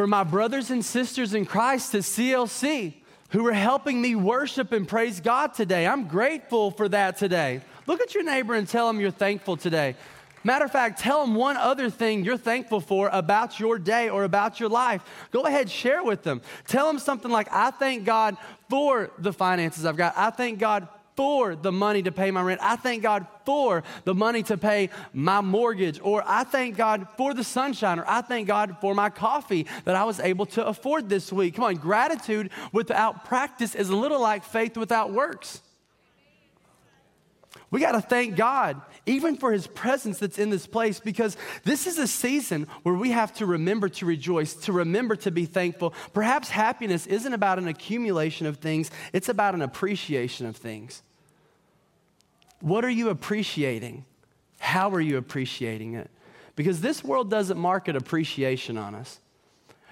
For 0.00 0.06
my 0.06 0.24
brothers 0.24 0.70
and 0.70 0.82
sisters 0.82 1.34
in 1.34 1.44
Christ 1.44 1.94
at 1.94 2.00
CLC 2.00 2.94
who 3.32 3.46
are 3.46 3.52
helping 3.52 4.00
me 4.00 4.14
worship 4.14 4.72
and 4.72 4.88
praise 4.88 5.20
God 5.20 5.52
today. 5.52 5.86
I'm 5.86 6.08
grateful 6.08 6.70
for 6.70 6.88
that 6.88 7.18
today. 7.18 7.60
Look 7.86 8.00
at 8.00 8.14
your 8.14 8.24
neighbor 8.24 8.54
and 8.54 8.66
tell 8.66 8.86
them 8.86 8.98
you're 8.98 9.10
thankful 9.10 9.58
today. 9.58 9.96
Matter 10.42 10.64
of 10.64 10.72
fact, 10.72 11.00
tell 11.00 11.20
them 11.20 11.34
one 11.34 11.58
other 11.58 11.90
thing 11.90 12.24
you're 12.24 12.38
thankful 12.38 12.80
for 12.80 13.10
about 13.12 13.60
your 13.60 13.78
day 13.78 14.08
or 14.08 14.24
about 14.24 14.58
your 14.58 14.70
life. 14.70 15.02
Go 15.32 15.42
ahead, 15.42 15.68
share 15.68 16.02
with 16.02 16.22
them. 16.22 16.40
Tell 16.66 16.86
them 16.86 16.98
something 16.98 17.30
like, 17.30 17.52
I 17.52 17.70
thank 17.70 18.06
God 18.06 18.38
for 18.70 19.10
the 19.18 19.34
finances 19.34 19.84
I've 19.84 19.98
got. 19.98 20.14
I 20.16 20.30
thank 20.30 20.58
God 20.58 20.88
for 21.20 21.54
the 21.54 21.70
money 21.70 22.02
to 22.02 22.10
pay 22.10 22.30
my 22.30 22.40
rent. 22.40 22.62
I 22.62 22.76
thank 22.76 23.02
God 23.02 23.26
for 23.44 23.82
the 24.04 24.14
money 24.14 24.42
to 24.44 24.56
pay 24.56 24.88
my 25.12 25.42
mortgage. 25.42 26.00
Or 26.02 26.24
I 26.26 26.44
thank 26.44 26.78
God 26.78 27.06
for 27.18 27.34
the 27.34 27.44
sunshine. 27.44 27.98
Or 27.98 28.06
I 28.08 28.22
thank 28.22 28.48
God 28.48 28.78
for 28.80 28.94
my 28.94 29.10
coffee 29.10 29.66
that 29.84 29.94
I 29.94 30.04
was 30.04 30.18
able 30.18 30.46
to 30.46 30.66
afford 30.66 31.10
this 31.10 31.30
week. 31.30 31.56
Come 31.56 31.64
on, 31.64 31.74
gratitude 31.74 32.48
without 32.72 33.26
practice 33.26 33.74
is 33.74 33.90
a 33.90 33.96
little 33.96 34.18
like 34.18 34.44
faith 34.44 34.78
without 34.78 35.12
works. 35.12 35.60
We 37.70 37.80
got 37.80 37.92
to 37.92 38.00
thank 38.00 38.34
God, 38.34 38.80
even 39.04 39.36
for 39.36 39.52
his 39.52 39.66
presence 39.66 40.20
that's 40.20 40.38
in 40.38 40.48
this 40.48 40.66
place, 40.66 41.00
because 41.00 41.36
this 41.64 41.86
is 41.86 41.98
a 41.98 42.06
season 42.06 42.66
where 42.82 42.94
we 42.94 43.10
have 43.10 43.34
to 43.34 43.44
remember 43.44 43.90
to 43.90 44.06
rejoice, 44.06 44.54
to 44.54 44.72
remember 44.72 45.16
to 45.16 45.30
be 45.30 45.44
thankful. 45.44 45.92
Perhaps 46.14 46.48
happiness 46.48 47.06
isn't 47.06 47.34
about 47.34 47.58
an 47.58 47.68
accumulation 47.68 48.46
of 48.46 48.56
things, 48.56 48.90
it's 49.12 49.28
about 49.28 49.54
an 49.54 49.60
appreciation 49.60 50.46
of 50.46 50.56
things. 50.56 51.02
What 52.60 52.84
are 52.84 52.90
you 52.90 53.08
appreciating? 53.08 54.04
How 54.58 54.90
are 54.90 55.00
you 55.00 55.16
appreciating 55.16 55.94
it? 55.94 56.10
Because 56.56 56.80
this 56.80 57.02
world 57.02 57.30
doesn't 57.30 57.58
market 57.58 57.96
appreciation 57.96 58.76
on 58.76 58.94
us. 58.94 59.20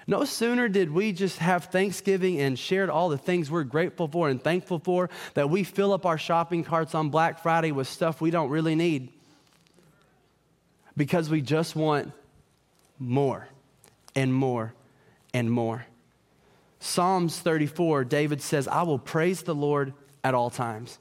No 0.05 0.25
sooner 0.25 0.67
did 0.67 0.91
we 0.91 1.11
just 1.11 1.37
have 1.37 1.65
Thanksgiving 1.65 2.39
and 2.39 2.57
shared 2.57 2.89
all 2.89 3.09
the 3.09 3.17
things 3.17 3.51
we're 3.51 3.63
grateful 3.63 4.07
for 4.07 4.27
and 4.27 4.43
thankful 4.43 4.79
for 4.79 5.09
that 5.35 5.49
we 5.49 5.63
fill 5.63 5.93
up 5.93 6.05
our 6.05 6.17
shopping 6.17 6.63
carts 6.63 6.95
on 6.95 7.09
Black 7.09 7.43
Friday 7.43 7.71
with 7.71 7.87
stuff 7.87 8.19
we 8.19 8.31
don't 8.31 8.49
really 8.49 8.73
need 8.73 9.09
because 10.97 11.29
we 11.29 11.41
just 11.41 11.75
want 11.75 12.11
more 12.97 13.47
and 14.15 14.33
more 14.33 14.73
and 15.33 15.51
more. 15.51 15.85
Psalms 16.79 17.39
34, 17.39 18.05
David 18.05 18.41
says, 18.41 18.67
I 18.67 18.83
will 18.83 18.99
praise 18.99 19.43
the 19.43 19.55
Lord 19.55 19.93
at 20.23 20.33
all 20.33 20.49
times. 20.49 20.97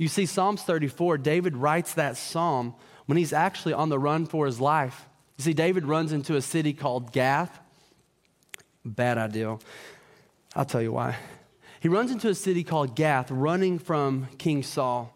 You 0.00 0.08
see, 0.08 0.24
Psalms 0.24 0.62
34, 0.62 1.18
David 1.18 1.58
writes 1.58 1.92
that 1.92 2.16
psalm 2.16 2.74
when 3.04 3.18
he's 3.18 3.34
actually 3.34 3.74
on 3.74 3.90
the 3.90 3.98
run 3.98 4.24
for 4.24 4.46
his 4.46 4.58
life. 4.58 5.06
You 5.36 5.44
see, 5.44 5.52
David 5.52 5.84
runs 5.84 6.12
into 6.14 6.36
a 6.36 6.40
city 6.40 6.72
called 6.72 7.12
Gath. 7.12 7.60
Bad 8.82 9.18
idea. 9.18 9.58
I'll 10.56 10.64
tell 10.64 10.80
you 10.80 10.92
why. 10.92 11.16
He 11.80 11.88
runs 11.90 12.10
into 12.10 12.30
a 12.30 12.34
city 12.34 12.64
called 12.64 12.96
Gath, 12.96 13.30
running 13.30 13.78
from 13.78 14.26
King 14.38 14.62
Saul. 14.62 15.14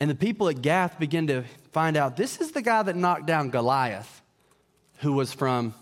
And 0.00 0.10
the 0.10 0.14
people 0.14 0.50
at 0.50 0.60
Gath 0.60 0.98
begin 0.98 1.26
to 1.28 1.44
find 1.72 1.96
out 1.96 2.18
this 2.18 2.42
is 2.42 2.52
the 2.52 2.60
guy 2.60 2.82
that 2.82 2.96
knocked 2.96 3.24
down 3.24 3.48
Goliath, 3.48 4.20
who 4.98 5.14
was 5.14 5.32
from 5.32 5.72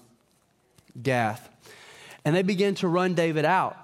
Gath. 1.03 1.51
And 2.24 2.37
they 2.37 2.42
begin 2.42 2.77
to 2.77 2.87
run 2.87 3.14
David 3.14 3.44
out. 3.44 3.77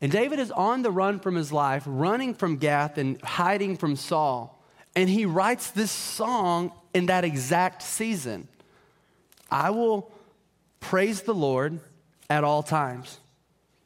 And 0.00 0.10
David 0.10 0.38
is 0.38 0.50
on 0.50 0.82
the 0.82 0.90
run 0.90 1.20
from 1.20 1.34
his 1.34 1.52
life, 1.52 1.82
running 1.86 2.34
from 2.34 2.56
Gath 2.56 2.96
and 2.96 3.20
hiding 3.22 3.76
from 3.76 3.96
Saul. 3.96 4.62
And 4.96 5.08
he 5.08 5.26
writes 5.26 5.70
this 5.70 5.90
song 5.90 6.72
in 6.94 7.06
that 7.06 7.24
exact 7.24 7.82
season 7.82 8.48
I 9.50 9.70
will 9.70 10.10
praise 10.78 11.22
the 11.22 11.34
Lord 11.34 11.80
at 12.28 12.44
all 12.44 12.62
times, 12.62 13.18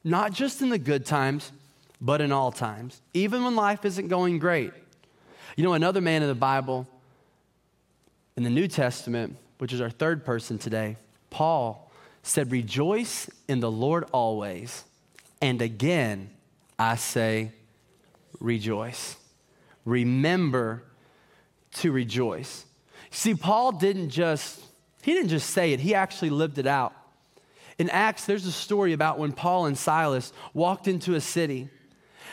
not 0.04 0.32
just 0.32 0.60
in 0.60 0.68
the 0.68 0.78
good 0.78 1.06
times, 1.06 1.52
but 2.00 2.20
in 2.20 2.32
all 2.32 2.52
times, 2.52 3.00
even 3.14 3.44
when 3.44 3.56
life 3.56 3.86
isn't 3.86 4.08
going 4.08 4.38
great. 4.38 4.72
You 5.56 5.64
know, 5.64 5.72
another 5.72 6.02
man 6.02 6.20
in 6.20 6.28
the 6.28 6.34
Bible, 6.34 6.86
in 8.36 8.42
the 8.42 8.50
New 8.50 8.68
Testament, 8.68 9.36
which 9.56 9.72
is 9.72 9.80
our 9.80 9.88
third 9.88 10.24
person 10.24 10.58
today, 10.58 10.96
Paul, 11.30 11.90
said, 12.22 12.52
Rejoice 12.52 13.30
in 13.48 13.60
the 13.60 13.70
Lord 13.70 14.04
always. 14.12 14.84
And 15.44 15.60
again, 15.60 16.30
I 16.78 16.96
say, 16.96 17.52
rejoice. 18.40 19.16
Remember 19.84 20.84
to 21.74 21.92
rejoice. 21.92 22.64
See, 23.10 23.34
Paul 23.34 23.72
didn't 23.72 24.08
just, 24.08 24.58
he 25.02 25.12
didn't 25.12 25.28
just 25.28 25.50
say 25.50 25.74
it, 25.74 25.80
he 25.80 25.94
actually 25.94 26.30
lived 26.30 26.56
it 26.56 26.66
out. 26.66 26.94
In 27.76 27.90
Acts, 27.90 28.24
there's 28.24 28.46
a 28.46 28.52
story 28.52 28.94
about 28.94 29.18
when 29.18 29.32
Paul 29.32 29.66
and 29.66 29.76
Silas 29.76 30.32
walked 30.54 30.88
into 30.88 31.14
a 31.14 31.20
city. 31.20 31.68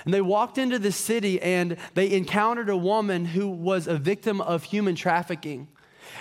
And 0.05 0.13
they 0.13 0.21
walked 0.21 0.57
into 0.57 0.79
the 0.79 0.93
city 0.93 1.41
and 1.41 1.75
they 1.95 2.13
encountered 2.13 2.69
a 2.69 2.77
woman 2.77 3.25
who 3.25 3.49
was 3.49 3.87
a 3.87 3.97
victim 3.97 4.39
of 4.39 4.63
human 4.63 4.95
trafficking. 4.95 5.67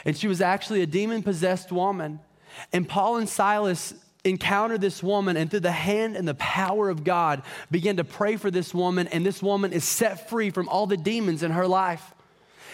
And 0.05 0.17
she 0.17 0.27
was 0.27 0.41
actually 0.41 0.83
a 0.83 0.89
demon 0.89 1.23
possessed 1.23 1.71
woman. 1.71 2.19
And 2.73 2.89
Paul 2.89 3.19
and 3.19 3.29
Silas 3.29 3.95
encountered 4.25 4.81
this 4.81 5.03
woman 5.03 5.37
and 5.37 5.51
through 5.51 5.61
the 5.61 5.73
hand 5.73 6.17
and 6.17 6.27
the 6.27 6.35
power 6.35 6.89
of 6.89 7.05
God 7.05 7.43
began 7.71 7.97
to 7.97 8.05
pray 8.05 8.37
for 8.37 8.51
this 8.51 8.75
woman. 8.75 9.09
And 9.09 9.25
this 9.25 9.43
woman 9.43 9.73
is 9.73 9.85
set 9.85 10.29
free 10.29 10.51
from 10.51 10.69
all 10.69 10.87
the 10.87 10.97
demons 10.97 11.43
in 11.43 11.53
her 11.53 11.67
life. 11.67 12.15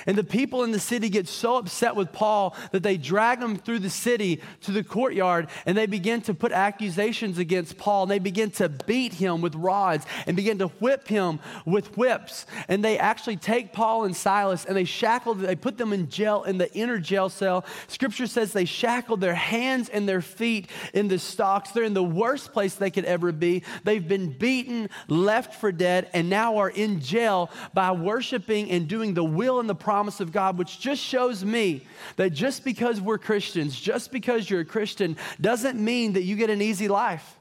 And 0.06 0.16
the 0.16 0.24
people 0.24 0.64
in 0.64 0.72
the 0.72 0.80
city 0.80 1.08
get 1.08 1.28
so 1.28 1.56
upset 1.56 1.96
with 1.96 2.12
Paul 2.12 2.56
that 2.72 2.82
they 2.82 2.96
drag 2.96 3.40
him 3.40 3.56
through 3.56 3.80
the 3.80 3.90
city 3.90 4.40
to 4.62 4.72
the 4.72 4.84
courtyard 4.84 5.48
and 5.64 5.76
they 5.76 5.86
begin 5.86 6.20
to 6.22 6.34
put 6.34 6.52
accusations 6.52 7.38
against 7.38 7.78
Paul. 7.78 8.02
And 8.02 8.10
they 8.10 8.18
begin 8.18 8.50
to 8.52 8.68
beat 8.68 9.14
him 9.14 9.40
with 9.40 9.54
rods 9.54 10.06
and 10.26 10.36
begin 10.36 10.58
to 10.58 10.68
whip 10.68 11.08
him 11.08 11.40
with 11.64 11.96
whips. 11.96 12.46
And 12.68 12.84
they 12.84 12.98
actually 12.98 13.36
take 13.36 13.72
Paul 13.72 14.04
and 14.04 14.16
Silas 14.16 14.64
and 14.64 14.76
they 14.76 14.84
shackled, 14.84 15.40
they 15.40 15.56
put 15.56 15.78
them 15.78 15.92
in 15.92 16.08
jail 16.08 16.44
in 16.44 16.58
the 16.58 16.72
inner 16.74 16.98
jail 16.98 17.28
cell. 17.28 17.64
Scripture 17.88 18.26
says 18.26 18.52
they 18.52 18.64
shackled 18.64 19.20
their 19.20 19.34
hands 19.34 19.88
and 19.88 20.08
their 20.08 20.22
feet 20.22 20.68
in 20.92 21.08
the 21.08 21.18
stocks. 21.18 21.70
They're 21.70 21.84
in 21.84 21.94
the 21.94 22.02
worst 22.02 22.52
place 22.52 22.74
they 22.74 22.90
could 22.90 23.04
ever 23.04 23.32
be. 23.32 23.62
They've 23.84 24.06
been 24.06 24.32
beaten, 24.32 24.90
left 25.08 25.54
for 25.54 25.72
dead, 25.72 26.10
and 26.12 26.28
now 26.28 26.58
are 26.58 26.70
in 26.70 27.00
jail 27.00 27.50
by 27.74 27.92
worshiping 27.92 28.70
and 28.70 28.88
doing 28.88 29.14
the 29.14 29.24
will 29.24 29.60
and 29.60 29.68
the 29.68 29.74
promise 29.86 30.18
of 30.18 30.32
God, 30.32 30.58
which 30.58 30.80
just 30.80 31.00
shows 31.00 31.44
me 31.44 31.86
that 32.16 32.30
just 32.30 32.64
because 32.64 33.00
we're 33.00 33.18
Christians, 33.18 33.80
just 33.80 34.10
because 34.10 34.50
you're 34.50 34.62
a 34.62 34.64
Christian, 34.64 35.16
doesn't 35.40 35.78
mean 35.78 36.14
that 36.14 36.24
you 36.24 36.34
get 36.34 36.50
an 36.50 36.60
easy 36.60 36.88
life. 36.88 37.38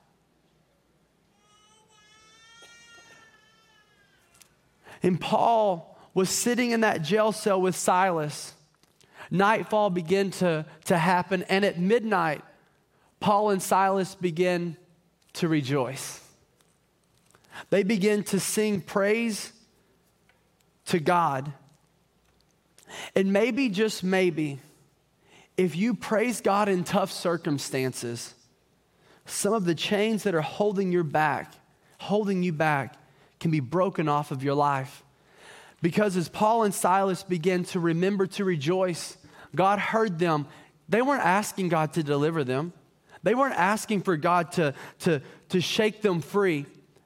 And 5.01 5.19
Paul 5.19 5.97
was 6.13 6.29
sitting 6.29 6.69
in 6.69 6.81
that 6.81 7.01
jail 7.01 7.31
cell 7.31 7.59
with 7.59 7.75
Silas. 7.75 8.53
Nightfall 9.31 9.89
began 9.89 10.29
to, 10.29 10.67
to 10.85 10.97
happen, 10.99 11.41
and 11.49 11.65
at 11.65 11.79
midnight, 11.79 12.43
Paul 13.19 13.49
and 13.49 13.61
Silas 13.61 14.13
begin 14.13 14.77
to 15.33 15.47
rejoice. 15.47 16.21
They 17.71 17.81
begin 17.81 18.23
to 18.25 18.39
sing 18.39 18.81
praise 18.81 19.51
to 20.85 20.99
God 20.99 21.51
and 23.15 23.31
maybe, 23.31 23.69
just 23.69 24.03
maybe, 24.03 24.59
if 25.57 25.75
you 25.75 25.93
praise 25.93 26.41
God 26.41 26.69
in 26.69 26.83
tough 26.83 27.11
circumstances, 27.11 28.33
some 29.25 29.53
of 29.53 29.65
the 29.65 29.75
chains 29.75 30.23
that 30.23 30.35
are 30.35 30.41
holding 30.41 30.91
you 30.91 31.03
back, 31.03 31.53
holding 31.97 32.43
you 32.43 32.53
back, 32.53 32.95
can 33.39 33.51
be 33.51 33.59
broken 33.59 34.07
off 34.07 34.31
of 34.31 34.43
your 34.43 34.53
life. 34.53 35.03
Because 35.81 36.15
as 36.17 36.29
Paul 36.29 36.63
and 36.63 36.73
Silas 36.73 37.23
began 37.23 37.63
to 37.65 37.79
remember 37.79 38.27
to 38.27 38.45
rejoice, 38.45 39.17
God 39.55 39.79
heard 39.79 40.19
them. 40.19 40.47
They 40.89 41.01
weren't 41.01 41.23
asking 41.23 41.69
God 41.69 41.93
to 41.93 42.03
deliver 42.03 42.43
them, 42.43 42.73
they 43.23 43.33
weren't 43.33 43.55
asking 43.55 44.01
for 44.01 44.17
God 44.17 44.51
to, 44.53 44.73
to, 44.99 45.21
to 45.49 45.61
shake 45.61 46.01
them 46.01 46.21
free. 46.21 46.65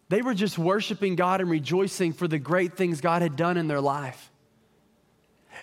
They 0.10 0.22
were 0.22 0.34
just 0.34 0.58
worshiping 0.58 1.16
God 1.16 1.40
and 1.40 1.50
rejoicing 1.50 2.14
for 2.14 2.28
the 2.28 2.40
great 2.40 2.76
things 2.76 3.00
God 3.00 3.22
had 3.22 3.36
done 3.36 3.58
in 3.58 3.68
their 3.68 3.80
life. 3.80 4.32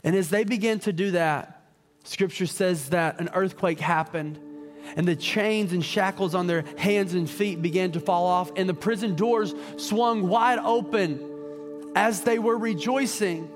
And 0.04 0.14
as 0.14 0.30
they 0.30 0.44
began 0.44 0.78
to 0.80 0.92
do 0.92 1.12
that, 1.12 1.62
scripture 2.04 2.46
says 2.46 2.90
that 2.90 3.20
an 3.20 3.30
earthquake 3.34 3.80
happened 3.80 4.38
and 4.94 5.06
the 5.06 5.16
chains 5.16 5.72
and 5.72 5.84
shackles 5.84 6.34
on 6.34 6.46
their 6.46 6.64
hands 6.76 7.14
and 7.14 7.28
feet 7.28 7.60
began 7.60 7.92
to 7.92 8.00
fall 8.00 8.26
off, 8.26 8.52
and 8.56 8.68
the 8.68 8.74
prison 8.74 9.16
doors 9.16 9.54
swung 9.76 10.28
wide 10.28 10.58
open 10.60 11.92
as 11.96 12.20
they 12.20 12.38
were 12.38 12.56
rejoicing. 12.56 13.50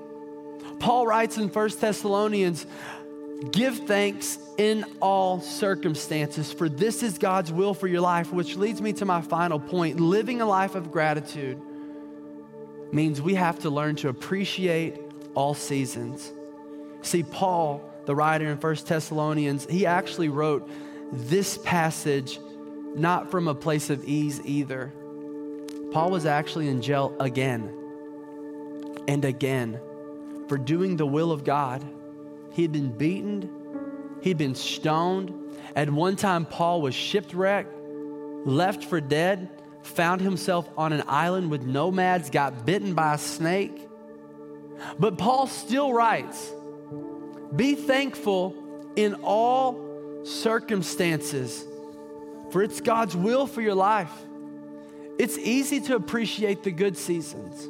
Paul 0.79 1.07
writes 1.07 1.37
in 1.37 1.47
1 1.47 1.69
Thessalonians, 1.79 2.65
Give 3.51 3.75
thanks 3.87 4.37
in 4.57 4.85
all 4.99 5.41
circumstances, 5.41 6.53
for 6.53 6.69
this 6.69 7.01
is 7.01 7.17
God's 7.17 7.51
will 7.51 7.73
for 7.73 7.87
your 7.87 8.01
life, 8.01 8.31
which 8.31 8.55
leads 8.55 8.81
me 8.81 8.93
to 8.93 9.05
my 9.05 9.21
final 9.21 9.59
point. 9.59 9.99
Living 9.99 10.41
a 10.41 10.45
life 10.45 10.75
of 10.75 10.91
gratitude 10.91 11.59
means 12.91 13.19
we 13.19 13.33
have 13.35 13.57
to 13.59 13.69
learn 13.71 13.95
to 13.97 14.09
appreciate 14.09 15.00
all 15.35 15.53
seasons. 15.53 16.31
See, 17.01 17.23
Paul, 17.23 17.81
the 18.05 18.15
writer 18.15 18.47
in 18.49 18.57
First 18.57 18.87
Thessalonians, 18.87 19.65
he 19.69 19.85
actually 19.85 20.29
wrote 20.29 20.69
this 21.11 21.57
passage 21.57 22.39
not 22.95 23.31
from 23.31 23.47
a 23.47 23.55
place 23.55 23.89
of 23.89 24.03
ease 24.03 24.41
either. 24.45 24.93
Paul 25.91 26.11
was 26.11 26.25
actually 26.25 26.67
in 26.67 26.81
jail 26.81 27.15
again 27.19 27.77
and 29.07 29.25
again 29.25 29.79
for 30.47 30.57
doing 30.57 30.97
the 30.97 31.05
will 31.05 31.31
of 31.31 31.43
God. 31.43 31.83
He 32.53 32.61
had 32.61 32.71
been 32.71 32.97
beaten, 32.97 33.49
he'd 34.21 34.37
been 34.37 34.55
stoned. 34.55 35.33
At 35.75 35.89
one 35.89 36.15
time, 36.17 36.45
Paul 36.45 36.81
was 36.81 36.93
shipwrecked, 36.93 37.73
left 38.45 38.83
for 38.83 38.99
dead, 38.99 39.49
found 39.83 40.21
himself 40.21 40.69
on 40.77 40.93
an 40.93 41.03
island 41.07 41.49
with 41.49 41.63
nomads, 41.63 42.29
got 42.29 42.65
bitten 42.65 42.93
by 42.93 43.15
a 43.15 43.17
snake. 43.17 43.87
But 44.99 45.17
Paul 45.17 45.47
still 45.47 45.93
writes, 45.93 46.51
be 47.55 47.75
thankful 47.75 48.55
in 48.95 49.15
all 49.23 50.23
circumstances, 50.23 51.65
for 52.51 52.63
it's 52.63 52.81
God's 52.81 53.15
will 53.15 53.47
for 53.47 53.61
your 53.61 53.75
life. 53.75 54.11
It's 55.17 55.37
easy 55.37 55.81
to 55.81 55.95
appreciate 55.95 56.63
the 56.63 56.71
good 56.71 56.97
seasons, 56.97 57.69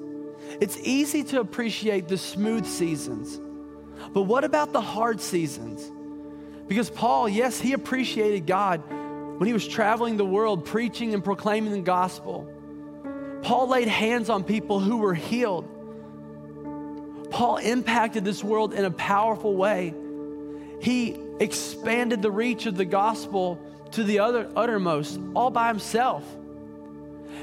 it's 0.60 0.78
easy 0.80 1.24
to 1.26 1.40
appreciate 1.40 2.08
the 2.08 2.18
smooth 2.18 2.66
seasons. 2.66 3.40
But 4.14 4.24
what 4.24 4.44
about 4.44 4.74
the 4.74 4.82
hard 4.82 5.22
seasons? 5.22 5.92
Because 6.68 6.90
Paul, 6.90 7.30
yes, 7.30 7.60
he 7.60 7.74
appreciated 7.74 8.48
God 8.48 8.82
when 9.38 9.48
he 9.48 9.54
was 9.54 9.68
traveling 9.68 10.18
the 10.18 10.26
world 10.26 10.66
preaching 10.66 11.14
and 11.14 11.24
proclaiming 11.24 11.72
the 11.72 11.82
gospel. 11.82 12.48
Paul 13.44 13.68
laid 13.68 13.88
hands 13.88 14.30
on 14.30 14.44
people 14.44 14.80
who 14.80 14.98
were 14.98 15.14
healed. 15.14 15.68
Paul 17.32 17.58
impacted 17.58 18.24
this 18.24 18.44
world 18.44 18.74
in 18.74 18.86
a 18.86 18.92
powerful 18.92 19.56
way. 19.56 19.94
He 20.82 21.18
expanded 21.40 22.22
the 22.22 22.32
reach 22.32 22.66
of 22.66 22.76
the 22.76 22.86
gospel 22.86 23.60
to 23.92 24.04
the 24.04 24.20
other 24.20 24.50
uttermost 24.56 25.20
all 25.36 25.50
by 25.50 25.70
himself. 25.70 26.24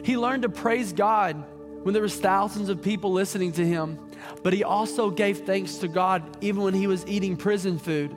He 0.02 0.16
learned 0.16 0.42
to 0.42 0.48
praise 0.48 0.92
God 0.92 1.42
when 1.82 1.92
there 1.94 2.02
was 2.02 2.20
thousands 2.20 2.68
of 2.68 2.82
people 2.82 3.12
listening 3.12 3.52
to 3.52 3.66
him, 3.66 3.98
but 4.42 4.52
he 4.52 4.62
also 4.62 5.10
gave 5.10 5.40
thanks 5.46 5.76
to 5.76 5.88
God 5.88 6.22
even 6.42 6.62
when 6.62 6.74
he 6.74 6.86
was 6.86 7.06
eating 7.06 7.36
prison 7.36 7.78
food 7.78 8.14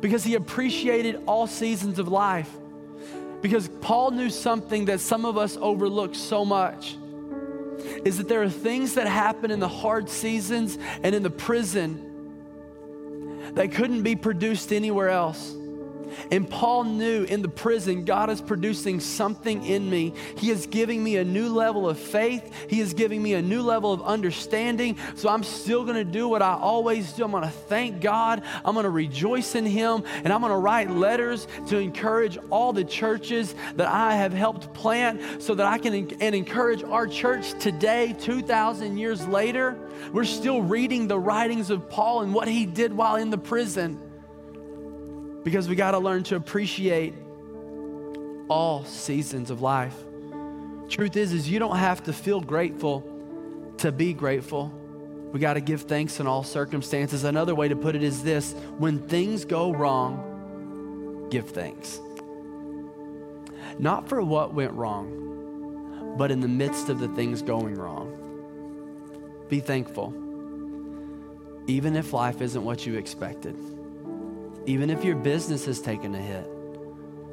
because 0.00 0.24
he 0.24 0.34
appreciated 0.34 1.22
all 1.26 1.46
seasons 1.46 1.98
of 1.98 2.08
life. 2.08 2.50
Because 3.40 3.68
Paul 3.80 4.10
knew 4.10 4.30
something 4.30 4.86
that 4.86 5.00
some 5.00 5.24
of 5.24 5.36
us 5.36 5.56
overlook 5.60 6.14
so 6.14 6.44
much 6.44 6.96
is 8.04 8.18
that 8.18 8.28
there 8.28 8.42
are 8.42 8.48
things 8.48 8.94
that 8.94 9.06
happen 9.06 9.50
in 9.50 9.60
the 9.60 9.68
hard 9.68 10.08
seasons 10.08 10.78
and 11.02 11.14
in 11.14 11.22
the 11.22 11.30
prison 11.30 12.10
that 13.54 13.72
couldn't 13.72 14.02
be 14.02 14.16
produced 14.16 14.72
anywhere 14.72 15.10
else. 15.10 15.54
And 16.30 16.48
Paul 16.48 16.84
knew 16.84 17.24
in 17.24 17.42
the 17.42 17.48
prison, 17.48 18.04
God 18.04 18.30
is 18.30 18.40
producing 18.40 19.00
something 19.00 19.64
in 19.64 19.88
me. 19.88 20.14
He 20.38 20.50
is 20.50 20.66
giving 20.66 21.02
me 21.02 21.16
a 21.16 21.24
new 21.24 21.48
level 21.48 21.88
of 21.88 21.98
faith. 21.98 22.52
He 22.68 22.80
is 22.80 22.94
giving 22.94 23.22
me 23.22 23.34
a 23.34 23.42
new 23.42 23.62
level 23.62 23.92
of 23.92 24.02
understanding. 24.02 24.96
So 25.14 25.28
I'm 25.28 25.42
still 25.42 25.84
going 25.84 25.96
to 25.96 26.04
do 26.04 26.28
what 26.28 26.42
I 26.42 26.54
always 26.54 27.12
do. 27.12 27.24
I'm 27.24 27.30
going 27.30 27.44
to 27.44 27.50
thank 27.50 28.00
God. 28.00 28.42
I'm 28.64 28.74
going 28.74 28.84
to 28.84 28.90
rejoice 28.90 29.54
in 29.54 29.66
Him. 29.66 30.04
And 30.24 30.32
I'm 30.32 30.40
going 30.40 30.52
to 30.52 30.58
write 30.58 30.90
letters 30.90 31.46
to 31.68 31.78
encourage 31.78 32.38
all 32.50 32.72
the 32.72 32.84
churches 32.84 33.54
that 33.76 33.88
I 33.88 34.16
have 34.16 34.32
helped 34.32 34.72
plant 34.74 35.42
so 35.42 35.54
that 35.54 35.66
I 35.66 35.78
can 35.78 35.94
and 35.94 36.34
encourage 36.34 36.82
our 36.82 37.06
church 37.06 37.58
today, 37.58 38.14
2,000 38.18 38.98
years 38.98 39.26
later. 39.26 39.76
We're 40.12 40.24
still 40.24 40.62
reading 40.62 41.08
the 41.08 41.18
writings 41.18 41.70
of 41.70 41.88
Paul 41.88 42.22
and 42.22 42.34
what 42.34 42.48
he 42.48 42.66
did 42.66 42.92
while 42.92 43.16
in 43.16 43.30
the 43.30 43.38
prison 43.38 44.00
because 45.44 45.68
we 45.68 45.76
got 45.76 45.92
to 45.92 45.98
learn 45.98 46.24
to 46.24 46.36
appreciate 46.36 47.14
all 48.48 48.84
seasons 48.84 49.50
of 49.50 49.60
life. 49.60 49.94
Truth 50.88 51.16
is 51.16 51.32
is 51.32 51.48
you 51.48 51.58
don't 51.58 51.76
have 51.76 52.02
to 52.04 52.12
feel 52.12 52.40
grateful 52.40 53.10
to 53.78 53.92
be 53.92 54.12
grateful. 54.12 54.72
We 55.32 55.40
got 55.40 55.54
to 55.54 55.60
give 55.60 55.82
thanks 55.82 56.20
in 56.20 56.26
all 56.26 56.42
circumstances. 56.42 57.24
Another 57.24 57.54
way 57.54 57.68
to 57.68 57.76
put 57.76 57.94
it 57.94 58.02
is 58.02 58.22
this, 58.22 58.54
when 58.78 59.06
things 59.08 59.44
go 59.44 59.72
wrong, 59.72 61.28
give 61.30 61.50
thanks. 61.50 62.00
Not 63.78 64.08
for 64.08 64.22
what 64.22 64.54
went 64.54 64.72
wrong, 64.72 66.14
but 66.16 66.30
in 66.30 66.40
the 66.40 66.48
midst 66.48 66.88
of 66.88 67.00
the 67.00 67.08
things 67.08 67.42
going 67.42 67.74
wrong. 67.74 68.20
Be 69.48 69.60
thankful. 69.60 70.14
Even 71.66 71.96
if 71.96 72.12
life 72.12 72.40
isn't 72.40 72.64
what 72.64 72.86
you 72.86 72.96
expected 72.96 73.56
even 74.66 74.90
if 74.90 75.04
your 75.04 75.16
business 75.16 75.66
has 75.66 75.80
taken 75.80 76.14
a 76.14 76.20
hit, 76.20 76.48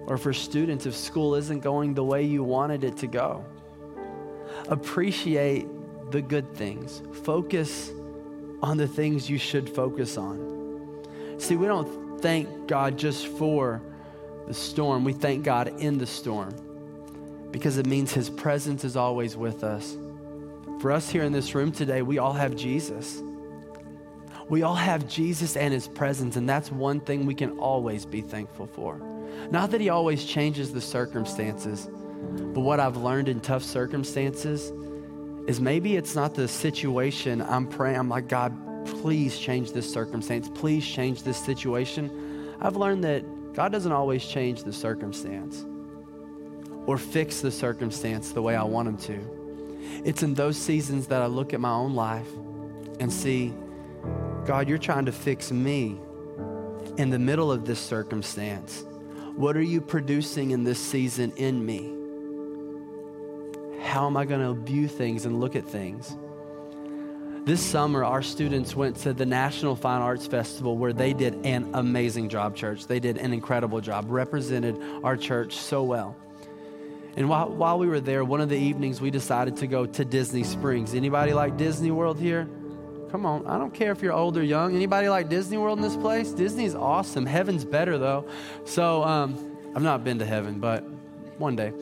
or 0.07 0.17
for 0.17 0.33
students, 0.33 0.85
if 0.85 0.95
school 0.95 1.35
isn't 1.35 1.61
going 1.61 1.93
the 1.93 2.03
way 2.03 2.23
you 2.23 2.43
wanted 2.43 2.83
it 2.83 2.97
to 2.97 3.07
go. 3.07 3.45
Appreciate 4.67 5.67
the 6.11 6.21
good 6.21 6.53
things, 6.55 7.01
focus 7.23 7.91
on 8.61 8.77
the 8.77 8.87
things 8.87 9.29
you 9.29 9.37
should 9.37 9.69
focus 9.69 10.17
on. 10.17 11.05
See, 11.37 11.55
we 11.55 11.65
don't 11.65 12.21
thank 12.21 12.67
God 12.67 12.97
just 12.97 13.27
for 13.27 13.81
the 14.47 14.53
storm, 14.53 15.03
we 15.03 15.13
thank 15.13 15.43
God 15.43 15.79
in 15.79 15.97
the 15.97 16.05
storm 16.05 16.53
because 17.51 17.77
it 17.77 17.85
means 17.85 18.13
His 18.13 18.29
presence 18.29 18.83
is 18.83 18.95
always 18.95 19.35
with 19.35 19.63
us. 19.63 19.97
For 20.79 20.91
us 20.91 21.09
here 21.09 21.23
in 21.23 21.31
this 21.31 21.53
room 21.53 21.71
today, 21.71 22.01
we 22.01 22.17
all 22.17 22.33
have 22.33 22.55
Jesus. 22.55 23.21
We 24.51 24.63
all 24.63 24.75
have 24.75 25.07
Jesus 25.07 25.55
and 25.55 25.73
his 25.73 25.87
presence, 25.87 26.35
and 26.35 26.47
that's 26.47 26.73
one 26.73 26.99
thing 26.99 27.25
we 27.25 27.33
can 27.33 27.57
always 27.57 28.05
be 28.05 28.19
thankful 28.19 28.67
for. 28.67 28.97
Not 29.49 29.71
that 29.71 29.79
he 29.79 29.87
always 29.87 30.25
changes 30.25 30.73
the 30.73 30.81
circumstances, 30.81 31.87
but 32.53 32.59
what 32.59 32.81
I've 32.81 32.97
learned 32.97 33.29
in 33.29 33.39
tough 33.39 33.63
circumstances 33.63 34.73
is 35.47 35.61
maybe 35.61 35.95
it's 35.95 36.15
not 36.15 36.35
the 36.35 36.49
situation 36.49 37.41
I'm 37.41 37.65
praying, 37.65 37.95
I'm 37.95 38.09
like, 38.09 38.27
God, 38.27 38.53
please 38.85 39.39
change 39.39 39.71
this 39.71 39.89
circumstance, 39.89 40.49
please 40.53 40.85
change 40.85 41.23
this 41.23 41.37
situation. 41.37 42.57
I've 42.59 42.75
learned 42.75 43.05
that 43.05 43.53
God 43.53 43.71
doesn't 43.71 43.93
always 43.93 44.25
change 44.25 44.65
the 44.65 44.73
circumstance 44.73 45.65
or 46.87 46.97
fix 46.97 47.39
the 47.39 47.51
circumstance 47.51 48.33
the 48.33 48.41
way 48.41 48.57
I 48.57 48.63
want 48.63 48.89
him 48.89 48.97
to. 48.97 50.01
It's 50.03 50.23
in 50.23 50.33
those 50.33 50.57
seasons 50.57 51.07
that 51.07 51.21
I 51.21 51.27
look 51.27 51.53
at 51.53 51.61
my 51.61 51.71
own 51.71 51.95
life 51.95 52.27
and 52.99 53.13
see 53.13 53.53
God, 54.45 54.67
you're 54.67 54.77
trying 54.79 55.05
to 55.05 55.11
fix 55.11 55.51
me 55.51 55.99
in 56.97 57.09
the 57.11 57.19
middle 57.19 57.51
of 57.51 57.65
this 57.65 57.79
circumstance. 57.79 58.83
What 59.35 59.55
are 59.55 59.61
you 59.61 59.81
producing 59.81 60.51
in 60.51 60.63
this 60.63 60.79
season 60.79 61.31
in 61.37 61.63
me? 61.63 61.93
How 63.83 64.07
am 64.07 64.17
I 64.17 64.25
going 64.25 64.41
to 64.41 64.53
view 64.61 64.87
things 64.87 65.25
and 65.25 65.39
look 65.39 65.55
at 65.55 65.65
things? 65.67 66.17
This 67.45 67.61
summer, 67.61 68.03
our 68.03 68.21
students 68.21 68.75
went 68.75 68.97
to 68.97 69.13
the 69.13 69.25
National 69.25 69.75
Fine 69.75 70.01
Arts 70.01 70.27
Festival 70.27 70.77
where 70.77 70.93
they 70.93 71.13
did 71.13 71.45
an 71.45 71.71
amazing 71.73 72.29
job, 72.29 72.55
church. 72.55 72.87
They 72.87 72.99
did 72.99 73.17
an 73.17 73.33
incredible 73.33 73.79
job, 73.79 74.05
represented 74.09 74.79
our 75.03 75.17
church 75.17 75.55
so 75.55 75.83
well. 75.83 76.15
And 77.15 77.29
while, 77.29 77.49
while 77.49 77.77
we 77.77 77.87
were 77.87 77.99
there, 77.99 78.23
one 78.23 78.41
of 78.41 78.49
the 78.49 78.57
evenings 78.57 79.01
we 79.01 79.11
decided 79.11 79.57
to 79.57 79.67
go 79.67 79.85
to 79.85 80.05
Disney 80.05 80.43
Springs. 80.43 80.93
Anybody 80.93 81.33
like 81.33 81.57
Disney 81.57 81.91
World 81.91 82.19
here? 82.19 82.47
Come 83.11 83.25
on. 83.25 83.45
I 83.45 83.57
don't 83.57 83.73
care 83.73 83.91
if 83.91 84.01
you're 84.01 84.13
old 84.13 84.37
or 84.37 84.43
young. 84.43 84.73
Anybody 84.73 85.09
like 85.09 85.27
Disney 85.27 85.57
World 85.57 85.77
in 85.77 85.83
this 85.83 85.97
place? 85.97 86.31
Disney's 86.31 86.73
awesome. 86.73 87.25
Heaven's 87.25 87.65
better, 87.65 87.97
though. 87.97 88.25
So 88.63 89.03
um, 89.03 89.57
I've 89.75 89.81
not 89.81 90.05
been 90.05 90.19
to 90.19 90.25
heaven, 90.25 90.61
but 90.61 90.85
one 91.37 91.57
day. 91.57 91.73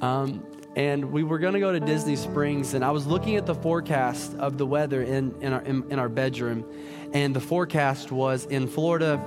Um, 0.00 0.44
and 0.74 1.12
we 1.12 1.22
were 1.22 1.38
going 1.38 1.54
to 1.54 1.60
go 1.60 1.70
to 1.70 1.78
Disney 1.78 2.16
Springs, 2.16 2.74
and 2.74 2.84
I 2.84 2.90
was 2.90 3.06
looking 3.06 3.36
at 3.36 3.46
the 3.46 3.54
forecast 3.54 4.34
of 4.34 4.58
the 4.58 4.66
weather 4.66 5.00
in, 5.02 5.32
in, 5.40 5.52
our, 5.52 5.62
in, 5.62 5.84
in 5.92 6.00
our 6.00 6.08
bedroom, 6.08 6.64
and 7.12 7.34
the 7.34 7.40
forecast 7.40 8.10
was 8.10 8.46
in 8.46 8.66
Florida, 8.66 9.22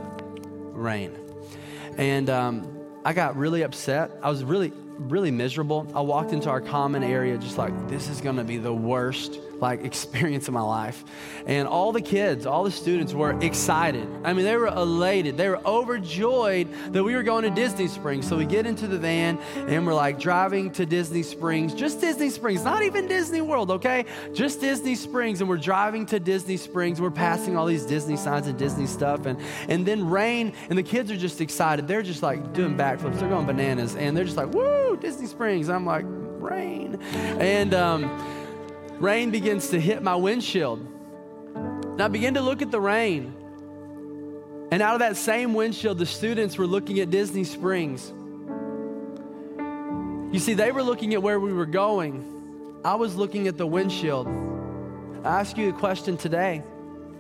rain. 0.73 1.15
And 1.97 2.29
um, 2.29 2.77
I 3.05 3.13
got 3.13 3.37
really 3.37 3.61
upset. 3.61 4.11
I 4.21 4.29
was 4.29 4.43
really, 4.43 4.73
really 4.97 5.31
miserable. 5.31 5.89
I 5.95 6.01
walked 6.01 6.33
into 6.33 6.49
our 6.49 6.59
common 6.59 7.03
area 7.03 7.37
just 7.37 7.57
like, 7.57 7.87
this 7.87 8.09
is 8.09 8.19
going 8.19 8.35
to 8.35 8.43
be 8.43 8.57
the 8.57 8.73
worst 8.73 9.39
like 9.61 9.83
experience 9.83 10.47
in 10.47 10.53
my 10.53 10.61
life. 10.61 11.03
And 11.45 11.67
all 11.67 11.91
the 11.91 12.01
kids, 12.01 12.45
all 12.45 12.63
the 12.63 12.71
students 12.71 13.13
were 13.13 13.39
excited. 13.41 14.07
I 14.23 14.33
mean, 14.33 14.45
they 14.45 14.55
were 14.55 14.67
elated. 14.67 15.37
They 15.37 15.49
were 15.49 15.65
overjoyed 15.65 16.67
that 16.93 17.03
we 17.03 17.15
were 17.15 17.23
going 17.23 17.43
to 17.43 17.49
Disney 17.49 17.87
Springs. 17.87 18.27
So 18.27 18.37
we 18.37 18.45
get 18.45 18.65
into 18.65 18.87
the 18.87 18.97
van 18.97 19.37
and 19.55 19.85
we're 19.85 19.93
like 19.93 20.19
driving 20.19 20.71
to 20.71 20.85
Disney 20.85 21.23
Springs, 21.23 21.73
just 21.73 22.01
Disney 22.01 22.29
Springs, 22.29 22.63
not 22.63 22.83
even 22.83 23.07
Disney 23.07 23.41
World, 23.41 23.71
okay? 23.71 24.05
Just 24.33 24.61
Disney 24.61 24.95
Springs. 24.95 25.41
And 25.41 25.49
we're 25.49 25.57
driving 25.57 26.05
to 26.07 26.19
Disney 26.19 26.57
Springs. 26.57 27.01
We're 27.01 27.11
passing 27.11 27.57
all 27.57 27.65
these 27.65 27.85
Disney 27.85 28.17
signs 28.17 28.47
and 28.47 28.57
Disney 28.57 28.85
stuff. 28.85 29.25
And, 29.25 29.39
and 29.67 29.85
then 29.85 30.09
rain, 30.09 30.53
and 30.69 30.77
the 30.77 30.83
kids 30.83 31.11
are 31.11 31.17
just 31.17 31.41
excited. 31.41 31.87
They're 31.87 32.03
just 32.03 32.23
like 32.23 32.53
doing 32.53 32.75
backflips. 32.75 33.19
They're 33.19 33.29
going 33.29 33.45
bananas. 33.45 33.95
And 33.95 34.15
they're 34.15 34.25
just 34.25 34.37
like, 34.37 34.53
woo, 34.53 34.97
Disney 34.97 35.27
Springs. 35.27 35.69
I'm 35.69 35.85
like, 35.85 36.05
rain. 36.07 36.99
And, 37.39 37.73
um, 37.73 38.38
rain 38.99 39.31
begins 39.31 39.69
to 39.69 39.79
hit 39.79 40.03
my 40.03 40.15
windshield. 40.15 40.85
And 41.55 42.01
I 42.01 42.07
begin 42.07 42.35
to 42.35 42.41
look 42.41 42.61
at 42.61 42.71
the 42.71 42.79
rain. 42.79 43.33
And 44.71 44.81
out 44.81 44.93
of 44.93 44.99
that 44.99 45.17
same 45.17 45.53
windshield, 45.53 45.97
the 45.97 46.05
students 46.05 46.57
were 46.57 46.67
looking 46.67 46.99
at 46.99 47.09
Disney 47.09 47.43
Springs. 47.43 48.13
You 50.31 50.39
see, 50.39 50.53
they 50.53 50.71
were 50.71 50.83
looking 50.83 51.13
at 51.15 51.23
where 51.23 51.39
we 51.39 51.51
were 51.51 51.65
going. 51.65 52.81
I 52.85 52.95
was 52.95 53.15
looking 53.15 53.47
at 53.47 53.57
the 53.57 53.65
windshield. 53.65 54.27
I 55.23 55.39
ask 55.39 55.57
you 55.57 55.69
a 55.69 55.73
question 55.73 56.17
today. 56.17 56.63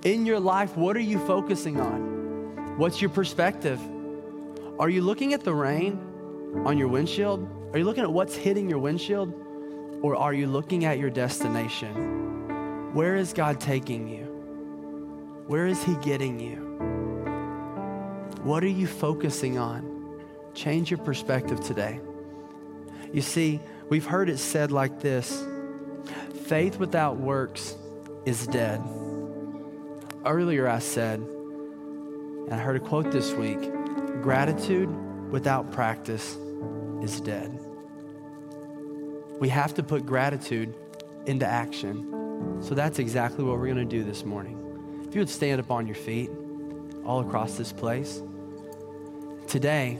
In 0.03 0.25
your 0.25 0.39
life, 0.39 0.77
what 0.77 0.95
are 0.95 1.01
you 1.01 1.17
focusing 1.25 1.79
on? 1.79 2.77
What's 2.77 3.01
your 3.01 3.09
perspective? 3.09 3.79
Are 4.77 4.89
you 4.89 5.01
looking 5.01 5.33
at 5.33 5.43
the 5.43 5.53
rain 5.53 5.99
on 6.65 6.77
your 6.77 6.87
windshield? 6.87 7.49
Are 7.73 7.79
you 7.79 7.83
looking 7.83 8.03
at 8.03 8.11
what's 8.11 8.35
hitting 8.35 8.69
your 8.69 8.79
windshield? 8.79 9.33
Or 10.01 10.15
are 10.15 10.33
you 10.33 10.47
looking 10.47 10.85
at 10.85 10.97
your 10.97 11.09
destination? 11.09 12.93
Where 12.93 13.15
is 13.15 13.33
God 13.33 13.59
taking 13.59 14.07
you? 14.07 14.23
Where 15.47 15.67
is 15.67 15.83
He 15.83 15.95
getting 15.95 16.39
you? 16.39 16.55
What 18.43 18.63
are 18.63 18.67
you 18.67 18.87
focusing 18.87 19.57
on? 19.57 20.21
Change 20.53 20.89
your 20.89 20.99
perspective 20.99 21.59
today. 21.59 21.99
You 23.11 23.21
see, 23.21 23.59
we've 23.89 24.05
heard 24.05 24.29
it 24.29 24.37
said 24.37 24.71
like 24.71 24.99
this 24.99 25.45
faith 26.45 26.77
without 26.77 27.17
works 27.17 27.75
is 28.25 28.47
dead. 28.47 28.81
Earlier, 30.25 30.67
I 30.67 30.79
said, 30.79 31.19
and 31.19 32.53
I 32.53 32.57
heard 32.57 32.77
a 32.77 32.79
quote 32.79 33.11
this 33.11 33.33
week 33.33 33.59
gratitude 34.21 34.89
without 35.31 35.71
practice 35.71 36.37
is 37.01 37.21
dead. 37.21 37.58
We 39.39 39.49
have 39.49 39.73
to 39.75 39.83
put 39.83 40.05
gratitude 40.05 40.75
into 41.25 41.45
action. 41.45 42.59
So 42.61 42.75
that's 42.75 42.99
exactly 42.99 43.43
what 43.43 43.57
we're 43.57 43.65
going 43.65 43.77
to 43.77 43.85
do 43.85 44.03
this 44.03 44.25
morning. 44.25 45.05
If 45.07 45.15
you 45.15 45.21
would 45.21 45.29
stand 45.29 45.59
up 45.59 45.71
on 45.71 45.87
your 45.87 45.95
feet 45.95 46.29
all 47.05 47.21
across 47.21 47.57
this 47.57 47.71
place. 47.71 48.21
Today, 49.47 49.97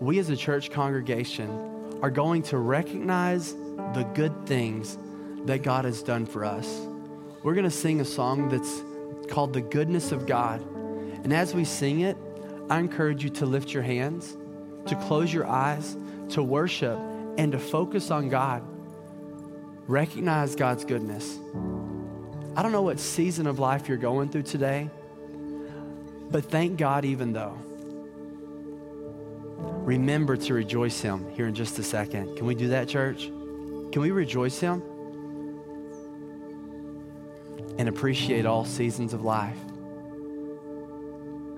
we 0.00 0.18
as 0.18 0.28
a 0.28 0.36
church 0.36 0.70
congregation 0.70 2.00
are 2.02 2.10
going 2.10 2.42
to 2.42 2.58
recognize 2.58 3.54
the 3.94 4.08
good 4.14 4.46
things 4.46 4.98
that 5.46 5.62
God 5.62 5.84
has 5.84 6.02
done 6.02 6.26
for 6.26 6.44
us. 6.44 6.86
We're 7.42 7.54
going 7.54 7.64
to 7.64 7.70
sing 7.70 8.00
a 8.00 8.04
song 8.04 8.48
that's 8.48 8.82
called 9.30 9.52
The 9.52 9.60
Goodness 9.60 10.12
of 10.12 10.26
God. 10.26 10.60
And 11.22 11.32
as 11.32 11.54
we 11.54 11.64
sing 11.64 12.00
it, 12.00 12.16
I 12.68 12.78
encourage 12.80 13.22
you 13.24 13.30
to 13.30 13.46
lift 13.46 13.72
your 13.72 13.82
hands 13.82 14.36
to 14.86 14.96
close 14.96 15.32
your 15.32 15.46
eyes, 15.46 15.96
to 16.30 16.42
worship, 16.42 16.98
and 17.36 17.52
to 17.52 17.58
focus 17.58 18.10
on 18.10 18.28
God. 18.28 18.62
Recognize 19.86 20.56
God's 20.56 20.84
goodness. 20.84 21.38
I 22.56 22.62
don't 22.62 22.72
know 22.72 22.82
what 22.82 23.00
season 23.00 23.46
of 23.46 23.58
life 23.58 23.88
you're 23.88 23.96
going 23.96 24.28
through 24.28 24.44
today, 24.44 24.88
but 26.30 26.44
thank 26.44 26.78
God 26.78 27.04
even 27.04 27.32
though. 27.32 27.58
Remember 29.58 30.36
to 30.36 30.54
rejoice 30.54 31.00
Him 31.00 31.28
here 31.32 31.46
in 31.46 31.54
just 31.54 31.78
a 31.78 31.82
second. 31.82 32.36
Can 32.36 32.46
we 32.46 32.54
do 32.54 32.68
that, 32.68 32.88
church? 32.88 33.26
Can 33.26 34.00
we 34.00 34.10
rejoice 34.10 34.58
Him? 34.58 34.82
And 37.76 37.88
appreciate 37.88 38.46
all 38.46 38.64
seasons 38.64 39.12
of 39.12 39.22
life. 39.22 39.58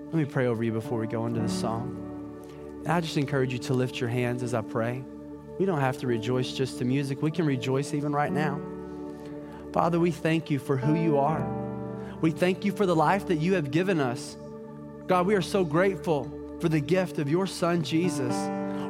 Let 0.07 0.15
me 0.15 0.25
pray 0.25 0.47
over 0.47 0.65
you 0.65 0.73
before 0.73 0.99
we 0.99 1.07
go 1.07 1.27
into 1.27 1.41
the 1.41 1.49
song. 1.49 2.03
And 2.85 2.89
I 2.89 3.01
just 3.01 3.17
encourage 3.17 3.53
you 3.53 3.59
to 3.61 3.75
lift 3.75 4.01
your 4.01 4.09
hands 4.09 4.43
as 4.43 4.55
I 4.55 4.63
pray. 4.63 5.05
We 5.59 5.67
don't 5.67 5.81
have 5.81 5.99
to 5.99 6.07
rejoice 6.07 6.53
just 6.53 6.79
to 6.79 6.85
music, 6.85 7.23
we 7.23 7.31
can 7.31 7.47
rejoice 7.47 7.95
even 7.95 8.13
right 8.13 8.33
now. 8.33 8.61
Father, 9.73 10.01
we 10.01 10.11
thank 10.11 10.51
you 10.51 10.59
for 10.59 10.77
who 10.77 10.95
you 10.95 11.19
are. 11.19 11.47
We 12.21 12.31
thank 12.31 12.65
you 12.65 12.73
for 12.73 12.87
the 12.87 12.97
life 12.97 13.29
that 13.29 13.37
you 13.37 13.55
have 13.55 13.71
given 13.71 14.01
us. 14.01 14.37
God, 15.07 15.27
we 15.27 15.35
are 15.35 15.43
so 15.43 15.65
grateful 15.65 16.31
for 16.61 16.69
the 16.69 16.81
gift 16.81 17.19
of 17.19 17.29
your 17.29 17.47
Son, 17.47 17.83
Jesus. 17.83 18.35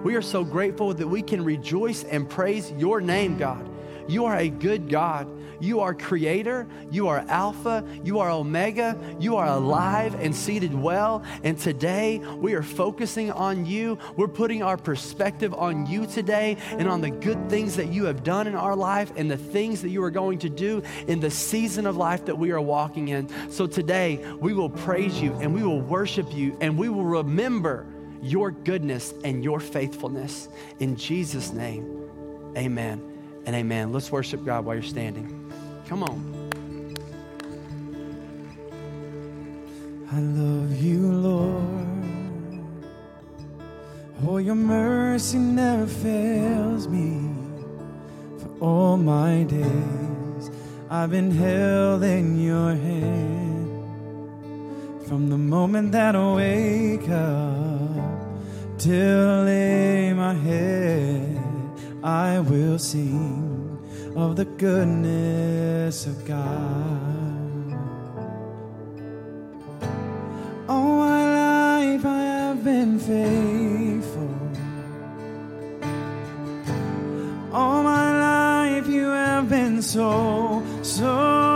We 0.05 0.15
are 0.15 0.23
so 0.23 0.45
grateful 0.45 0.95
that 0.95 1.07
we 1.07 1.23
can 1.23 1.45
rejoice 1.45 2.05
and 2.05 2.29
praise 2.31 2.71
your 2.73 3.01
name, 3.01 3.37
God. 3.37 3.69
You 4.09 4.25
are 4.27 4.37
a 4.37 4.49
good 4.49 4.89
God. 4.89 5.29
You 5.61 5.81
are 5.81 5.95
creator, 5.95 6.67
you 6.91 7.09
are 7.09 7.25
Alpha, 7.29 7.85
you 8.05 8.19
are 8.19 8.31
Omega, 8.31 8.99
you 9.19 9.37
are 9.37 9.47
alive 9.47 10.15
and 10.17 10.35
seated 10.35 10.75
well. 10.75 11.23
And 11.45 11.59
today 11.59 12.19
we 12.19 12.55
are 12.55 12.63
focusing 12.63 13.31
on 13.31 13.65
you. 13.65 13.99
We're 14.17 14.29
putting 14.29 14.63
our 14.63 14.77
perspective 14.77 15.55
on 15.55 15.87
you 15.87 16.07
today 16.07 16.57
and 16.71 16.89
on 16.89 17.01
the 17.01 17.11
good 17.11 17.49
things 17.49 17.77
that 17.77 17.89
you 17.89 18.05
have 18.05 18.23
done 18.23 18.47
in 18.47 18.55
our 18.55 18.77
life 18.77 19.13
and 19.17 19.31
the 19.31 19.37
things 19.37 19.83
that 19.83 19.89
you 19.89 20.03
are 20.03 20.11
going 20.11 20.39
to 20.41 20.51
do 20.51 20.83
in 21.07 21.21
the 21.21 21.31
season 21.31 21.87
of 21.87 21.97
life 21.97 22.27
that 22.27 22.37
we 22.37 22.51
are 22.51 22.61
walking 22.61 23.09
in. 23.09 23.29
So 23.51 23.67
today 23.67 24.25
we 24.41 24.53
will 24.53 24.71
praise 24.71 25.21
you 25.21 25.33
and 25.35 25.55
we 25.55 25.63
will 25.63 25.81
worship 25.81 26.35
you 26.35 26.57
and 26.61 26.77
we 26.77 26.89
will 26.89 27.05
remember 27.05 27.87
your 28.23 28.51
goodness 28.51 29.15
and 29.25 29.43
your 29.43 29.61
faithfulness. 29.61 30.49
In 30.81 30.97
Jesus' 30.97 31.53
name, 31.53 32.11
amen 32.57 33.16
and 33.47 33.55
amen. 33.55 33.93
Let's 33.93 34.13
worship 34.13 34.45
God 34.45 34.65
while 34.65 34.75
you're 34.75 34.83
standing. 34.83 35.53
Come 35.89 36.03
on. 36.03 36.35
I 40.13 40.21
love 40.21 40.83
you, 40.83 41.01
Lord. 41.13 41.87
Oh, 44.27 44.39
your 44.39 44.55
mercy 44.55 45.39
never 45.39 45.87
fails 45.87 46.89
me. 46.89 47.21
For 48.39 48.49
all 48.61 48.97
my 48.97 49.45
days, 49.45 50.51
I've 50.91 51.11
been 51.11 51.31
held 51.31 52.03
in 52.03 52.41
your 52.41 52.75
hand. 52.75 53.67
From 55.07 55.29
the 55.31 55.39
moment 55.39 55.93
that 55.93 56.17
I 56.17 56.35
wake 56.35 57.09
up 57.09 58.79
till 58.79 59.45
lay 59.45 60.13
my 60.13 60.35
head, 60.35 61.46
I 62.07 62.39
will 62.39 62.79
sing 62.79 63.83
of 64.15 64.37
the 64.37 64.45
goodness 64.45 66.07
of 66.07 66.25
God. 66.25 67.75
All 70.69 70.99
my 70.99 71.23
life 71.35 72.07
I 72.07 72.23
have 72.23 72.63
been 72.63 73.01
faithful. 73.01 74.39
All 77.53 77.83
my 77.83 78.09
life 78.21 78.87
you 78.87 79.09
have 79.09 79.49
been 79.49 79.83
so, 79.83 80.63
so 80.83 81.56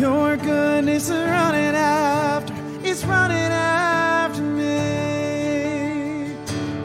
Your 0.00 0.38
goodness 0.38 1.10
running 1.10 1.74
after, 1.74 2.54
it's 2.82 3.04
running 3.04 3.36
after 3.36 4.40
me. 4.40 6.32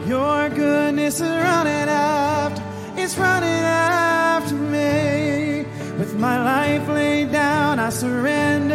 Your 0.06 0.50
goodness 0.50 1.22
running 1.22 1.88
after, 1.88 2.62
it's 2.94 3.16
running 3.16 3.48
after 3.48 4.56
me. 4.56 5.64
With 5.98 6.14
my 6.18 6.44
life 6.44 6.86
laid 6.88 7.32
down, 7.32 7.78
I 7.78 7.88
surrender 7.88 8.65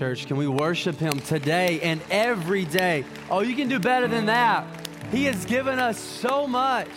church. 0.00 0.26
Can 0.26 0.38
we 0.38 0.48
worship 0.48 0.96
Him 0.96 1.20
today 1.20 1.78
and 1.82 2.00
every 2.10 2.64
day? 2.64 3.04
Oh, 3.30 3.40
you 3.40 3.54
can 3.54 3.68
do 3.68 3.78
better 3.78 4.08
than 4.08 4.24
that. 4.26 4.64
He 5.12 5.24
has 5.24 5.44
given 5.44 5.78
us 5.78 5.98
so 5.98 6.46
much. 6.46 6.88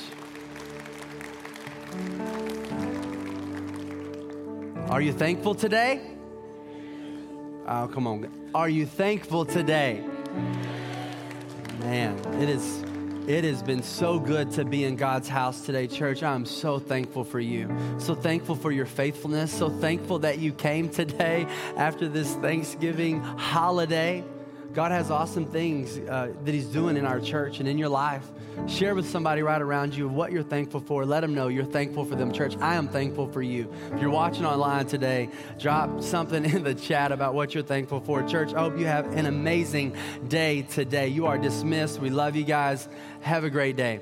Are 4.89 5.01
you 5.01 5.11
thankful 5.11 5.53
today? 5.53 6.11
Oh, 7.67 7.89
come 7.93 8.07
on. 8.07 8.31
Are 8.55 8.69
you 8.69 8.85
thankful 8.85 9.43
today? 9.43 10.01
Man, 11.81 12.17
it 12.41 12.47
is 12.47 12.82
it 13.27 13.45
has 13.45 13.63
been 13.63 13.81
so 13.81 14.19
good 14.19 14.51
to 14.51 14.65
be 14.65 14.83
in 14.83 14.97
God's 14.97 15.29
house 15.29 15.65
today, 15.65 15.87
church. 15.87 16.23
I'm 16.23 16.45
so 16.45 16.77
thankful 16.77 17.23
for 17.23 17.39
you. 17.39 17.73
So 17.97 18.15
thankful 18.15 18.55
for 18.55 18.71
your 18.71 18.85
faithfulness. 18.85 19.53
So 19.53 19.69
thankful 19.69 20.19
that 20.19 20.39
you 20.39 20.51
came 20.51 20.89
today 20.89 21.47
after 21.77 22.09
this 22.09 22.33
Thanksgiving 22.35 23.21
holiday. 23.21 24.25
God 24.73 24.91
has 24.91 25.09
awesome 25.09 25.45
things 25.45 25.97
uh, 25.99 26.33
that 26.43 26.53
He's 26.53 26.65
doing 26.65 26.97
in 26.97 27.05
our 27.05 27.21
church 27.21 27.59
and 27.59 27.67
in 27.67 27.77
your 27.77 27.89
life. 27.89 28.27
Share 28.67 28.95
with 28.95 29.09
somebody 29.09 29.41
right 29.41 29.61
around 29.61 29.95
you 29.95 30.07
what 30.07 30.31
you're 30.31 30.43
thankful 30.43 30.79
for. 30.79 31.05
Let 31.05 31.21
them 31.21 31.33
know 31.33 31.47
you're 31.47 31.65
thankful 31.65 32.05
for 32.05 32.15
them, 32.15 32.31
church. 32.31 32.55
I 32.57 32.75
am 32.75 32.87
thankful 32.87 33.27
for 33.27 33.41
you. 33.41 33.71
If 33.91 34.01
you're 34.01 34.09
watching 34.09 34.45
online 34.45 34.85
today, 34.85 35.29
drop 35.59 36.01
something 36.01 36.45
in 36.53 36.63
the 36.63 36.75
chat 36.75 37.11
about 37.11 37.33
what 37.33 37.53
you're 37.53 37.63
thankful 37.63 37.99
for. 37.99 38.23
Church, 38.23 38.53
I 38.53 38.59
hope 38.59 38.77
you 38.77 38.85
have 38.85 39.05
an 39.17 39.25
amazing 39.25 39.95
day 40.27 40.63
today. 40.63 41.07
You 41.07 41.25
are 41.25 41.37
dismissed. 41.37 41.99
We 41.99 42.09
love 42.09 42.35
you 42.35 42.43
guys. 42.43 42.87
Have 43.21 43.43
a 43.43 43.49
great 43.49 43.75
day. 43.75 44.01